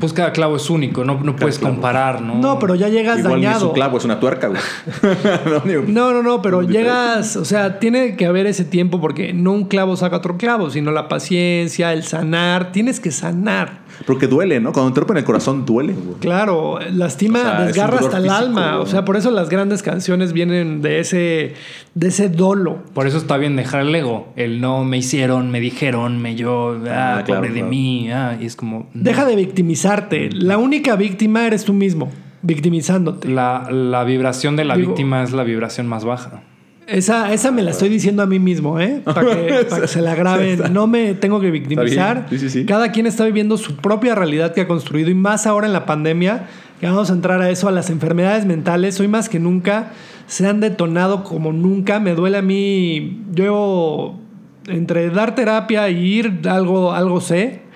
Pues 0.00 0.12
cada 0.12 0.32
clavo 0.32 0.56
es 0.56 0.70
único, 0.70 1.04
no, 1.04 1.20
no 1.20 1.36
puedes 1.36 1.58
clavo. 1.58 1.74
comparar, 1.74 2.20
¿no? 2.20 2.36
No, 2.36 2.58
pero 2.58 2.74
ya 2.74 2.88
llegas 2.88 3.18
Igual 3.18 3.42
dañado. 3.42 3.68
un 3.68 3.74
clavo, 3.74 3.98
es 3.98 4.04
una 4.04 4.20
tuerca, 4.20 4.48
güey. 4.48 4.60
No, 5.88 6.12
No, 6.12 6.22
no, 6.22 6.42
pero 6.42 6.62
llegas, 6.62 7.36
o 7.36 7.44
sea, 7.44 7.78
tiene 7.78 8.16
que 8.16 8.26
haber 8.26 8.46
ese 8.46 8.64
tiempo 8.64 9.00
porque 9.00 9.32
no 9.32 9.52
un 9.52 9.64
clavo 9.64 9.96
saca 9.96 10.16
otro 10.16 10.36
clavo, 10.36 10.70
sino 10.70 10.90
la 10.90 11.08
paciencia, 11.08 11.92
el 11.92 12.04
sanar, 12.04 12.72
tienes 12.72 13.00
que 13.00 13.10
sanar. 13.10 13.87
Porque 14.06 14.26
duele, 14.26 14.60
¿no? 14.60 14.72
Cuando 14.72 14.92
te 14.92 15.00
rompen 15.00 15.16
el 15.18 15.24
corazón, 15.24 15.64
duele, 15.66 15.92
güey. 15.92 16.18
Claro, 16.20 16.78
lastima, 16.92 17.38
O 17.40 17.42
sea, 17.42 17.60
desgarra 17.66 17.98
hasta 17.98 18.18
el 18.18 18.30
alma, 18.30 18.78
o 18.78 18.86
sea, 18.86 19.04
por 19.04 19.16
eso 19.16 19.30
las 19.30 19.48
grandes 19.48 19.82
canciones 19.82 20.32
vienen 20.32 20.82
de 20.82 21.00
ese 21.00 21.54
de 21.94 22.08
ese 22.08 22.28
dolo. 22.28 22.78
Por 22.94 23.06
eso 23.06 23.18
está 23.18 23.36
bien 23.36 23.56
dejar 23.56 23.80
el 23.82 23.94
ego. 23.94 24.32
El 24.36 24.60
no 24.60 24.84
me 24.84 24.98
hicieron, 24.98 25.50
me 25.50 25.60
dijeron, 25.60 26.22
me 26.22 26.34
yo, 26.36 26.78
ah, 26.88 27.16
Ah, 27.18 27.22
claro, 27.24 27.40
pobre 27.42 27.48
de 27.50 27.60
claro. 27.60 27.70
mí. 27.70 28.10
Ah, 28.12 28.36
y 28.40 28.46
es 28.46 28.54
como. 28.56 28.88
no. 28.94 29.02
Deja 29.02 29.24
de 29.24 29.34
victimizarte. 29.36 30.30
La 30.32 30.58
única 30.58 30.94
víctima 30.96 31.46
eres 31.46 31.64
tú 31.64 31.72
mismo, 31.72 32.10
victimizándote. 32.42 33.28
La, 33.28 33.68
la 33.70 34.04
vibración 34.04 34.56
de 34.56 34.64
la 34.64 34.76
Digo- 34.76 34.88
víctima 34.90 35.22
es 35.22 35.32
la 35.32 35.42
vibración 35.44 35.86
más 35.86 36.04
baja. 36.04 36.42
Esa, 36.88 37.34
esa 37.34 37.50
me 37.50 37.62
la 37.62 37.72
estoy 37.72 37.90
diciendo 37.90 38.22
a 38.22 38.26
mí 38.26 38.38
mismo, 38.38 38.80
¿eh? 38.80 39.02
Para 39.04 39.20
que, 39.20 39.66
para 39.68 39.82
que 39.82 39.88
se 39.88 40.00
la 40.00 40.14
graben. 40.14 40.72
No 40.72 40.86
me 40.86 41.12
tengo 41.14 41.38
que 41.38 41.50
victimizar. 41.50 42.26
Sí, 42.30 42.38
sí, 42.38 42.48
sí. 42.48 42.64
Cada 42.64 42.92
quien 42.92 43.06
está 43.06 43.26
viviendo 43.26 43.58
su 43.58 43.76
propia 43.76 44.14
realidad 44.14 44.54
que 44.54 44.62
ha 44.62 44.66
construido 44.66 45.10
y 45.10 45.14
más 45.14 45.46
ahora 45.46 45.66
en 45.66 45.74
la 45.74 45.84
pandemia, 45.84 46.46
que 46.80 46.86
vamos 46.86 47.10
a 47.10 47.12
entrar 47.12 47.42
a 47.42 47.50
eso, 47.50 47.68
a 47.68 47.72
las 47.72 47.90
enfermedades 47.90 48.46
mentales. 48.46 48.98
Hoy 49.00 49.08
más 49.08 49.28
que 49.28 49.38
nunca 49.38 49.92
se 50.26 50.46
han 50.46 50.60
detonado 50.60 51.24
como 51.24 51.52
nunca. 51.52 52.00
Me 52.00 52.14
duele 52.14 52.38
a 52.38 52.42
mí, 52.42 53.22
yo 53.32 54.18
entre 54.66 55.10
dar 55.10 55.34
terapia 55.34 55.90
y 55.90 55.98
ir, 55.98 56.40
algo, 56.48 56.92
algo 56.92 57.20
sé. 57.20 57.67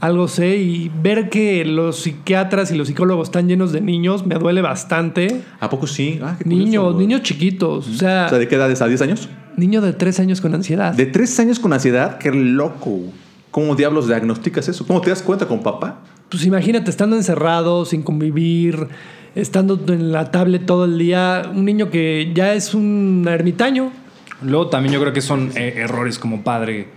Algo 0.00 0.26
sé 0.28 0.56
y 0.56 0.90
ver 1.02 1.28
que 1.28 1.64
los 1.64 2.00
psiquiatras 2.00 2.70
y 2.72 2.76
los 2.76 2.88
psicólogos 2.88 3.28
están 3.28 3.48
llenos 3.48 3.72
de 3.72 3.80
niños 3.80 4.26
me 4.26 4.34
duele 4.36 4.62
bastante. 4.62 5.42
¿A 5.60 5.70
poco 5.70 5.86
sí? 5.86 6.18
Ah, 6.22 6.34
qué 6.38 6.44
curioso, 6.44 6.64
Niños, 6.64 6.96
niños 6.96 7.22
chiquitos. 7.22 7.88
O 7.88 7.92
sea, 7.94 8.26
O 8.26 8.28
sea, 8.30 8.38
¿de 8.38 8.48
qué 8.48 8.56
edades? 8.56 8.82
¿A 8.82 8.88
10 8.88 9.02
años? 9.02 9.28
Niño 9.56 9.80
de 9.80 9.92
tres 9.92 10.18
años 10.18 10.40
con 10.40 10.54
ansiedad. 10.54 10.94
De 10.94 11.06
3 11.06 11.38
años 11.40 11.60
con 11.60 11.72
ansiedad, 11.72 12.18
qué 12.18 12.32
loco. 12.32 13.00
¿Cómo 13.52 13.76
diablos 13.76 14.08
diagnosticas 14.08 14.68
eso? 14.68 14.84
¿Cómo 14.84 15.00
te 15.00 15.10
das 15.10 15.22
cuenta 15.22 15.46
con 15.46 15.62
papá? 15.62 16.00
Pues 16.28 16.44
imagínate, 16.44 16.90
estando 16.90 17.14
encerrado, 17.14 17.84
sin 17.84 18.02
convivir, 18.02 18.88
estando 19.36 19.80
en 19.86 20.10
la 20.10 20.32
tablet 20.32 20.66
todo 20.66 20.86
el 20.86 20.98
día, 20.98 21.42
un 21.54 21.64
niño 21.64 21.88
que 21.88 22.32
ya 22.34 22.54
es 22.54 22.74
un 22.74 23.24
ermitaño. 23.30 23.92
Luego 24.42 24.66
también 24.68 24.92
yo 24.94 25.00
creo 25.00 25.12
que 25.12 25.20
son 25.20 25.50
eh, 25.54 25.74
errores 25.76 26.18
como 26.18 26.42
padre 26.42 26.88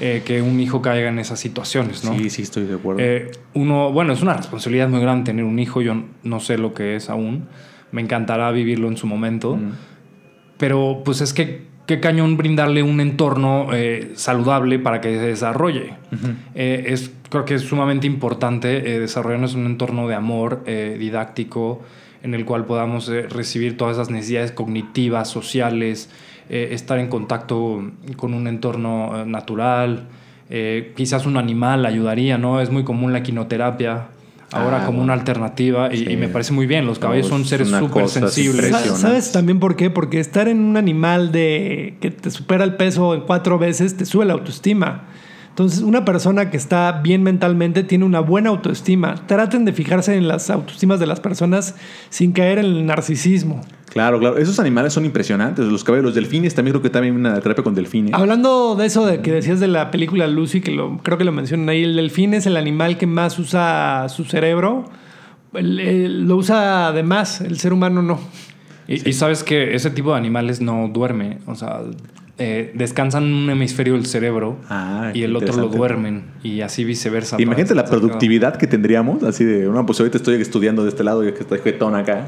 eh, 0.00 0.22
que 0.24 0.42
un 0.42 0.60
hijo 0.60 0.82
caiga 0.82 1.08
en 1.08 1.18
esas 1.18 1.40
situaciones, 1.40 2.04
¿no? 2.04 2.16
Sí, 2.16 2.30
sí, 2.30 2.42
estoy 2.42 2.64
de 2.64 2.74
acuerdo. 2.74 3.00
Eh, 3.02 3.30
uno, 3.54 3.92
bueno, 3.92 4.12
es 4.12 4.22
una 4.22 4.34
responsabilidad 4.34 4.88
muy 4.88 5.00
grande 5.00 5.24
tener 5.24 5.44
un 5.44 5.58
hijo. 5.58 5.80
Yo 5.80 6.04
no 6.22 6.40
sé 6.40 6.58
lo 6.58 6.74
que 6.74 6.96
es 6.96 7.10
aún. 7.10 7.48
Me 7.92 8.02
encantará 8.02 8.50
vivirlo 8.50 8.88
en 8.88 8.96
su 8.96 9.06
momento. 9.06 9.58
Pero 10.58 11.02
pues 11.04 11.20
es 11.20 11.32
que 11.32 11.68
qué 11.88 12.00
cañón 12.00 12.36
brindarle 12.36 12.82
un 12.82 13.00
entorno 13.00 13.68
eh, 13.72 14.12
saludable 14.14 14.78
para 14.78 15.00
que 15.00 15.16
se 15.16 15.26
desarrolle. 15.26 15.94
Eh, 16.54 16.84
es, 16.88 17.10
creo 17.30 17.46
que 17.46 17.54
es 17.54 17.62
sumamente 17.62 18.06
importante 18.06 18.94
eh, 18.94 19.00
desarrollarnos 19.00 19.54
un 19.54 19.64
entorno 19.64 20.06
de 20.06 20.14
amor 20.14 20.64
didáctico 20.64 21.82
en 22.22 22.34
el 22.34 22.44
cual 22.44 22.66
podamos 22.66 23.08
recibir 23.08 23.78
todas 23.78 23.96
esas 23.96 24.10
necesidades 24.10 24.52
cognitivas, 24.52 25.28
sociales, 25.28 26.10
eh, 26.48 26.68
estar 26.72 26.98
en 26.98 27.08
contacto 27.08 27.82
con 28.16 28.34
un 28.34 28.46
entorno 28.46 29.22
eh, 29.22 29.26
natural. 29.26 30.08
Eh, 30.50 30.92
quizás 30.96 31.26
un 31.26 31.36
animal 31.36 31.84
ayudaría, 31.86 32.38
¿no? 32.38 32.60
Es 32.60 32.70
muy 32.70 32.84
común 32.84 33.12
la 33.12 33.22
quinoterapia. 33.22 34.08
ahora 34.50 34.78
Ah, 34.82 34.86
como 34.86 35.00
bueno. 35.00 35.04
una 35.04 35.12
alternativa 35.12 35.92
y, 35.92 35.98
Sí. 35.98 36.06
y 36.10 36.16
me 36.16 36.28
parece 36.28 36.54
muy 36.54 36.66
bien. 36.66 36.86
Los 36.86 36.98
caballos 36.98 37.26
son 37.26 37.42
es 37.42 37.48
seres 37.50 37.68
súper 37.68 38.08
sensibles. 38.08 38.74
¿Sabes 38.96 39.30
también 39.30 39.60
por 39.60 39.76
qué? 39.76 39.90
Porque 39.90 40.20
estar 40.20 40.48
en 40.48 40.60
un 40.60 40.78
animal 40.78 41.32
de 41.32 41.96
que 42.00 42.10
te 42.10 42.30
supera 42.30 42.64
el 42.64 42.74
peso 42.76 43.12
en 43.14 43.20
cuatro 43.22 43.58
veces 43.58 43.98
te 43.98 44.06
sube 44.06 44.24
la 44.24 44.32
autoestima. 44.32 45.02
Entonces, 45.58 45.80
una 45.82 46.04
persona 46.04 46.50
que 46.50 46.56
está 46.56 47.00
bien 47.02 47.24
mentalmente 47.24 47.82
tiene 47.82 48.04
una 48.04 48.20
buena 48.20 48.50
autoestima. 48.50 49.16
Traten 49.26 49.64
de 49.64 49.72
fijarse 49.72 50.14
en 50.14 50.28
las 50.28 50.50
autoestimas 50.50 51.00
de 51.00 51.06
las 51.08 51.18
personas 51.18 51.74
sin 52.10 52.30
caer 52.30 52.58
en 52.58 52.66
el 52.66 52.86
narcisismo. 52.86 53.60
Claro, 53.90 54.20
claro. 54.20 54.38
Esos 54.38 54.60
animales 54.60 54.92
son 54.92 55.04
impresionantes. 55.04 55.64
Los 55.66 55.82
caballos, 55.82 56.04
los 56.04 56.14
delfines, 56.14 56.54
también 56.54 56.74
creo 56.74 56.82
que 56.82 56.90
también 56.90 57.14
hay 57.14 57.20
una 57.20 57.40
terapia 57.40 57.64
con 57.64 57.74
delfines. 57.74 58.14
Hablando 58.14 58.76
de 58.76 58.86
eso 58.86 59.04
de 59.04 59.20
que 59.20 59.32
decías 59.32 59.58
de 59.58 59.66
la 59.66 59.90
película 59.90 60.28
Lucy, 60.28 60.60
que 60.60 60.70
lo, 60.70 60.98
creo 60.98 61.18
que 61.18 61.24
lo 61.24 61.32
mencionan 61.32 61.68
ahí, 61.70 61.82
el 61.82 61.96
delfín 61.96 62.34
es 62.34 62.46
el 62.46 62.56
animal 62.56 62.96
que 62.96 63.08
más 63.08 63.36
usa 63.40 64.06
su 64.08 64.22
cerebro. 64.26 64.84
El- 65.54 65.80
el- 65.80 66.28
lo 66.28 66.36
usa 66.36 66.92
de 66.92 67.02
más, 67.02 67.40
el 67.40 67.58
ser 67.58 67.72
humano 67.72 68.00
no. 68.00 68.20
Y, 68.86 69.08
y 69.08 69.12
sabes 69.12 69.42
que 69.42 69.74
ese 69.74 69.90
tipo 69.90 70.12
de 70.12 70.18
animales 70.18 70.60
no 70.60 70.88
duerme, 70.94 71.38
o 71.46 71.56
sea, 71.56 71.80
eh, 72.40 72.70
descansan 72.74 73.24
un 73.24 73.50
hemisferio 73.50 73.94
del 73.94 74.06
cerebro 74.06 74.58
Ah, 74.68 75.10
y 75.12 75.24
el 75.24 75.34
otro 75.34 75.56
lo 75.56 75.68
duermen 75.68 76.22
y 76.42 76.60
así 76.60 76.84
viceversa. 76.84 77.36
Imagínate 77.40 77.74
la 77.74 77.84
productividad 77.84 78.56
que 78.56 78.66
tendríamos, 78.66 79.24
así 79.24 79.44
de, 79.44 79.64
no, 79.64 79.84
pues 79.84 79.98
ahorita 79.98 80.18
estoy 80.18 80.40
estudiando 80.40 80.84
de 80.84 80.90
este 80.90 81.02
lado 81.02 81.26
y 81.26 81.32
que 81.32 81.40
estoy 81.40 81.58
jetón 81.58 81.96
acá. 81.96 82.26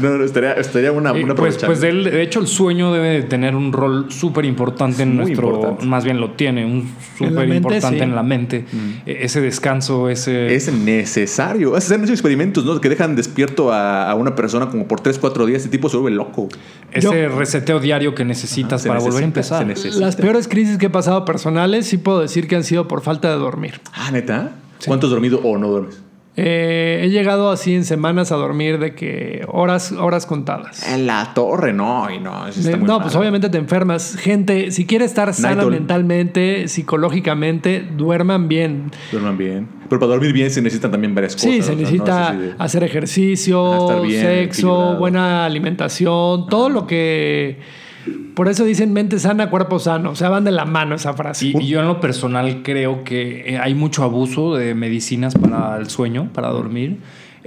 no, 0.16 0.24
estaría, 0.24 0.52
estaría 0.52 0.92
una, 0.92 1.12
una 1.12 1.34
pues, 1.34 1.58
pues 1.58 1.80
de 1.80 2.22
hecho 2.22 2.38
el 2.38 2.46
sueño 2.46 2.92
debe 2.92 3.08
de 3.08 3.22
tener 3.22 3.56
un 3.56 3.72
rol 3.72 4.06
súper 4.10 4.44
importante 4.44 5.02
en 5.02 5.16
muy 5.16 5.26
nuestro, 5.26 5.48
importante. 5.48 5.86
más 5.86 6.04
bien 6.04 6.20
lo 6.20 6.32
tiene, 6.32 6.64
un 6.64 6.88
súper 7.18 7.48
importante 7.48 7.98
sí. 7.98 8.04
en 8.04 8.14
la 8.14 8.22
mente. 8.22 8.64
Eh, 9.06 9.18
ese 9.22 9.40
descanso, 9.40 10.08
ese... 10.08 10.54
Es 10.54 10.72
necesario. 10.72 11.74
Hacen 11.74 12.00
muchos 12.00 12.14
experimentos, 12.14 12.64
¿no? 12.64 12.80
Que 12.80 12.88
dejan 12.88 13.16
despierto 13.16 13.72
a, 13.72 14.08
a 14.08 14.14
una 14.14 14.36
persona 14.36 14.68
como 14.68 14.86
por 14.86 15.00
3, 15.00 15.18
4 15.18 15.46
días. 15.46 15.62
Ese 15.62 15.70
tipo 15.70 15.88
se 15.88 15.96
vuelve 15.96 16.16
loco. 16.16 16.48
Ese 16.92 17.28
reseteo 17.28 17.80
diario 17.80 18.14
que 18.14 18.24
necesitas 18.42 18.86
para 18.86 19.00
volver 19.00 19.22
a 19.22 19.26
empezar. 19.26 19.66
Las 19.96 20.16
peores 20.16 20.48
crisis 20.48 20.78
que 20.78 20.86
he 20.86 20.90
pasado 20.90 21.24
personales 21.24 21.86
sí 21.86 21.98
puedo 21.98 22.20
decir 22.20 22.46
que 22.48 22.56
han 22.56 22.64
sido 22.64 22.86
por 22.88 23.00
falta 23.02 23.28
de 23.30 23.36
dormir. 23.36 23.80
Ah, 23.94 24.10
neta. 24.10 24.52
¿Cuánto 24.86 25.06
has 25.06 25.10
dormido 25.12 25.40
o 25.42 25.56
no 25.58 25.68
duermes? 25.68 26.02
Eh, 26.38 27.00
he 27.02 27.08
llegado 27.08 27.50
así 27.50 27.74
en 27.74 27.86
semanas 27.86 28.30
a 28.30 28.36
dormir 28.36 28.78
de 28.78 28.94
que 28.94 29.46
horas, 29.50 29.92
horas 29.92 30.26
contadas. 30.26 30.86
En 30.86 31.06
la 31.06 31.32
torre, 31.32 31.72
no, 31.72 32.10
y 32.10 32.18
no. 32.20 32.46
eso 32.46 32.60
está 32.60 32.72
De- 32.72 32.76
muy 32.76 32.86
no, 32.86 32.94
mal. 32.98 33.02
pues 33.04 33.16
obviamente 33.16 33.48
te 33.48 33.56
enfermas. 33.56 34.16
Gente, 34.16 34.70
si 34.70 34.84
quiere 34.84 35.06
estar 35.06 35.32
sana 35.32 35.64
mentalmente, 35.64 36.68
psicológicamente, 36.68 37.88
duerman 37.96 38.48
bien. 38.48 38.90
Duerman 39.12 39.38
bien. 39.38 39.68
Pero 39.88 39.98
para 39.98 40.12
dormir 40.12 40.34
bien 40.34 40.50
se 40.50 40.60
necesitan 40.60 40.90
también 40.90 41.14
varias 41.14 41.34
cosas. 41.36 41.50
Sí, 41.50 41.62
se 41.62 41.72
no 41.72 41.78
necesita 41.78 42.36
hacer 42.58 42.84
ejercicio, 42.84 44.02
bien, 44.02 44.20
sexo, 44.20 44.68
equilibrado. 44.68 44.98
buena 44.98 45.44
alimentación, 45.46 46.48
todo 46.48 46.68
lo 46.68 46.86
que... 46.86 47.85
Por 48.34 48.48
eso 48.48 48.64
dicen 48.64 48.92
mente 48.92 49.18
sana, 49.18 49.48
cuerpo 49.50 49.78
sano. 49.78 50.10
O 50.10 50.14
sea, 50.14 50.28
van 50.28 50.44
de 50.44 50.52
la 50.52 50.64
mano 50.64 50.94
esa 50.94 51.14
frase. 51.14 51.46
Y, 51.46 51.56
y 51.58 51.66
yo 51.68 51.80
en 51.80 51.86
lo 51.86 52.00
personal 52.00 52.62
creo 52.62 53.02
que 53.04 53.54
eh, 53.54 53.58
hay 53.58 53.74
mucho 53.74 54.02
abuso 54.04 54.54
de 54.54 54.74
medicinas 54.74 55.34
para 55.34 55.76
el 55.78 55.88
sueño, 55.88 56.30
para 56.32 56.48
dormir. 56.48 56.98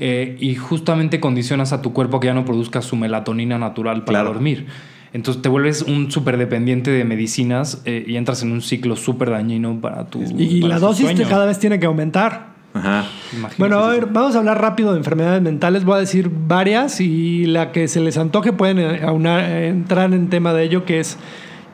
eh, 0.02 0.38
y 0.40 0.56
justamente 0.56 1.20
condicionas 1.20 1.74
a 1.74 1.82
tu 1.82 1.92
cuerpo 1.94 2.20
que 2.22 2.28
ya 2.28 2.34
no 2.34 2.46
produzca 2.46 2.82
su 2.82 2.96
melatonina 2.96 3.58
natural 3.60 4.06
para 4.06 4.20
Claro. 4.20 4.34
dormir. 4.34 4.66
Entonces 5.12 5.42
te 5.42 5.50
vuelves 5.50 5.82
un 5.82 6.10
súper 6.12 6.38
dependiente 6.38 6.90
de 6.92 7.04
medicinas 7.04 7.82
eh, 7.86 8.06
y 8.08 8.16
entras 8.16 8.42
en 8.44 8.52
un 8.52 8.62
ciclo 8.62 8.96
súper 8.96 9.30
dañino 9.32 9.82
para 9.82 10.06
tu 10.06 10.22
y 10.38 10.62
para 10.62 10.76
la 10.76 10.80
dosis 10.80 11.06
sueño. 11.08 11.28
cada 11.28 11.46
vez 11.46 11.60
tiene 11.60 11.80
que 11.80 11.86
aumentar. 11.88 12.49
Ajá. 12.74 13.06
Imagínate. 13.34 13.56
Bueno, 13.58 13.80
a 13.80 13.90
ver, 13.90 14.06
vamos 14.08 14.36
a 14.36 14.40
hablar 14.40 14.62
rápido 14.62 14.92
de 14.92 14.98
enfermedades 15.00 15.42
mentales. 15.42 15.84
Voy 15.86 15.96
a 15.96 16.00
decir 16.00 16.30
varias 16.48 17.02
y 17.02 17.46
la 17.46 17.72
que 17.72 17.88
se 17.88 18.00
les 18.00 18.18
antoje 18.18 18.54
pueden 18.54 18.80
eh, 18.80 19.02
aunar- 19.04 19.44
eh, 19.44 19.68
entrar 19.70 20.14
en 20.14 20.30
tema 20.30 20.54
de 20.54 20.64
ello, 20.64 20.86
que 20.86 21.00
es, 21.00 21.18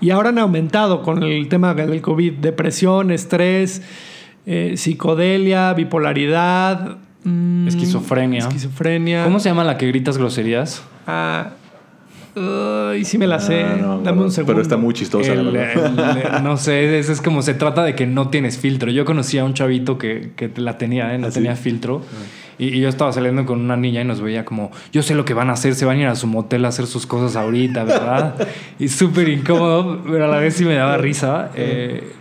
y 0.01 0.09
ahora 0.11 0.29
han 0.29 0.39
aumentado 0.39 1.01
con 1.03 1.23
el 1.23 1.47
tema 1.49 1.73
del 1.73 2.01
COVID, 2.01 2.33
depresión, 2.33 3.11
estrés, 3.11 3.81
eh, 4.45 4.73
psicodelia, 4.77 5.73
bipolaridad, 5.73 6.97
mm, 7.23 7.67
Esquizofrenia. 7.67 8.39
esquizofrenia. 8.39 9.23
¿Cómo 9.23 9.39
se 9.39 9.49
llama 9.49 9.63
la 9.63 9.77
que 9.77 9.87
gritas 9.87 10.17
groserías? 10.17 10.83
Ah, 11.07 11.51
ay, 12.35 13.05
sí 13.05 13.17
me 13.17 13.27
la 13.27 13.39
sé. 13.39 13.63
Ah, 13.63 13.77
no, 13.79 14.01
Dame 14.01 14.17
no, 14.17 14.23
un 14.25 14.31
segundo. 14.31 14.53
Pero 14.53 14.61
está 14.61 14.77
muy 14.77 14.93
chistosa, 14.93 15.33
El- 15.33 15.45
la 15.45 15.51
verdad. 15.51 16.35
el- 16.37 16.43
no 16.43 16.57
sé, 16.57 16.99
es, 16.99 17.09
es 17.09 17.21
como 17.21 17.41
se 17.41 17.53
trata 17.53 17.83
de 17.83 17.95
que 17.95 18.05
no 18.05 18.29
tienes 18.29 18.57
filtro. 18.57 18.91
Yo 18.91 19.05
conocí 19.05 19.37
a 19.37 19.43
un 19.45 19.53
chavito 19.53 19.97
que, 19.97 20.31
que 20.35 20.51
la 20.57 20.77
tenía, 20.77 21.13
¿eh? 21.13 21.17
no 21.17 21.27
¿Ah, 21.27 21.31
sí? 21.31 21.35
tenía 21.35 21.55
filtro. 21.55 22.01
Y, 22.57 22.67
y 22.77 22.79
yo 22.79 22.87
estaba 22.89 23.11
saliendo 23.11 23.45
con 23.45 23.59
una 23.59 23.75
niña 23.75 24.01
y 24.01 24.05
nos 24.05 24.21
veía 24.21 24.45
como, 24.45 24.71
yo 24.93 25.03
sé 25.03 25.13
lo 25.13 25.25
que 25.25 25.33
van 25.33 25.49
a 25.49 25.53
hacer, 25.53 25.75
se 25.75 25.85
van 25.85 25.97
a 25.97 26.01
ir 26.01 26.07
a 26.07 26.15
su 26.15 26.27
motel 26.27 26.63
a 26.65 26.69
hacer 26.69 26.87
sus 26.87 27.05
cosas 27.05 27.35
ahorita, 27.35 27.83
¿verdad? 27.83 28.35
y 28.79 28.87
súper 28.87 29.27
incómodo, 29.29 30.01
pero 30.09 30.25
a 30.25 30.27
la 30.29 30.37
vez 30.37 30.53
sí 30.55 30.63
me 30.65 30.75
daba 30.75 30.97
risa. 30.97 31.51
Eh, 31.55 32.11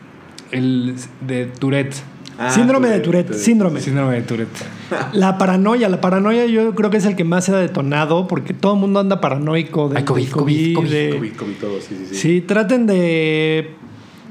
el 0.51 0.95
de 1.21 1.47
Tourette, 1.47 1.95
Ah, 2.39 2.51
síndrome 2.51 2.89
de 2.89 3.01
Tourette, 3.01 3.33
síndrome. 3.35 3.81
síndrome 3.81 4.15
de 4.17 4.23
Tourette. 4.23 4.59
La 5.13 5.39
paranoia, 5.39 5.89
la 5.89 6.01
paranoia 6.01 6.47
yo 6.47 6.75
creo 6.75 6.91
que 6.91 6.97
es 6.97 7.05
el 7.07 7.15
que 7.17 7.25
más 7.25 7.45
se 7.45 7.53
ha 7.53 7.59
detonado 7.59 8.27
porque 8.27 8.53
todo 8.55 8.75
el 8.75 8.81
mundo 8.81 9.01
anda 9.01 9.21
paranoico 9.21 9.89
de 9.89 9.99
Ay, 9.99 10.05
COVID, 10.05 10.31
COVID, 10.31 10.75
COVID, 10.75 10.91
de- 10.91 11.11
COVID, 11.17 11.33
COVID, 11.37 11.55
todo, 11.55 11.81
sí, 11.81 11.95
sí, 11.97 12.07
sí. 12.11 12.15
Sí, 12.17 12.41
traten 12.41 12.87
de, 12.87 13.71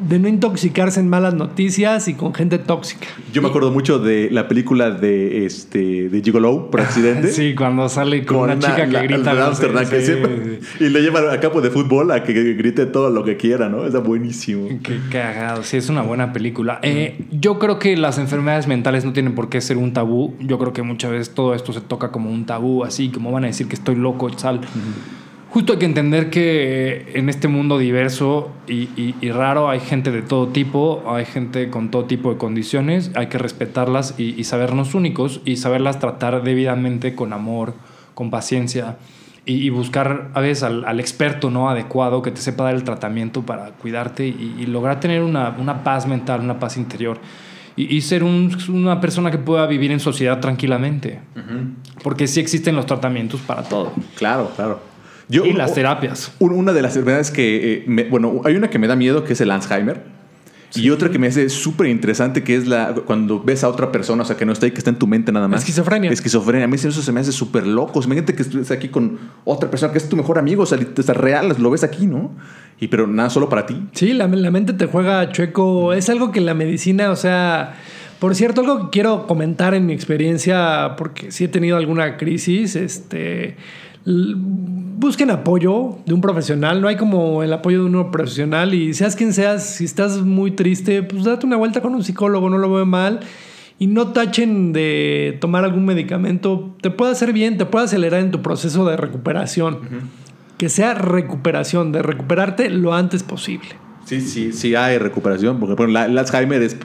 de 0.07 0.19
no 0.19 0.27
intoxicarse 0.27 0.99
en 0.99 1.09
malas 1.09 1.33
noticias 1.33 2.07
y 2.07 2.13
con 2.13 2.33
gente 2.33 2.59
tóxica. 2.59 3.07
Yo 3.31 3.41
me 3.41 3.47
acuerdo 3.47 3.71
mucho 3.71 3.99
de 3.99 4.29
la 4.31 4.47
película 4.47 4.91
de 4.91 5.45
este 5.45 6.09
de 6.09 6.21
Gigolo 6.21 6.69
por 6.69 6.81
accidente. 6.81 7.31
Sí, 7.31 7.55
cuando 7.55 7.87
sale 7.89 8.25
con, 8.25 8.37
Con 8.37 8.51
una 8.51 8.59
chica 8.59 8.87
que 8.87 9.07
grita. 9.07 9.47
Amsterdam, 9.47 9.85
sí, 9.85 9.95
sí. 10.01 10.13
y 10.83 10.89
le 10.89 11.01
llevan 11.01 11.29
a 11.29 11.39
campo 11.39 11.61
de 11.61 11.69
fútbol 11.69 12.11
a 12.11 12.23
que 12.23 12.53
grite 12.53 12.85
todo 12.85 13.09
lo 13.09 13.23
que 13.23 13.37
quiera, 13.37 13.69
¿no? 13.69 13.85
Está 13.85 13.99
buenísimo. 13.99 14.67
Qué 14.83 14.99
cagado, 15.09 15.63
sí, 15.63 15.77
es 15.77 15.89
una 15.89 16.01
buena 16.01 16.33
película. 16.33 16.79
Eh, 16.81 17.25
yo 17.31 17.59
creo 17.59 17.79
que 17.79 17.95
las 17.97 18.17
enfermedades 18.17 18.67
mentales 18.67 19.05
no 19.05 19.13
tienen 19.13 19.35
por 19.35 19.49
qué 19.49 19.61
ser 19.61 19.77
un 19.77 19.93
tabú. 19.93 20.35
Yo 20.39 20.59
creo 20.59 20.73
que 20.73 20.81
muchas 20.81 21.11
veces 21.11 21.33
todo 21.33 21.53
esto 21.53 21.73
se 21.73 21.81
toca 21.81 22.11
como 22.11 22.29
un 22.29 22.45
tabú, 22.45 22.83
así 22.83 23.09
como 23.09 23.31
van 23.31 23.45
a 23.45 23.47
decir 23.47 23.67
que 23.67 23.75
estoy 23.75 23.95
loco, 23.95 24.29
tal. 24.31 24.61
Justo 25.53 25.73
hay 25.73 25.77
que 25.79 25.85
entender 25.85 26.31
que 26.31 27.11
en 27.13 27.29
este 27.29 27.47
mundo 27.47 27.77
diverso 27.77 28.49
y, 28.67 28.89
y- 28.99 29.13
y 29.21 29.29
raro 29.31 29.69
hay 29.69 29.79
gente 29.79 30.09
de 30.11 30.23
todo 30.23 30.47
tipo, 30.47 31.03
hay 31.07 31.25
gente 31.25 31.69
con 31.69 31.91
todo 31.91 32.05
tipo 32.05 32.31
de 32.31 32.37
condiciones, 32.39 33.11
hay 33.13 33.27
que 33.27 33.37
respetarlas 33.37 34.15
y, 34.17 34.33
y 34.39 34.45
sabernos 34.45 34.95
únicos 34.95 35.41
y 35.45 35.57
saberlas 35.57 35.99
tratar 35.99 36.41
debidamente 36.41 37.13
con 37.13 37.33
amor, 37.33 37.75
con 38.15 38.31
paciencia 38.31 38.97
y, 39.45 39.69
buscar 39.69 40.31
a 40.33 40.39
veces 40.39 40.63
al, 40.63 40.85
al 40.85 40.99
experto 40.99 41.51
no 41.51 41.69
adecuado 41.69 42.21
que 42.23 42.31
te 42.31 42.41
sepa 42.41 42.63
dar 42.63 42.73
el 42.75 42.83
tratamiento 42.83 43.43
para 43.43 43.71
cuidarte 43.73 44.25
y, 44.25 44.65
lograr 44.65 44.99
tener 45.01 45.21
una, 45.21 45.49
una 45.59 45.83
paz 45.83 46.07
mental, 46.07 46.39
una 46.41 46.59
paz 46.59 46.77
interior 46.77 47.19
y, 47.75 48.01
ser 48.01 48.23
un- 48.23 48.57
una 48.69 48.99
persona 49.01 49.29
que 49.29 49.37
pueda 49.37 49.67
vivir 49.67 49.91
en 49.91 49.99
sociedad 49.99 50.39
tranquilamente. 50.39 51.19
Porque 52.03 52.25
sí 52.27 52.39
existen 52.39 52.75
los 52.75 52.85
tratamientos 52.87 53.41
para 53.41 53.63
todo. 53.63 53.91
Claro, 54.15 54.49
claro. 54.55 54.92
Yo, 55.34 55.45
y 55.45 55.53
las 55.53 55.73
terapias. 55.73 56.31
un- 56.39 56.53
Una 56.53 56.71
de 56.73 56.81
las 56.81 56.91
enfermedades 56.95 57.31
que, 57.31 57.73
eh, 57.73 57.84
me- 57.88 58.03
bueno, 58.05 58.41
hay 58.45 58.55
una 58.55 58.69
que 58.69 58.77
me 58.79 58.88
da 58.88 58.95
miedo 58.95 59.23
que 59.23 59.34
es 59.34 59.41
el 59.41 59.51
Alzheimer. 59.51 60.01
Y 60.75 60.89
otra 60.89 61.11
que 61.11 61.19
me 61.19 61.27
hace 61.27 61.49
súper 61.49 61.86
interesante 61.86 62.43
que 62.43 62.55
es 62.55 62.65
la 62.67 62.95
cuando 63.05 63.39
ves 63.39 63.63
a 63.63 63.69
otra 63.69 63.91
persona, 63.91 64.23
o 64.23 64.25
sea, 64.25 64.36
que 64.38 64.43
no 64.45 64.51
está 64.53 64.65
ahí, 64.65 64.71
que 64.71 64.79
está 64.79 64.89
en 64.89 64.97
tu 64.97 65.05
mente 65.05 65.31
nada 65.31 65.47
más. 65.47 65.59
Esquizofrenia. 65.61 66.09
Esquizofrenia. 66.09 66.65
A 66.65 66.67
mí 66.67 66.75
eso 66.75 66.91
se 66.91 67.11
me 67.11 67.19
hace 67.19 67.31
súper 67.31 67.67
loco. 67.67 68.01
Imagínate 68.03 68.34
que 68.34 68.41
estés 68.41 68.71
aquí 68.71 68.88
con 68.89 69.19
otra 69.45 69.69
persona 69.69 69.91
que 69.91 69.99
es 69.99 70.09
tu 70.09 70.15
mejor 70.15 70.39
amigo, 70.39 70.63
o 70.63 70.65
sea, 70.65 70.79
está 70.79 71.13
real, 71.13 71.55
lo 71.59 71.69
ves 71.69 71.84
aquí, 71.84 72.07
¿no? 72.07 72.31
Y 72.79 72.88
pero 72.88 73.05
nada, 73.05 73.29
solo 73.29 73.49
para 73.49 73.67
ti. 73.67 73.84
Sí, 73.91 74.13
la, 74.13 74.25
la 74.27 74.49
mente 74.49 74.73
te 74.73 74.88
juega 74.88 75.31
chueco. 75.31 75.93
Es 75.93 76.09
algo 76.09 76.31
que 76.31 76.41
la 76.41 76.55
medicina, 76.55 77.11
o 77.11 77.15
sea, 77.15 77.75
por 78.17 78.34
cierto, 78.34 78.61
algo 78.61 78.86
que 78.86 78.89
quiero 78.89 79.27
comentar 79.27 79.75
en 79.75 79.86
mi 79.86 79.93
experiencia, 79.93 80.95
porque 80.97 81.31
sí 81.31 81.43
he 81.43 81.47
tenido 81.49 81.77
alguna 81.77 82.17
crisis, 82.17 82.75
este, 82.75 83.57
busquen 84.05 85.31
apoyo 85.31 85.97
de 86.05 86.13
un 86.13 86.21
profesional. 86.21 86.81
No 86.81 86.87
hay 86.87 86.95
como 86.95 87.43
el 87.43 87.53
apoyo 87.53 87.83
de 87.83 87.89
un 87.89 88.11
profesional 88.11 88.73
y 88.73 88.93
seas 88.93 89.15
quien 89.15 89.33
seas, 89.33 89.65
si 89.65 89.85
estás 89.85 90.21
muy 90.21 90.51
triste, 90.51 91.03
pues 91.03 91.23
date 91.23 91.45
una 91.45 91.57
vuelta 91.57 91.81
con 91.81 91.95
un 91.95 92.03
psicólogo, 92.03 92.49
no 92.49 92.57
lo 92.57 92.71
veo 92.71 92.85
mal. 92.85 93.21
Y 93.79 93.87
no 93.87 94.09
tachen 94.09 94.71
de 94.71 95.37
tomar 95.41 95.65
algún 95.65 95.83
medicamento. 95.83 96.75
Te 96.81 96.89
puede 96.89 97.11
hacer 97.11 97.33
bien, 97.33 97.57
te 97.57 97.65
puede 97.65 97.85
acelerar 97.85 98.21
en 98.21 98.31
tu 98.31 98.41
proceso 98.41 98.85
de 98.85 98.95
recuperación. 98.95 99.79
Que 100.57 100.69
sea 100.69 100.93
recuperación, 100.93 101.91
de 101.91 102.01
recuperarte 102.01 102.69
lo 102.69 102.93
antes 102.93 103.23
posible. 103.23 103.69
Sí, 104.05 104.21
sí, 104.21 104.53
sí 104.53 104.75
hay 104.75 104.99
recuperación, 104.99 105.59
porque 105.59 105.75
por 105.75 105.89
ejemplo, 105.89 106.05
el 106.05 106.17
Alzheimer 106.17 106.61
es... 106.61 106.77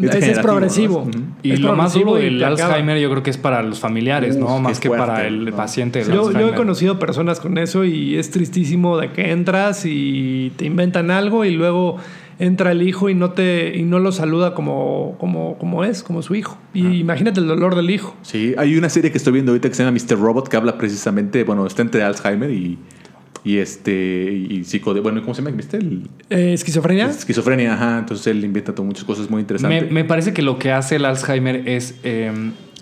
Ese 0.00 0.32
es 0.32 0.38
progresivo. 0.38 1.08
Y 1.42 1.52
Es 1.52 1.60
lo 1.60 1.74
más 1.74 1.92
progresivo 1.92 2.16
duro 2.16 2.22
del. 2.22 2.44
Alzheimer 2.44 2.98
yo 2.98 3.10
creo 3.10 3.22
que 3.22 3.30
es 3.30 3.38
para 3.38 3.62
los 3.62 3.78
familiares, 3.78 4.36
Uf, 4.36 4.40
¿no? 4.40 4.60
Más 4.60 4.80
que 4.80 4.88
fuerte, 4.88 5.06
para 5.06 5.26
el 5.26 5.46
¿no? 5.46 5.56
paciente 5.56 6.00
del 6.00 6.12
Yo, 6.12 6.32
yo 6.32 6.48
he 6.48 6.54
conocido 6.54 6.98
personas 6.98 7.40
con 7.40 7.58
eso 7.58 7.84
y 7.84 8.16
es 8.16 8.30
tristísimo 8.30 8.98
de 8.98 9.12
que 9.12 9.30
entras 9.30 9.84
y 9.84 10.52
te 10.56 10.64
inventan 10.64 11.10
algo 11.10 11.44
y 11.44 11.52
luego 11.52 11.98
entra 12.38 12.72
el 12.72 12.82
hijo 12.82 13.08
y 13.08 13.14
no 13.14 13.30
te 13.30 13.76
y 13.76 13.82
no 13.82 13.98
lo 13.98 14.12
saluda 14.12 14.54
como, 14.54 15.16
como, 15.18 15.56
como 15.58 15.84
es, 15.84 16.02
como 16.02 16.22
su 16.22 16.34
hijo. 16.34 16.58
Y 16.72 16.98
imagínate 16.98 17.40
el 17.40 17.46
dolor 17.46 17.76
del 17.76 17.90
hijo. 17.90 18.16
Sí, 18.22 18.54
hay 18.58 18.76
una 18.76 18.88
serie 18.88 19.10
que 19.12 19.18
estoy 19.18 19.32
viendo 19.32 19.52
ahorita 19.52 19.68
que 19.68 19.74
se 19.74 19.84
llama 19.84 19.96
Mr. 19.96 20.18
Robot 20.18 20.48
que 20.48 20.56
habla 20.56 20.76
precisamente, 20.78 21.44
bueno, 21.44 21.66
está 21.66 21.82
entre 21.82 22.02
Alzheimer 22.02 22.50
y, 22.50 22.78
y 23.44 23.58
este, 23.58 24.32
y 24.32 24.64
psico, 24.64 24.94
bueno, 25.02 25.20
¿cómo 25.22 25.34
se 25.34 25.42
llama? 25.42 25.54
¿Viste? 25.56 25.76
El, 25.76 26.08
Eh, 26.30 26.54
¿Esquizofrenia? 26.54 27.06
esquizofrenia, 27.10 27.74
ajá, 27.74 27.98
entonces 27.98 28.26
él 28.28 28.42
inventa 28.44 28.74
todo- 28.74 28.86
muchas 28.86 29.04
cosas 29.04 29.28
muy 29.28 29.36
Me, 29.36 29.40
interesantes. 29.42 29.90
me 29.92 30.04
parece 30.04 30.32
que 30.32 30.42
lo 30.42 30.58
que 30.58 30.72
hace 30.72 30.96
el 30.96 31.04
Alzheimer 31.04 31.68
es 31.68 31.96
eh, 32.04 32.32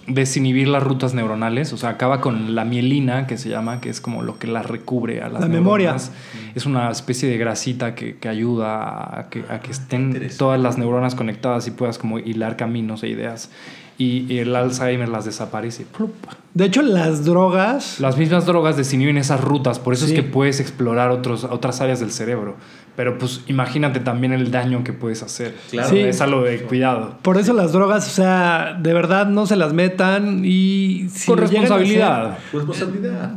desinhibir 0.06 0.66
las 0.68 0.82
rutas 0.82 1.14
neuronales, 1.14 1.72
o 1.72 1.76
sea, 1.76 1.90
acaba 1.90 2.20
con 2.20 2.54
la 2.56 2.64
mielina, 2.64 3.26
que 3.28 3.38
se 3.38 3.48
llama, 3.48 3.80
que 3.80 3.88
es 3.88 4.00
como 4.00 4.22
lo 4.22 4.38
que 4.38 4.46
la 4.48 4.62
recubre 4.62 5.20
a 5.22 5.28
las 5.28 5.40
La 5.42 5.48
memoria. 5.48 5.90
neuronas. 5.92 6.12
Es 6.56 6.66
una 6.66 6.90
especie 6.90 7.28
de 7.28 7.38
grasita 7.38 7.94
que, 7.94 8.16
que 8.16 8.28
ayuda 8.28 9.20
a 9.20 9.28
que, 9.30 9.44
a 9.48 9.60
que 9.60 9.70
estén 9.70 10.28
todas 10.38 10.60
las 10.60 10.76
neuronas 10.78 11.14
conectadas 11.14 11.66
y 11.68 11.70
puedas 11.70 11.98
como 11.98 12.18
hilar 12.18 12.56
caminos 12.56 13.02
e 13.04 13.08
ideas. 13.08 13.50
Y, 13.99 14.38
el 14.38 14.55
Alzheimer 14.57 15.09
las 15.09 15.24
desaparece. 15.24 15.84
¡Plup! 15.84 16.12
De 16.55 16.64
hecho, 16.64 16.82
las 16.82 17.24
drogas. 17.24 18.01
Las 18.01 18.16
mismas 18.18 18.47
drogas 18.47 18.76
desinhiben 18.76 19.16
esas 19.16 19.40
rutas, 19.40 19.78
por 19.78 19.95
eso 19.95 20.07
Sí. 20.07 20.12
es 20.14 20.20
que 20.20 20.28
puedes 20.28 20.61
explorar 20.61 21.11
otros, 21.11 21.45
otras 21.45 21.80
áreas 21.80 22.01
del 22.01 22.11
cerebro. 22.11 22.57
Pero 22.95 23.16
pues 23.16 23.40
imagínate 23.47 24.01
también 24.01 24.34
el 24.34 24.51
daño 24.51 24.84
que 24.84 24.93
puedes 24.93 25.22
hacer. 25.22 25.55
Claro. 25.70 25.88
Sí. 25.88 26.01
Es 26.01 26.20
algo 26.20 26.43
de 26.43 26.59
cuidado. 26.64 27.16
Por 27.22 27.38
eso 27.38 27.55
las 27.55 27.72
drogas, 27.72 28.07
o 28.07 28.11
sea, 28.11 28.76
de 28.78 28.93
verdad 28.93 29.26
no 29.28 29.47
se 29.47 29.57
las 29.57 29.72
metan 29.72 30.43
y 30.45 31.07
si 31.09 31.26
Con 31.26 31.36
lo 31.36 31.47
responsabilidad. 31.47 32.38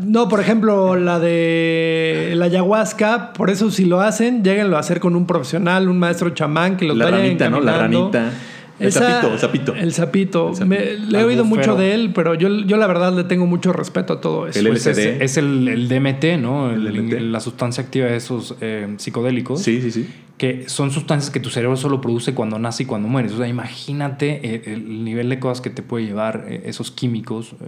No, 0.04 0.28
por 0.28 0.42
ejemplo, 0.42 0.98
la 0.98 1.20
de 1.20 2.34
la 2.36 2.46
ayahuasca, 2.46 3.32
por 3.32 3.50
eso 3.50 3.72
si 3.72 3.86
lo 3.86 4.02
hacen, 4.02 4.44
lléguenlo 4.44 4.76
a 4.76 4.82
hacer 4.82 5.00
con 5.00 5.16
un 5.16 5.26
profesional, 5.26 5.88
un 5.88 6.00
maestro 6.00 6.32
chamán 6.32 6.76
que 6.76 6.84
los 6.86 6.98
La 6.98 7.10
ranita, 7.10 7.50
¿no? 7.50 7.62
La 7.62 7.78
ranita. 7.78 8.32
El 8.80 8.92
sapito, 8.92 9.32
el 9.34 9.40
sapito. 9.40 9.76
El 9.76 9.94
sapito. 9.94 10.52
Le 10.68 11.20
he 11.20 11.24
oído 11.24 11.46
mucho 11.46 11.76
de 11.76 11.94
él, 11.94 12.12
pero 12.14 12.34
yo, 12.36 12.50
yo 12.50 12.78
la 12.78 12.88
verdad 12.88 13.14
le 13.16 13.24
tengo 13.24 13.46
mucho 13.46 13.72
respeto 13.74 14.14
a 14.14 14.22
todo 14.22 14.48
eso. 14.48 14.60
El 14.60 14.68
Pues 14.68 14.86
es, 14.86 14.98
LSD. 14.98 15.22
es 15.24 15.38
el, 15.38 15.68
el 15.68 15.88
DMT, 15.88 16.38
¿no? 16.42 16.72
El- 16.72 16.88
El 16.88 16.94
DMT. 17.10 17.22
la 17.22 17.40
sustancia 17.40 17.84
activa 17.84 18.08
de 18.08 18.18
esos 18.18 18.56
eh, 18.62 18.94
psicodélicos. 18.98 19.62
Sí, 19.62 19.82
sí, 19.82 19.92
sí. 19.92 20.08
Que 20.38 20.68
son 20.68 20.92
sustancias 20.92 21.32
que 21.32 21.40
tu 21.40 21.50
cerebro 21.50 21.78
solo 21.78 22.02
produce 22.02 22.34
cuando 22.34 22.60
nace 22.60 22.84
y 22.84 22.86
cuando 22.86 23.08
mueres. 23.08 23.32
O 23.32 23.38
sea, 23.38 23.48
imagínate 23.48 24.42
eh, 24.44 24.64
el, 24.74 25.06
nivel 25.06 25.30
de 25.30 25.40
cosas 25.40 25.62
que 25.62 25.70
te 25.70 25.82
puede 25.82 26.06
llevar 26.06 26.44
eh, 26.50 26.64
esos 26.66 26.92
químicos 26.92 27.54
eh, 27.54 27.66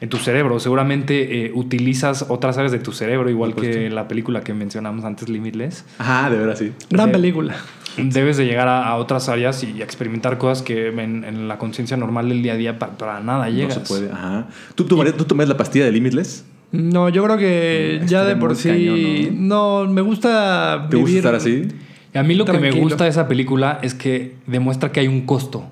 en 0.00 0.08
tu 0.08 0.16
cerebro. 0.16 0.58
Seguramente 0.60 1.44
eh, 1.44 1.52
utilizas 1.54 2.24
otras 2.30 2.56
áreas 2.56 2.72
de 2.72 2.78
tu 2.78 2.92
cerebro, 2.92 3.28
igual 3.28 3.54
que 3.54 3.90
la 3.90 4.08
película 4.08 4.40
que 4.40 4.54
mencionamos 4.54 5.04
antes, 5.04 5.28
Limitless. 5.28 5.84
Ajá, 5.98 6.30
de 6.30 6.38
verdad, 6.38 6.56
sí. 6.56 6.72
Gran 6.88 7.10
Eh, 7.10 7.12
película. 7.12 7.56
Debes 8.04 8.36
de 8.36 8.46
llegar 8.46 8.68
a, 8.68 8.86
a 8.88 8.96
otras 8.96 9.28
áreas 9.28 9.62
y 9.64 9.82
experimentar 9.82 10.38
cosas 10.38 10.62
que 10.62 10.88
en, 10.88 11.24
en 11.24 11.48
la 11.48 11.58
conciencia 11.58 11.96
normal 11.96 12.28
del 12.28 12.42
día 12.42 12.54
a 12.54 12.56
día 12.56 12.78
pa- 12.78 12.96
para, 12.96 13.20
nada 13.20 13.48
llegas. 13.50 13.78
No 13.78 13.84
se 13.84 13.88
puede. 13.88 14.12
Ajá. 14.12 14.46
¿Tú, 14.74 14.84
tomarías- 14.84 15.16
¿Tú 15.16 15.24
tomas 15.24 15.48
la 15.48 15.56
pastilla 15.56 15.84
de 15.84 15.92
Limitless? 15.92 16.44
No, 16.72 17.08
yo 17.08 17.24
creo 17.24 17.36
que 17.36 18.00
Mm, 18.02 18.06
ya 18.06 18.24
de 18.24 18.36
por 18.36 18.54
sí. 18.54 18.68
cañón, 18.68 19.48
¿no? 19.48 19.86
me 19.86 20.00
gusta. 20.02 20.86
¿Te 20.88 20.96
gusta 20.96 21.16
estar 21.16 21.34
así? 21.34 21.66
Y 22.14 22.18
a 22.18 22.22
mí 22.22 22.34
lo 22.34 22.44
que 22.44 22.52
me 22.58 22.70
gusta 22.72 23.04
de 23.04 23.10
esa 23.10 23.26
película 23.28 23.78
es 23.82 23.94
que 23.94 24.34
demuestra 24.46 24.90
que 24.92 25.00
hay 25.00 25.08
un 25.08 25.22
costo. 25.22 25.64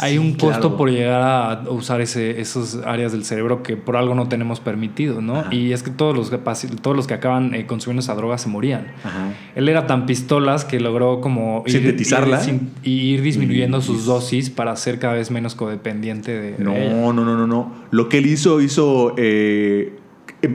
Hay 0.00 0.14
Sí, 0.14 0.18
un 0.18 0.32
costo 0.32 0.60
claro. 0.60 0.76
por 0.76 0.90
llegar 0.90 1.22
a 1.22 1.70
usar 1.70 2.00
ese, 2.00 2.40
esas 2.40 2.80
áreas 2.84 3.12
del 3.12 3.24
cerebro 3.24 3.62
que 3.62 3.76
por 3.76 3.96
algo 3.96 4.14
no 4.16 4.26
tenemos 4.28 4.58
permitido, 4.58 5.20
¿no? 5.20 5.36
Ajá. 5.40 5.54
Y 5.54 5.72
es 5.72 5.84
que 5.84 5.90
todos 5.90 6.16
los 6.16 6.30
que, 6.30 6.38
todos 6.38 6.96
los 6.96 7.06
que 7.06 7.14
acaban 7.14 7.54
eh, 7.54 7.66
consumiendo 7.66 8.00
esa 8.00 8.14
droga 8.16 8.36
se 8.38 8.48
morían. 8.48 8.88
Ajá. 9.04 9.32
Él 9.54 9.68
era 9.68 9.86
tan 9.86 10.06
pistolas 10.06 10.64
que 10.64 10.80
logró 10.80 11.20
como 11.20 11.62
ir- 11.66 11.72
Sintetizarla. 11.72 12.42
ir 12.44 12.60
ir 12.82 13.22
disminuyendo 13.22 13.78
Y- 13.78 13.82
sus 13.82 14.04
dosis 14.04 14.50
para 14.50 14.74
ser 14.76 14.98
cada 14.98 15.14
vez 15.14 15.30
menos 15.30 15.54
codependiente 15.54 16.32
de, 16.32 16.52
de 16.52 16.64
No, 16.64 16.74
ella. 16.74 16.90
no, 16.92 17.12
no, 17.12 17.24
no, 17.24 17.46
no. 17.46 17.72
Lo 17.92 18.08
que 18.08 18.18
él 18.18 18.26
hizo, 18.26 18.60
hizo 18.60 19.14
eh, 19.16 19.96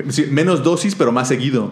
sí, 0.09 0.25
menos 0.31 0.63
dosis, 0.63 0.95
pero 0.95 1.11
más 1.13 1.29
seguido. 1.29 1.71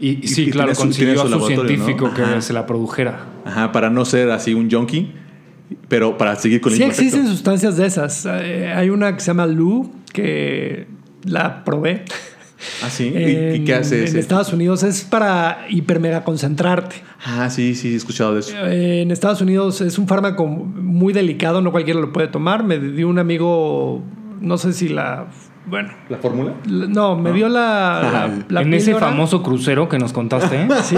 Y, 0.00 0.24
Y- 0.24 0.28
sí, 0.28 0.44
y 0.44 0.50
claro, 0.50 0.72
consiguió 0.76 1.14
su 1.26 1.34
a 1.34 1.40
su 1.40 1.46
científico 1.48 2.06
¿no? 2.08 2.14
que 2.14 2.22
Ajá. 2.22 2.40
se 2.40 2.52
la 2.52 2.64
produjera. 2.66 3.26
Ajá, 3.44 3.72
para 3.72 3.90
no 3.90 4.04
ser 4.04 4.30
así 4.30 4.54
un 4.54 4.70
junkie, 4.70 5.12
pero 5.88 6.16
para 6.18 6.36
seguir 6.36 6.60
con 6.60 6.72
el 6.72 6.78
Sí 6.78 6.84
existen 6.84 7.20
efecto. 7.20 7.30
sustancias 7.30 7.76
de 7.76 7.86
esas. 7.86 8.26
Eh, 8.30 8.72
hay 8.74 8.90
una 8.90 9.14
que 9.14 9.20
se 9.20 9.26
llama 9.28 9.46
Lu, 9.46 9.92
que 10.12 10.86
la 11.24 11.64
probé. 11.64 12.04
Ah, 12.82 12.90
sí. 12.90 13.12
¿Y- 13.14 13.22
En, 13.36 13.54
¿Y, 13.62 13.64
qué 13.64 13.74
hace 13.74 13.98
en 14.00 14.04
ese? 14.04 14.18
Estados 14.18 14.52
Unidos 14.52 14.82
es 14.82 15.02
para 15.04 15.66
hiper 15.70 16.00
mega 16.00 16.24
concentrarte. 16.24 16.96
Ah, 17.24 17.50
sí, 17.50 17.74
sí, 17.76 17.92
he 17.92 17.96
escuchado 17.96 18.34
de 18.34 18.40
eso. 18.40 18.52
Eh, 18.66 19.02
en 19.02 19.10
Estados 19.12 19.40
Unidos 19.40 19.80
es 19.80 19.96
un 19.98 20.08
fármaco 20.08 20.46
muy 20.46 21.12
delicado, 21.12 21.60
no 21.60 21.70
cualquiera 21.70 22.00
lo 22.00 22.12
puede 22.12 22.26
tomar. 22.28 22.64
Me 22.64 22.78
dio 22.80 23.08
un 23.08 23.18
amigo, 23.20 24.02
no 24.40 24.58
sé 24.58 24.72
si 24.72 24.88
la. 24.88 25.28
Bueno, 25.68 25.90
¿La 26.08 26.16
fórmula? 26.18 26.54
la- 26.66 26.86
no, 26.86 27.16
me 27.16 27.32
dio 27.32 27.48
la. 27.48 28.00
la- 28.02 28.44
la 28.48 28.62
en 28.62 28.72
ese 28.74 28.94
famoso 28.94 29.42
crucero 29.42 29.88
que 29.88 29.98
nos 29.98 30.12
contaste. 30.12 30.66
Sí, 30.84 30.96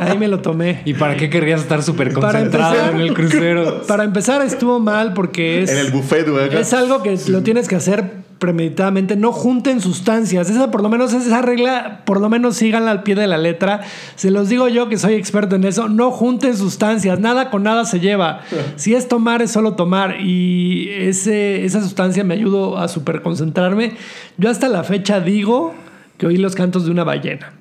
ahí 0.00 0.16
me 0.18 0.28
lo 0.28 0.40
tomé. 0.40 0.82
¿Y 0.84 0.94
para 0.94 1.16
qué 1.16 1.28
querrías 1.28 1.60
estar 1.60 1.82
súper 1.82 2.12
Para 2.14 2.32
concentrado 2.32 2.74
empezar- 2.74 2.94
en 2.94 3.00
el 3.00 3.14
crucero? 3.14 3.82
Para 3.86 4.04
empezar, 4.04 4.42
estuvo 4.42 4.80
mal 4.80 5.12
porque 5.12 5.62
es. 5.62 5.70
En 5.70 5.78
el 5.78 5.90
buffet, 5.92 6.28
güey. 6.28 6.54
Es 6.56 6.72
algo 6.72 7.02
que 7.02 7.18
lo 7.28 7.42
tienes 7.42 7.68
que 7.68 7.76
hacer 7.76 8.27
premeditadamente. 8.38 9.16
No 9.16 9.32
junten 9.32 9.80
sustancias. 9.80 10.48
Esa, 10.50 10.70
por 10.70 10.82
lo 10.82 10.88
menos, 10.88 11.12
esa 11.12 11.42
regla, 11.42 12.02
por 12.04 12.20
lo 12.20 12.28
menos 12.28 12.56
síganla 12.56 12.90
al 12.90 13.02
pie 13.02 13.14
de 13.14 13.26
la 13.26 13.38
letra. 13.38 13.82
Se 14.14 14.30
los 14.30 14.48
digo 14.48 14.68
yo 14.68 14.88
que 14.88 14.96
soy 14.96 15.14
experto 15.14 15.56
en 15.56 15.64
eso. 15.64 15.88
No 15.88 16.10
junten 16.10 16.56
sustancias. 16.56 17.20
Nada 17.20 17.50
con 17.50 17.62
nada 17.62 17.84
se 17.84 18.00
lleva. 18.00 18.40
Si 18.76 18.94
es 18.94 19.08
tomar, 19.08 19.42
es 19.42 19.50
solo 19.50 19.74
tomar. 19.74 20.20
Y 20.20 20.88
ese, 20.90 21.64
esa 21.64 21.82
sustancia 21.82 22.22
me 22.22 22.34
ayudó 22.34 22.78
a 22.78 22.88
super 22.88 23.22
concentrarme. 23.22 23.94
Yo 24.36 24.50
hasta 24.50 24.68
la 24.68 24.84
fecha 24.84 25.20
digo 25.20 25.74
que 26.16 26.26
oí 26.26 26.36
los 26.36 26.54
cantos 26.54 26.84
de 26.84 26.90
una 26.90 27.04
ballena. 27.04 27.52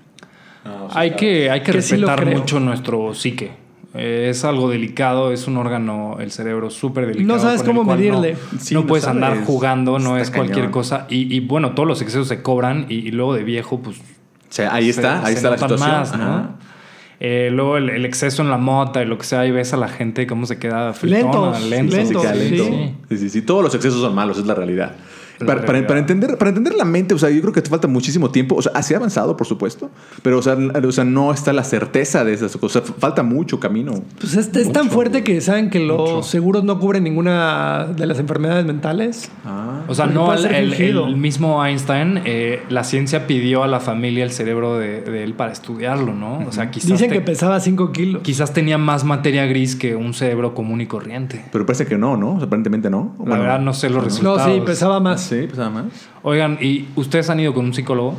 Hay 0.92 1.12
que, 1.12 1.50
hay 1.50 1.62
que, 1.62 1.72
respetar 1.72 2.26
mucho 2.26 2.60
nuestro 2.60 3.14
psique. 3.14 3.67
Eh, 3.94 4.28
es 4.30 4.44
algo 4.44 4.70
delicado, 4.70 5.32
es 5.32 5.48
un 5.48 5.58
órgano, 5.58 6.18
el 6.20 6.32
cerebro, 6.32 6.70
súper 6.70 7.08
delicado. 7.08 7.36
No 7.36 7.40
sabes 7.42 7.64
cómo 7.64 7.84
medirle. 7.84 8.38
No, 8.54 8.60
Sí, 8.60 8.74
no 8.74 8.86
puedes 8.86 9.06
sabes. 9.06 9.24
andar 9.24 9.44
jugando, 9.46 9.98
no 10.00 10.18
Está 10.18 10.22
es 10.22 10.30
cualquier 10.32 10.58
cañón. 10.66 10.72
cosa. 10.72 11.08
Y, 11.10 11.34
y, 11.36 11.40
bueno, 11.40 11.72
todos 11.74 11.88
los 11.88 12.02
excesos 12.02 12.28
se 12.28 12.42
cobran 12.42 12.86
y, 12.90 12.96
y 13.08 13.12
luego 13.12 13.34
de 13.34 13.44
viejo, 13.44 13.80
pues. 13.82 13.98
O 14.00 14.02
sea, 14.50 14.74
ahí 14.74 14.90
está, 14.90 15.22
se- 15.22 15.26
ahí 15.28 15.34
se 15.34 15.38
está 15.40 15.50
la 15.52 15.58
situación. 15.58 15.90
más, 15.90 16.18
¿no? 16.18 16.58
Eh, 17.20 17.50
luego 17.52 17.78
el, 17.78 17.90
el 17.90 18.06
exceso 18.06 18.44
en 18.44 18.52
la 18.52 18.58
mota 18.58 19.02
y 19.02 19.06
lo 19.08 19.18
que 19.18 19.24
sea, 19.26 19.46
y 19.48 19.52
ves 19.52 19.74
a 19.74 19.78
la 19.78 19.88
gente 19.88 20.28
cómo 20.28 20.46
se 20.46 20.60
queda 20.60 20.94
fritona, 20.94 21.58
Lentos, 21.60 21.96
lento. 21.98 22.20
Sí, 22.22 22.38
lento. 22.38 22.64
sí. 22.66 22.94
Sí, 23.10 23.18
sí, 23.18 23.30
sí. 23.32 23.42
Todos 23.42 23.64
los 23.64 23.74
excesos 23.74 24.00
son 24.02 24.14
malos, 24.14 24.38
es 24.38 24.46
la 24.46 24.54
realidad. 24.54 24.96
Para, 25.46 25.60
para- 25.62 25.66
realidad. 25.74 25.88
para 25.88 26.00
entender, 26.00 26.38
para 26.38 26.50
entender 26.50 26.74
la 26.76 26.86
mente, 26.86 27.14
o 27.14 27.18
sea, 27.18 27.30
yo 27.30 27.42
creo 27.42 27.54
que 27.54 27.62
te 27.62 27.70
falta 27.70 27.88
muchísimo 27.88 28.30
tiempo. 28.32 28.56
O 28.56 28.62
sea, 28.62 28.72
así 28.76 28.94
ha 28.94 28.98
avanzado, 28.98 29.38
por 29.38 29.46
supuesto, 29.48 29.90
pero 30.24 30.40
o 30.40 30.42
sea, 30.42 30.56
o 30.56 30.92
sea, 30.92 31.04
no 31.04 31.32
está 31.34 31.54
la 31.54 31.64
certeza 31.64 32.24
de 32.24 32.34
esas 32.34 32.56
cosas. 32.58 32.84
Falta 33.00 33.24
mucho 33.24 33.60
camino. 33.60 33.94
Pues 34.20 34.36
es, 34.36 34.56
es 34.56 34.72
tan 34.72 34.90
fuerte 34.90 35.24
que 35.24 35.40
saben 35.42 35.70
que 35.70 35.80
los 35.80 35.98
Mucho. 36.00 36.24
seguros 36.24 36.64
no 36.64 36.80
cubren 36.80 37.04
ninguna 37.04 37.88
de 37.96 38.06
las 38.06 38.20
enfermedades 38.20 38.66
mentales. 38.66 39.30
Ah. 39.46 39.82
O 39.88 39.96
sea, 39.96 40.06
no 40.08 40.34
el, 40.34 41.16
mismo 41.18 41.64
Einstein, 41.66 42.22
eh, 42.26 42.62
la 42.70 42.84
ciencia 42.84 43.28
pidió 43.28 43.64
a 43.64 43.68
la 43.68 43.80
familia 43.80 44.24
el 44.24 44.32
cerebro 44.32 44.78
de, 44.78 45.02
de 45.02 45.24
él 45.24 45.34
para 45.34 45.52
estudiarlo, 45.52 46.14
¿no? 46.14 46.40
O 46.48 46.52
sea, 46.52 46.72
quizás, 46.72 46.90
Dicen 46.92 47.10
te- 47.10 47.16
que 47.16 47.22
pesaba 47.22 47.60
5 47.60 47.92
kilos. 47.92 48.22
quizás 48.24 48.54
tenía 48.54 48.78
más 48.78 49.04
materia 49.04 49.46
gris 49.46 49.76
que 49.76 49.96
un 49.96 50.14
cerebro 50.14 50.54
común 50.54 50.82
y 50.82 50.88
corriente. 50.88 51.44
Pero 51.52 51.66
parece 51.66 51.86
que 51.86 51.98
no, 51.98 52.18
¿no? 52.18 52.34
O 52.34 52.38
sea, 52.38 52.48
aparentemente 52.48 52.90
no. 52.90 53.16
La 53.20 53.26
Bueno, 53.26 53.42
verdad 53.44 53.60
no 53.60 53.74
sé 53.74 53.90
los 53.90 53.98
No, 54.00 54.04
resultados. 54.36 54.54
sí, 54.56 54.62
pesaba 54.66 55.00
más. 55.00 55.27
Sí, 55.28 55.44
pues 55.46 55.58
nada 55.58 55.70
más. 55.70 55.86
Oigan, 56.24 56.58
¿y 56.62 56.88
ustedes 56.96 57.30
han 57.30 57.40
ido 57.40 57.54
con 57.54 57.66
un 57.66 57.74
psicólogo? 57.74 58.18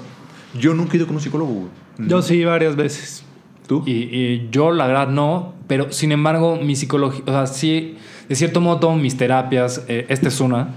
Yo 0.59 0.75
nunca 0.75 0.93
he 0.95 0.97
ido 0.97 1.07
con 1.07 1.17
un 1.17 1.23
psicólogo. 1.23 1.53
güey. 1.53 2.09
Yo 2.09 2.23
sí, 2.23 2.45
varias 2.45 2.77
veces. 2.77 3.25
¿Tú? 3.67 3.83
Y, 3.87 3.93
y 3.93 4.49
yo, 4.51 4.71
la 4.73 4.87
verdad, 4.87 5.09
no. 5.09 5.53
Pero, 5.67 5.93
sin 5.93 6.13
embargo, 6.13 6.59
mi 6.63 6.75
psicología... 6.77 7.23
O 7.27 7.31
sea, 7.31 7.47
sí... 7.47 7.97
De 8.29 8.35
cierto 8.35 8.61
modo, 8.61 8.79
tomo 8.79 8.97
mis 8.99 9.17
terapias. 9.17 9.85
eh, 9.89 10.05
esta 10.11 10.29
es 10.29 10.41
una. 10.41 10.69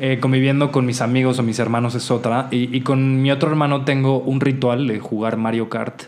Eh, 0.00 0.18
conviviendo 0.20 0.72
con 0.72 0.86
mis 0.86 1.00
amigos 1.02 1.38
o 1.38 1.42
mis 1.44 1.58
hermanos 1.60 1.94
es 1.94 2.10
otra. 2.10 2.48
Y, 2.50 2.74
y 2.76 2.80
con 2.80 3.22
mi 3.22 3.30
otro 3.30 3.48
hermano 3.48 3.84
tengo 3.84 4.18
un 4.18 4.40
ritual 4.40 4.88
de 4.88 4.98
jugar 4.98 5.36
Mario 5.36 5.68
Kart. 5.68 6.02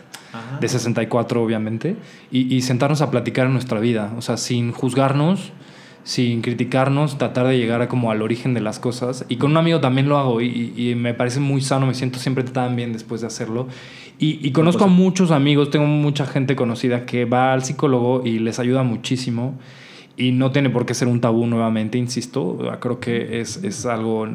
De 0.59 0.67
64, 0.67 1.41
obviamente. 1.41 1.95
Y, 2.31 2.53
y 2.53 2.61
sentarnos 2.63 3.01
a 3.01 3.11
platicar 3.11 3.45
en 3.45 3.53
nuestra 3.53 3.79
vida. 3.79 4.13
O 4.17 4.21
sea, 4.21 4.35
sin 4.35 4.71
juzgarnos, 4.73 5.51
sin 6.03 6.41
criticarnos, 6.41 7.17
tratar 7.17 7.47
de 7.47 7.57
llegar 7.57 7.81
a 7.81 7.87
como 7.87 8.11
al 8.11 8.21
origen 8.21 8.53
de 8.53 8.61
las 8.61 8.79
cosas. 8.79 9.25
Y 9.29 9.37
con 9.37 9.51
un 9.51 9.57
amigo 9.57 9.79
también 9.79 10.09
lo 10.09 10.17
hago 10.17 10.41
y, 10.41 10.73
y 10.75 10.95
me 10.95 11.13
parece 11.13 11.39
muy 11.39 11.61
sano, 11.61 11.85
me 11.85 11.93
siento 11.93 12.19
siempre 12.19 12.43
tan 12.43 12.75
bien 12.75 12.93
después 12.93 13.21
de 13.21 13.27
hacerlo. 13.27 13.67
Y, 14.19 14.45
y 14.45 14.51
conozco 14.51 14.83
a 14.85 14.87
muchos 14.87 15.31
amigos, 15.31 15.69
tengo 15.69 15.85
mucha 15.85 16.25
gente 16.25 16.55
conocida 16.55 17.05
que 17.05 17.25
va 17.25 17.53
al 17.53 17.63
psicólogo 17.63 18.21
y 18.25 18.39
les 18.39 18.59
ayuda 18.59 18.83
muchísimo. 18.83 19.57
Y 20.15 20.31
no 20.31 20.51
tiene 20.51 20.69
por 20.69 20.85
qué 20.85 20.93
ser 20.93 21.07
un 21.07 21.21
tabú 21.21 21.47
nuevamente, 21.47 21.97
insisto. 21.97 22.57
Creo 22.79 22.99
que 22.99 23.41
es, 23.41 23.63
es 23.63 23.85
algo 23.85 24.27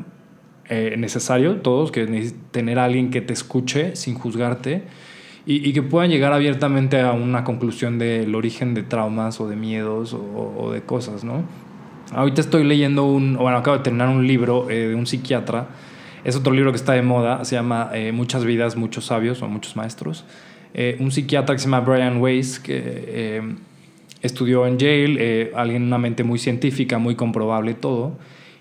eh, 0.69 0.97
necesario, 0.99 1.57
todos, 1.59 1.93
que 1.93 2.33
tener 2.51 2.79
a 2.79 2.85
alguien 2.85 3.11
que 3.11 3.21
te 3.21 3.33
escuche 3.33 3.95
sin 3.95 4.15
juzgarte. 4.15 4.83
Y, 5.51 5.73
que 5.73 5.83
puedan 5.83 6.11
llegar 6.11 6.35
abiertamente 6.35 7.01
a 7.01 7.13
una 7.13 7.43
conclusión 7.43 7.99
del 7.99 8.35
origen 8.35 8.75
de 8.75 8.83
traumas 8.83 9.41
o 9.41 9.49
de 9.49 9.57
miedos 9.57 10.15
o, 10.15 10.71
de 10.71 10.83
cosas, 10.83 11.25
¿no? 11.25 11.43
Ahorita 12.13 12.43
estoy 12.43 12.65
leyendo 12.65 13.07
un, 13.07 13.35
bueno, 13.35 13.57
acabo 13.57 13.79
de 13.79 13.83
terminar 13.83 14.11
un 14.11 14.27
libro 14.27 14.69
eh, 14.69 14.89
de 14.89 14.95
un 14.95 15.07
psiquiatra. 15.07 15.69
Es 16.23 16.37
otro 16.37 16.53
libro 16.53 16.71
que 16.71 16.77
está 16.77 16.93
de 16.93 17.01
moda, 17.01 17.47
se 17.47 17.55
llama 17.55 17.89
eh, 17.95 18.13
Muchas 18.13 18.45
vidas, 18.45 18.77
muchos 18.77 19.07
sabios 19.07 19.41
o 19.41 19.49
muchos 19.49 19.75
maestros. 19.75 20.27
Eh, 20.75 20.99
un 21.01 21.11
psiquiatra 21.11 21.55
que 21.55 21.61
se 21.61 21.65
llama 21.65 21.81
Brian 21.81 22.21
Weiss, 22.21 22.61
que 22.61 23.41
estudió 24.21 24.67
en 24.67 24.77
Yale, 24.77 25.53
alguien 25.55 25.85
una 25.85 25.97
mente 25.97 26.25
muy 26.25 26.39
científica, 26.39 26.99
muy 26.99 27.15
comprobable 27.15 27.73
todo, 27.73 28.19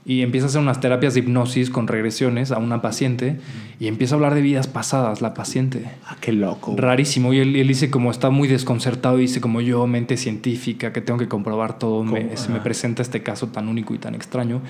y 0.08 0.22
empieza 0.22 0.48
a 0.48 0.50
hacer 0.50 0.62
unas 0.62 0.80
terapias 0.80 1.14
de 1.16 1.20
hipnosis 1.20 1.70
con 1.70 1.86
regresiones 1.86 2.54
a 2.54 2.60
una 2.60 2.82
paciente 2.82 3.42
y 3.78 3.88
empieza 3.88 4.16
a 4.16 4.18
hablar 4.18 4.36
de 4.36 4.42
vidas 4.42 4.66
pasadas, 4.66 5.22
la 5.22 5.34
paciente. 5.34 5.84
Ah, 6.06 6.16
qué 6.22 6.32
loco. 6.32 6.76
Rarísimo. 6.78 7.34
Y 7.34 7.40
él, 7.40 7.58
él 7.58 7.68
dice 7.68 7.92
como 7.92 8.10
está 8.10 8.30
muy 8.30 8.48
desconcertado, 8.48 9.18
dice 9.18 9.42
como 9.42 9.60
yo, 9.60 9.86
mente 9.86 10.16
científica, 10.16 10.94
que 10.94 11.02
tengo 11.02 11.20
que 11.20 11.28
comprobar 11.28 11.78
todo, 11.78 12.06
me, 12.06 12.38
se 12.38 12.50
me 12.54 12.62
presenta 12.62 13.02
este 13.02 13.22
caso 13.22 13.48
tan 13.48 13.68
único 13.68 13.94
y 13.94 13.98
tan 13.98 14.16
extraño. 14.16 14.62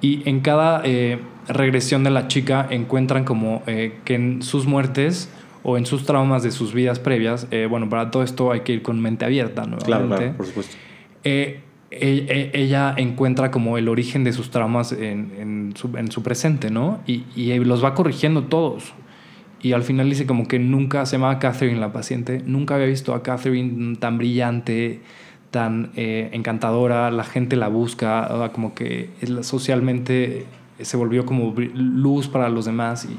Y 0.00 0.26
en 0.26 0.40
cada 0.40 0.80
eh, 0.82 1.18
regresión 1.48 2.02
de 2.02 2.10
la 2.10 2.26
chica 2.28 2.66
encuentran 2.70 3.24
como 3.24 3.62
eh, 3.66 3.98
que 4.06 4.14
en 4.14 4.40
sus 4.40 4.64
muertes 4.64 5.28
o 5.64 5.76
en 5.76 5.84
sus 5.84 6.06
traumas 6.06 6.42
de 6.42 6.50
sus 6.50 6.72
vidas 6.72 6.98
previas, 6.98 7.46
eh, 7.50 7.66
bueno, 7.68 7.90
para 7.90 8.10
todo 8.10 8.22
esto 8.22 8.52
hay 8.52 8.60
que 8.60 8.72
ir 8.72 8.82
con 8.82 9.02
mente 9.02 9.26
abierta, 9.26 9.66
nuevamente. 9.66 9.86
Claro, 9.86 10.08
claro, 10.08 10.36
por 10.38 10.46
supuesto. 10.46 10.76
Eh, 11.24 11.60
ella 11.90 12.94
encuentra 12.96 13.50
como 13.50 13.78
el 13.78 13.88
origen 13.88 14.24
de 14.24 14.32
sus 14.32 14.50
traumas 14.50 14.92
en, 14.92 15.32
en 15.38 15.72
su, 15.74 15.96
en 15.96 16.10
su 16.10 16.22
presente, 16.22 16.70
¿no? 16.70 17.00
Y, 17.06 17.24
y 17.34 17.56
los 17.60 17.82
va 17.82 17.94
corrigiendo 17.94 18.44
todos. 18.44 18.92
Y 19.60 19.72
al 19.72 19.82
final 19.82 20.08
dice 20.08 20.26
como 20.26 20.46
que 20.46 20.58
nunca, 20.58 21.04
se 21.06 21.16
llamaba 21.16 21.38
Catherine 21.38 21.80
la 21.80 21.92
paciente, 21.92 22.42
nunca 22.46 22.76
había 22.76 22.86
visto 22.86 23.14
a 23.14 23.22
Catherine 23.22 23.96
tan 23.96 24.18
brillante, 24.18 25.00
tan 25.50 25.90
eh, 25.96 26.28
encantadora, 26.32 27.10
la 27.10 27.24
gente 27.24 27.56
la 27.56 27.68
busca, 27.68 28.50
como 28.52 28.74
que 28.74 29.10
es 29.20 29.46
socialmente 29.46 30.46
se 30.80 30.96
volvió 30.96 31.26
como 31.26 31.54
luz 31.74 32.28
para 32.28 32.48
los 32.48 32.64
demás 32.64 33.04
y, 33.06 33.16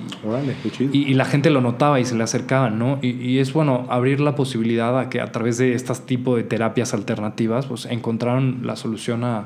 qué 0.64 0.70
chido. 0.70 0.90
y, 0.94 1.00
y 1.04 1.14
la 1.14 1.26
gente 1.26 1.50
lo 1.50 1.60
notaba 1.62 2.00
y 2.00 2.06
se 2.06 2.16
le 2.16 2.24
acercaban, 2.24 2.80
¿no? 2.80 3.00
Y, 3.02 3.10
y 3.10 3.40
es 3.40 3.52
bueno 3.54 3.86
abrir 3.90 4.20
la 4.22 4.36
posibilidad 4.36 4.98
a 4.98 5.10
que 5.10 5.20
a 5.22 5.32
través 5.32 5.58
de 5.58 5.74
estas 5.74 6.06
tipo 6.06 6.36
de 6.38 6.44
terapias 6.44 6.94
alternativas, 6.94 7.66
pues 7.66 7.86
encontraron 7.86 8.62
la 8.64 8.76
solución 8.78 9.24
a, 9.26 9.46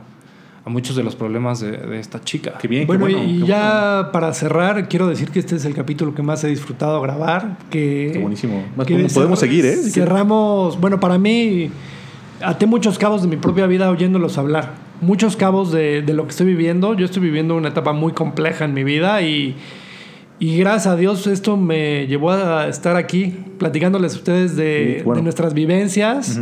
a 0.65 0.69
muchos 0.69 0.95
de 0.95 1.03
los 1.03 1.15
problemas 1.15 1.59
de, 1.59 1.71
de 1.71 1.99
esta 1.99 2.21
chica. 2.21 2.53
Qué 2.61 2.67
bien, 2.67 2.85
Bueno, 2.87 3.07
qué 3.07 3.13
bueno. 3.15 3.29
y 3.31 3.39
qué 3.41 3.47
ya 3.47 4.09
para 4.13 4.31
cerrar, 4.33 4.87
quiero 4.87 5.07
decir 5.07 5.29
que 5.31 5.39
este 5.39 5.55
es 5.55 5.65
el 5.65 5.73
capítulo 5.73 6.13
que 6.13 6.21
más 6.21 6.43
he 6.43 6.47
disfrutado 6.49 7.01
grabar. 7.01 7.57
Que, 7.69 8.11
Qué 8.13 8.19
buenísimo. 8.19 8.63
Más 8.77 8.85
que 8.85 8.93
podemos- 9.07 9.39
cerra- 9.39 9.49
seguir, 9.51 9.65
¿eh? 9.65 9.75
Cerramos, 9.75 10.79
bueno, 10.79 10.99
para 10.99 11.17
mí, 11.17 11.69
até 12.43 12.65
muchos 12.67 12.97
cabos 12.99 13.23
de 13.23 13.27
mi 13.27 13.37
propia 13.37 13.65
vida 13.67 13.89
oyéndolos 13.89 14.37
hablar. 14.37 14.82
Muchos 15.01 15.35
cabos 15.35 15.71
de, 15.71 16.01
de 16.01 16.13
lo 16.13 16.23
que 16.23 16.29
estoy 16.29 16.47
viviendo. 16.47 16.93
Yo 16.93 17.05
estoy 17.05 17.21
viviendo 17.21 17.55
una 17.55 17.69
etapa 17.69 17.93
muy 17.93 18.13
compleja 18.13 18.65
en 18.65 18.73
mi 18.73 18.83
vida 18.83 19.21
y, 19.21 19.55
y 20.39 20.57
gracias 20.57 20.87
a 20.87 20.95
Dios 20.95 21.27
esto 21.27 21.57
me 21.57 22.07
llevó 22.07 22.31
a 22.31 22.67
estar 22.67 22.95
aquí 22.95 23.33
platicándoles 23.57 24.13
a 24.13 24.17
ustedes 24.17 24.55
de, 24.55 24.95
Sí, 24.99 25.03
bueno. 25.03 25.17
de 25.17 25.23
nuestras 25.23 25.53
vivencias. 25.53 26.39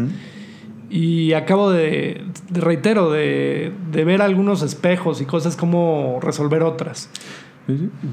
Y 0.90 1.32
acabo 1.34 1.72
de, 1.72 2.22
de- 2.50 2.60
reitero, 2.62 3.10
de, 3.12 3.72
de 3.92 4.04
ver 4.04 4.22
algunos 4.22 4.62
espejos 4.62 5.22
y 5.22 5.26
cosas 5.26 5.56
como 5.56 6.20
resolver 6.22 6.64
otras. 6.64 7.10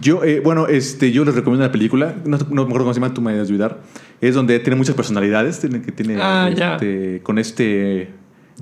Yo, 0.00 0.22
eh, 0.22 0.40
bueno, 0.40 0.68
este, 0.68 1.10
yo 1.10 1.24
les 1.24 1.34
recomiendo 1.34 1.64
una 1.64 1.72
película, 1.72 2.14
no, 2.24 2.36
no 2.38 2.44
me 2.46 2.62
acuerdo 2.62 2.84
cómo 2.84 2.94
se 2.94 3.00
llama, 3.00 3.12
tú 3.12 3.20
me 3.20 3.32
ayudar. 3.32 3.80
Es 4.20 4.34
donde 4.36 4.60
tiene 4.60 4.76
muchas 4.76 4.94
personalidades, 4.94 5.58
tiene, 5.58 5.82
que 5.82 5.90
tiene 5.90 6.18
Ah, 6.22 6.50
ya. 6.54 6.74
este, 6.74 7.20
con 7.24 7.38
este 7.38 8.10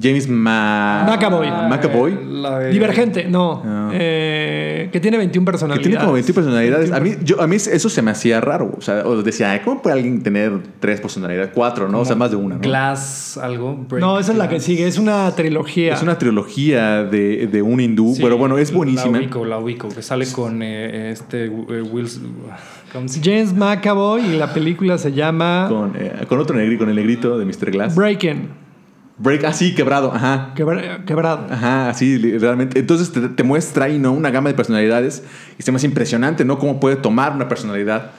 James 0.01 0.29
Ma 0.29 1.05
McAvoy. 1.09 1.49
McAvoy. 1.51 2.19
La 2.43 2.59
de- 2.59 2.71
Divergente, 2.71 3.25
no. 3.25 3.63
Ah. 3.65 3.91
Eh, 3.95 4.89
que 4.93 5.01
tiene 5.01 5.17
21 5.17 5.45
Que 5.45 5.51
personalidades. 5.53 5.83
tiene 5.87 5.99
como 6.01 6.13
21 6.13 6.35
personalidades. 6.35 6.93
A 6.93 7.01
mí, 7.01 7.11
21 7.11 7.25
yo, 7.27 7.43
a 7.43 7.47
mí 7.47 7.57
eso 7.57 7.89
se 7.89 8.03
me 8.03 8.11
hacía 8.11 8.41
raro. 8.41 8.75
O 8.77 8.81
sea, 8.83 9.03
decía, 9.25 9.53
"Ay, 9.53 9.61
¿cómo 9.65 9.81
puede 9.81 9.97
alguien 9.97 10.23
tener 10.23 10.53
tres 10.81 11.01
personalidades? 11.01 11.51
Cuatro, 11.55 11.89
¿no? 11.89 12.01
O 12.01 12.05
sea, 12.05 12.15
más 12.17 12.31
de 12.31 12.37
una, 12.37 12.57
¿no? 12.57 12.61
Glass, 12.61 13.39
algo. 13.43 13.75
Break 13.89 14.01
No, 14.03 14.19
esa 14.19 14.33
es 14.33 14.39
la 14.39 14.49
que 14.49 14.61
sigue. 14.61 14.87
Es 14.87 14.99
una 14.99 15.31
trilogía. 15.35 15.95
Es 15.95 16.03
una 16.03 16.19
trilogía 16.19 17.03
de, 17.05 17.47
de 17.47 17.63
un 17.63 17.81
hindú, 17.81 18.15
Sí, 18.15 18.23
pero 18.23 18.37
bueno, 18.37 18.59
es 18.59 18.73
buenísima. 18.73 19.13
La 19.13 19.19
ubico, 19.25 19.45
la 19.45 19.59
ubico, 19.59 19.89
que 19.89 20.03
sale 20.03 20.27
con 20.31 20.63
eh, 20.63 21.11
este 21.13 21.47
eh, 21.47 21.51
Will. 21.51 22.07
¿cómo 22.93 23.09
se- 23.09 23.21
James 23.23 23.55
McAvoy 23.55 24.23
y 24.27 24.37
la 24.37 24.53
película 24.53 24.99
se 24.99 25.13
llama 25.13 25.67
Con, 25.69 25.93
eh, 25.97 26.13
con 26.29 26.39
otro 26.39 26.57
negrito, 26.57 26.81
con 26.81 26.91
el 26.91 26.97
negrito 26.97 27.39
de 27.39 27.45
Mr. 27.45 27.71
Glass. 27.71 27.95
Breaking. 27.95 28.66
Break, 29.19 29.45
así, 29.45 29.75
quebrado, 29.75 30.13
ajá. 30.13 30.53
Quebra- 30.55 31.05
quebrado. 31.07 31.47
Ajá, 31.51 31.89
así, 31.89 32.19
realmente. 32.39 32.79
Entonces 32.79 33.13
te, 33.13 33.29
te 33.29 33.43
muestra 33.43 33.87
ahí, 33.87 33.99
¿no? 33.99 34.13
Una 34.13 34.31
gama 34.31 34.51
de 34.51 34.55
personalidades 34.55 35.23
y 35.59 35.63
se 35.63 35.73
me 35.73 35.77
hace 35.77 35.87
impresionante, 35.87 36.45
¿no? 36.45 36.59
Cómo 36.59 36.79
puede 36.81 36.97
tomar 36.97 37.33
una 37.33 37.49
personalidad 37.49 38.11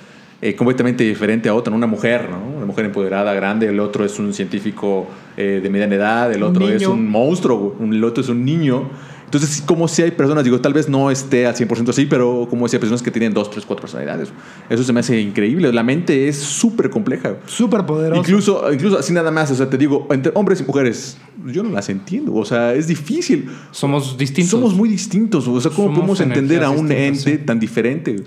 eh, 0.41 0.55
completamente 0.55 1.03
diferente 1.03 1.49
a 1.49 1.53
otra, 1.53 1.69
¿no? 1.71 1.77
Una 1.77 1.85
mujer, 1.87 2.29
¿no? 2.31 2.39
Una 2.57 2.65
mujer 2.65 2.85
empoderada, 2.85 3.33
grande, 3.33 3.67
el 3.67 3.79
otro 3.79 4.05
es 4.05 4.17
un 4.17 4.33
científico 4.33 5.07
eh, 5.35 5.59
de 5.61 5.69
mediana 5.69 5.95
edad, 5.95 6.33
el 6.33 6.41
otro 6.43 6.67
es 6.67 6.81
un 6.93 7.07
monstruo, 7.09 7.75
un- 7.79 7.93
el 7.93 8.03
otro 8.03 8.23
es 8.23 8.29
un 8.29 8.43
niño. 8.43 8.89
Entonces, 9.27 9.61
como 9.61 9.89
si 9.89 10.01
hay 10.01 10.11
personas, 10.11 10.45
digo, 10.45 10.61
tal 10.61 10.71
vez 10.71 10.87
no 10.87 11.11
esté 11.11 11.45
al 11.47 11.53
100% 11.53 11.89
así, 11.89 12.05
pero 12.05 12.47
como 12.49 12.65
si 12.69 12.77
hay 12.77 12.79
personas 12.79 13.01
que 13.01 13.11
tienen 13.11 13.33
dos, 13.33 13.51
tres, 13.51 13.65
cuatro 13.65 13.81
personalidades. 13.81 14.29
Eso 14.69 14.83
se 14.83 14.93
me 14.93 15.01
hace 15.01 15.19
increíble. 15.19 15.73
La 15.73 15.83
mente 15.83 16.29
es 16.29 16.37
súper 16.37 16.89
compleja. 16.89 17.35
Súper 17.45 17.85
poderoso. 17.85 18.21
Incluso, 18.21 18.71
incluso 18.71 18.97
así 18.97 19.11
nada 19.11 19.29
más, 19.29 19.51
o 19.51 19.55
sea, 19.55 19.69
te 19.69 19.77
digo, 19.77 20.07
entre 20.11 20.31
hombres 20.33 20.61
y 20.61 20.63
mujeres, 20.63 21.17
yo 21.45 21.61
no 21.61 21.71
las 21.71 21.89
entiendo, 21.89 22.33
o 22.33 22.45
sea, 22.45 22.73
es 22.73 22.87
difícil. 22.87 23.49
Somos 23.71 24.17
distintos. 24.17 24.49
Somos 24.51 24.73
muy 24.73 24.87
distintos, 24.87 25.45
o 25.45 25.59
sea, 25.59 25.71
¿cómo 25.71 25.87
Somos 25.89 25.95
podemos 25.99 26.21
entender 26.21 26.63
a 26.63 26.69
un 26.69 26.89
ente 26.89 27.19
sí. 27.19 27.37
tan 27.39 27.59
diferente? 27.59 28.23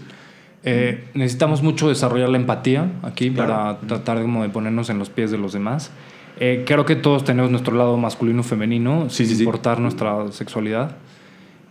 Eh, 0.62 1.05
necesitamos 1.14 1.62
mucho 1.62 1.88
desarrollar 1.88 2.28
la 2.28 2.36
empatía 2.36 2.92
aquí 3.03 3.30
Claro. 3.30 3.55
para 3.55 3.80
tratar 3.80 4.20
como 4.20 4.42
de 4.42 4.51
ponernos 4.51 4.90
en 4.90 4.98
los 4.98 5.09
pies 5.09 5.30
de 5.30 5.38
los 5.38 5.55
demás. 5.55 5.90
Eh, 6.38 6.64
creo 6.66 6.84
que 6.86 6.96
todos 6.96 7.24
tenemos 7.24 7.50
nuestro 7.50 7.76
lado 7.76 7.96
masculino 7.96 8.42
femenino, 8.42 9.10
Sí, 9.10 9.24
sin 9.24 9.26
sí, 9.28 9.34
sí. 9.36 9.42
importar 9.44 9.80
nuestra 9.80 10.30
sexualidad. 10.32 10.96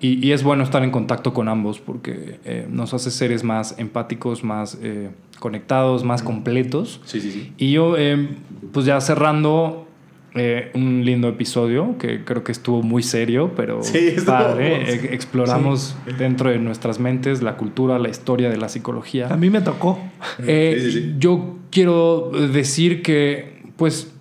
Y, 0.02 0.26
y 0.26 0.32
es 0.32 0.44
bueno 0.44 0.64
estar 0.64 0.82
en 0.84 0.92
contacto 0.92 1.34
con 1.34 1.50
ambos 1.50 1.80
porque 1.80 2.40
eh, 2.46 2.66
nos 2.70 2.94
hace 2.94 3.12
seres 3.12 3.44
más 3.44 3.76
empáticos, 3.80 4.44
más 4.46 4.78
eh, 4.82 5.10
conectados, 5.40 6.04
más 6.06 6.24
completos. 6.24 7.02
Sí, 7.04 7.20
sí, 7.20 7.32
sí. 7.32 7.54
Y 7.58 7.72
yo, 7.74 7.98
eh, 7.98 8.30
pues 8.72 8.86
ya 8.86 9.02
cerrando 9.02 9.88
eh, 10.36 10.72
un 10.74 11.04
lindo 11.04 11.28
episodio 11.28 11.98
que 11.98 12.24
creo 12.24 12.46
que 12.46 12.54
estuvo 12.54 12.82
muy 12.82 13.04
serio, 13.04 13.52
pero 13.58 13.84
Sí, 13.84 14.12
padre. 14.26 14.90
Eh, 14.94 15.10
exploramos 15.14 15.98
dentro 16.18 16.50
de 16.50 16.60
nuestras 16.60 17.00
mentes 17.02 17.42
la 17.42 17.58
cultura, 17.58 18.00
la 18.00 18.08
historia 18.08 18.50
de 18.50 18.56
la 18.56 18.70
psicología. 18.70 19.28
A 19.28 19.36
mí 19.36 19.50
me 19.50 19.60
tocó. 19.60 20.00
Eh, 20.48 20.78
Sí, 20.80 20.92
sí, 20.92 21.00
sí. 21.02 21.16
Yo 21.20 21.58
quiero 21.72 22.32
decir 22.54 23.02
que, 23.02 23.64
pues, 23.76 24.14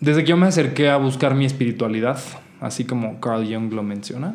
desde 0.00 0.24
que 0.24 0.30
yo 0.30 0.36
me 0.36 0.46
acerqué 0.46 0.90
a 0.90 0.96
buscar 0.96 1.34
mi 1.34 1.44
espiritualidad, 1.44 2.18
así 2.60 2.84
como 2.84 3.20
Carl 3.20 3.46
Jung 3.46 3.72
lo 3.72 3.82
menciona, 3.82 4.34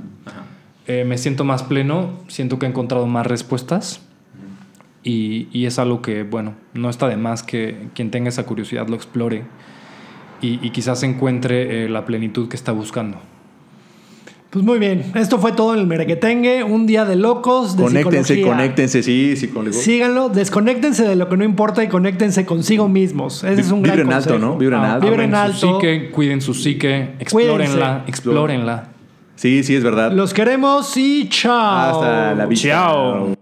eh, 0.87 1.05
me 1.05 1.17
siento 1.17 1.43
más 1.43 1.63
pleno, 1.63 2.19
siento 2.27 2.59
que 2.59 2.65
he 2.65 2.69
encontrado 2.69 3.05
más 3.07 3.27
respuestas 3.27 4.01
y, 5.03 5.47
y 5.51 5.65
es 5.65 5.79
algo 5.79 6.01
que, 6.01 6.23
bueno, 6.23 6.55
no 6.73 6.89
está 6.89 7.07
de 7.07 7.17
más 7.17 7.43
que 7.43 7.89
quien 7.93 8.11
tenga 8.11 8.29
esa 8.29 8.45
curiosidad 8.45 8.87
lo 8.87 8.95
explore 8.95 9.43
y, 10.41 10.65
y 10.65 10.71
quizás 10.71 11.03
encuentre 11.03 11.85
eh, 11.85 11.89
la 11.89 12.05
plenitud 12.05 12.49
que 12.49 12.55
está 12.55 12.71
buscando. 12.71 13.19
Pues 14.51 14.65
muy 14.65 14.79
bien. 14.79 15.05
Esto 15.15 15.39
fue 15.39 15.53
todo 15.53 15.73
en 15.73 15.79
el 15.79 15.87
Merequetengue. 15.87 16.63
Un 16.63 16.85
día 16.85 17.05
de 17.05 17.15
locos. 17.15 17.77
De 17.77 17.83
Conéctense, 17.83 18.35
psicología. 18.35 18.51
conéctense, 18.57 19.01
sí, 19.01 19.35
sí, 19.37 19.47
con 19.47 19.71
Síganlo, 19.73 20.27
desconéctense 20.27 21.07
de 21.07 21.15
lo 21.15 21.29
que 21.29 21.37
no 21.37 21.45
importa 21.45 21.81
y 21.83 21.87
conéctense 21.87 22.45
consigo 22.45 22.89
mismos. 22.89 23.45
Ese 23.45 23.55
Vi- 23.55 23.61
es 23.61 23.71
un 23.71 23.81
gran 23.81 23.95
vibren 23.95 24.13
alto, 24.13 24.29
consejo. 24.31 24.51
¿no? 24.53 24.57
Vibren 24.59 24.79
Ah, 24.81 24.93
alto. 24.95 25.05
Vibren 25.07 25.33
abran 25.33 25.53
su 25.57 25.65
alto. 25.67 25.79
psique, 25.79 26.11
cuiden 26.11 26.41
su 26.41 26.53
psique, 26.53 27.11
explórenla, 27.19 28.03
explórenla. 28.07 28.89
Sí, 29.35 29.63
sí, 29.63 29.73
es 29.75 29.83
verdad. 29.85 30.11
Los 30.11 30.33
queremos 30.33 30.95
y 30.97 31.29
chao. 31.29 32.01
Hasta 32.03 32.35
la 32.35 32.45
vista. 32.45 32.67
Chao. 32.69 33.40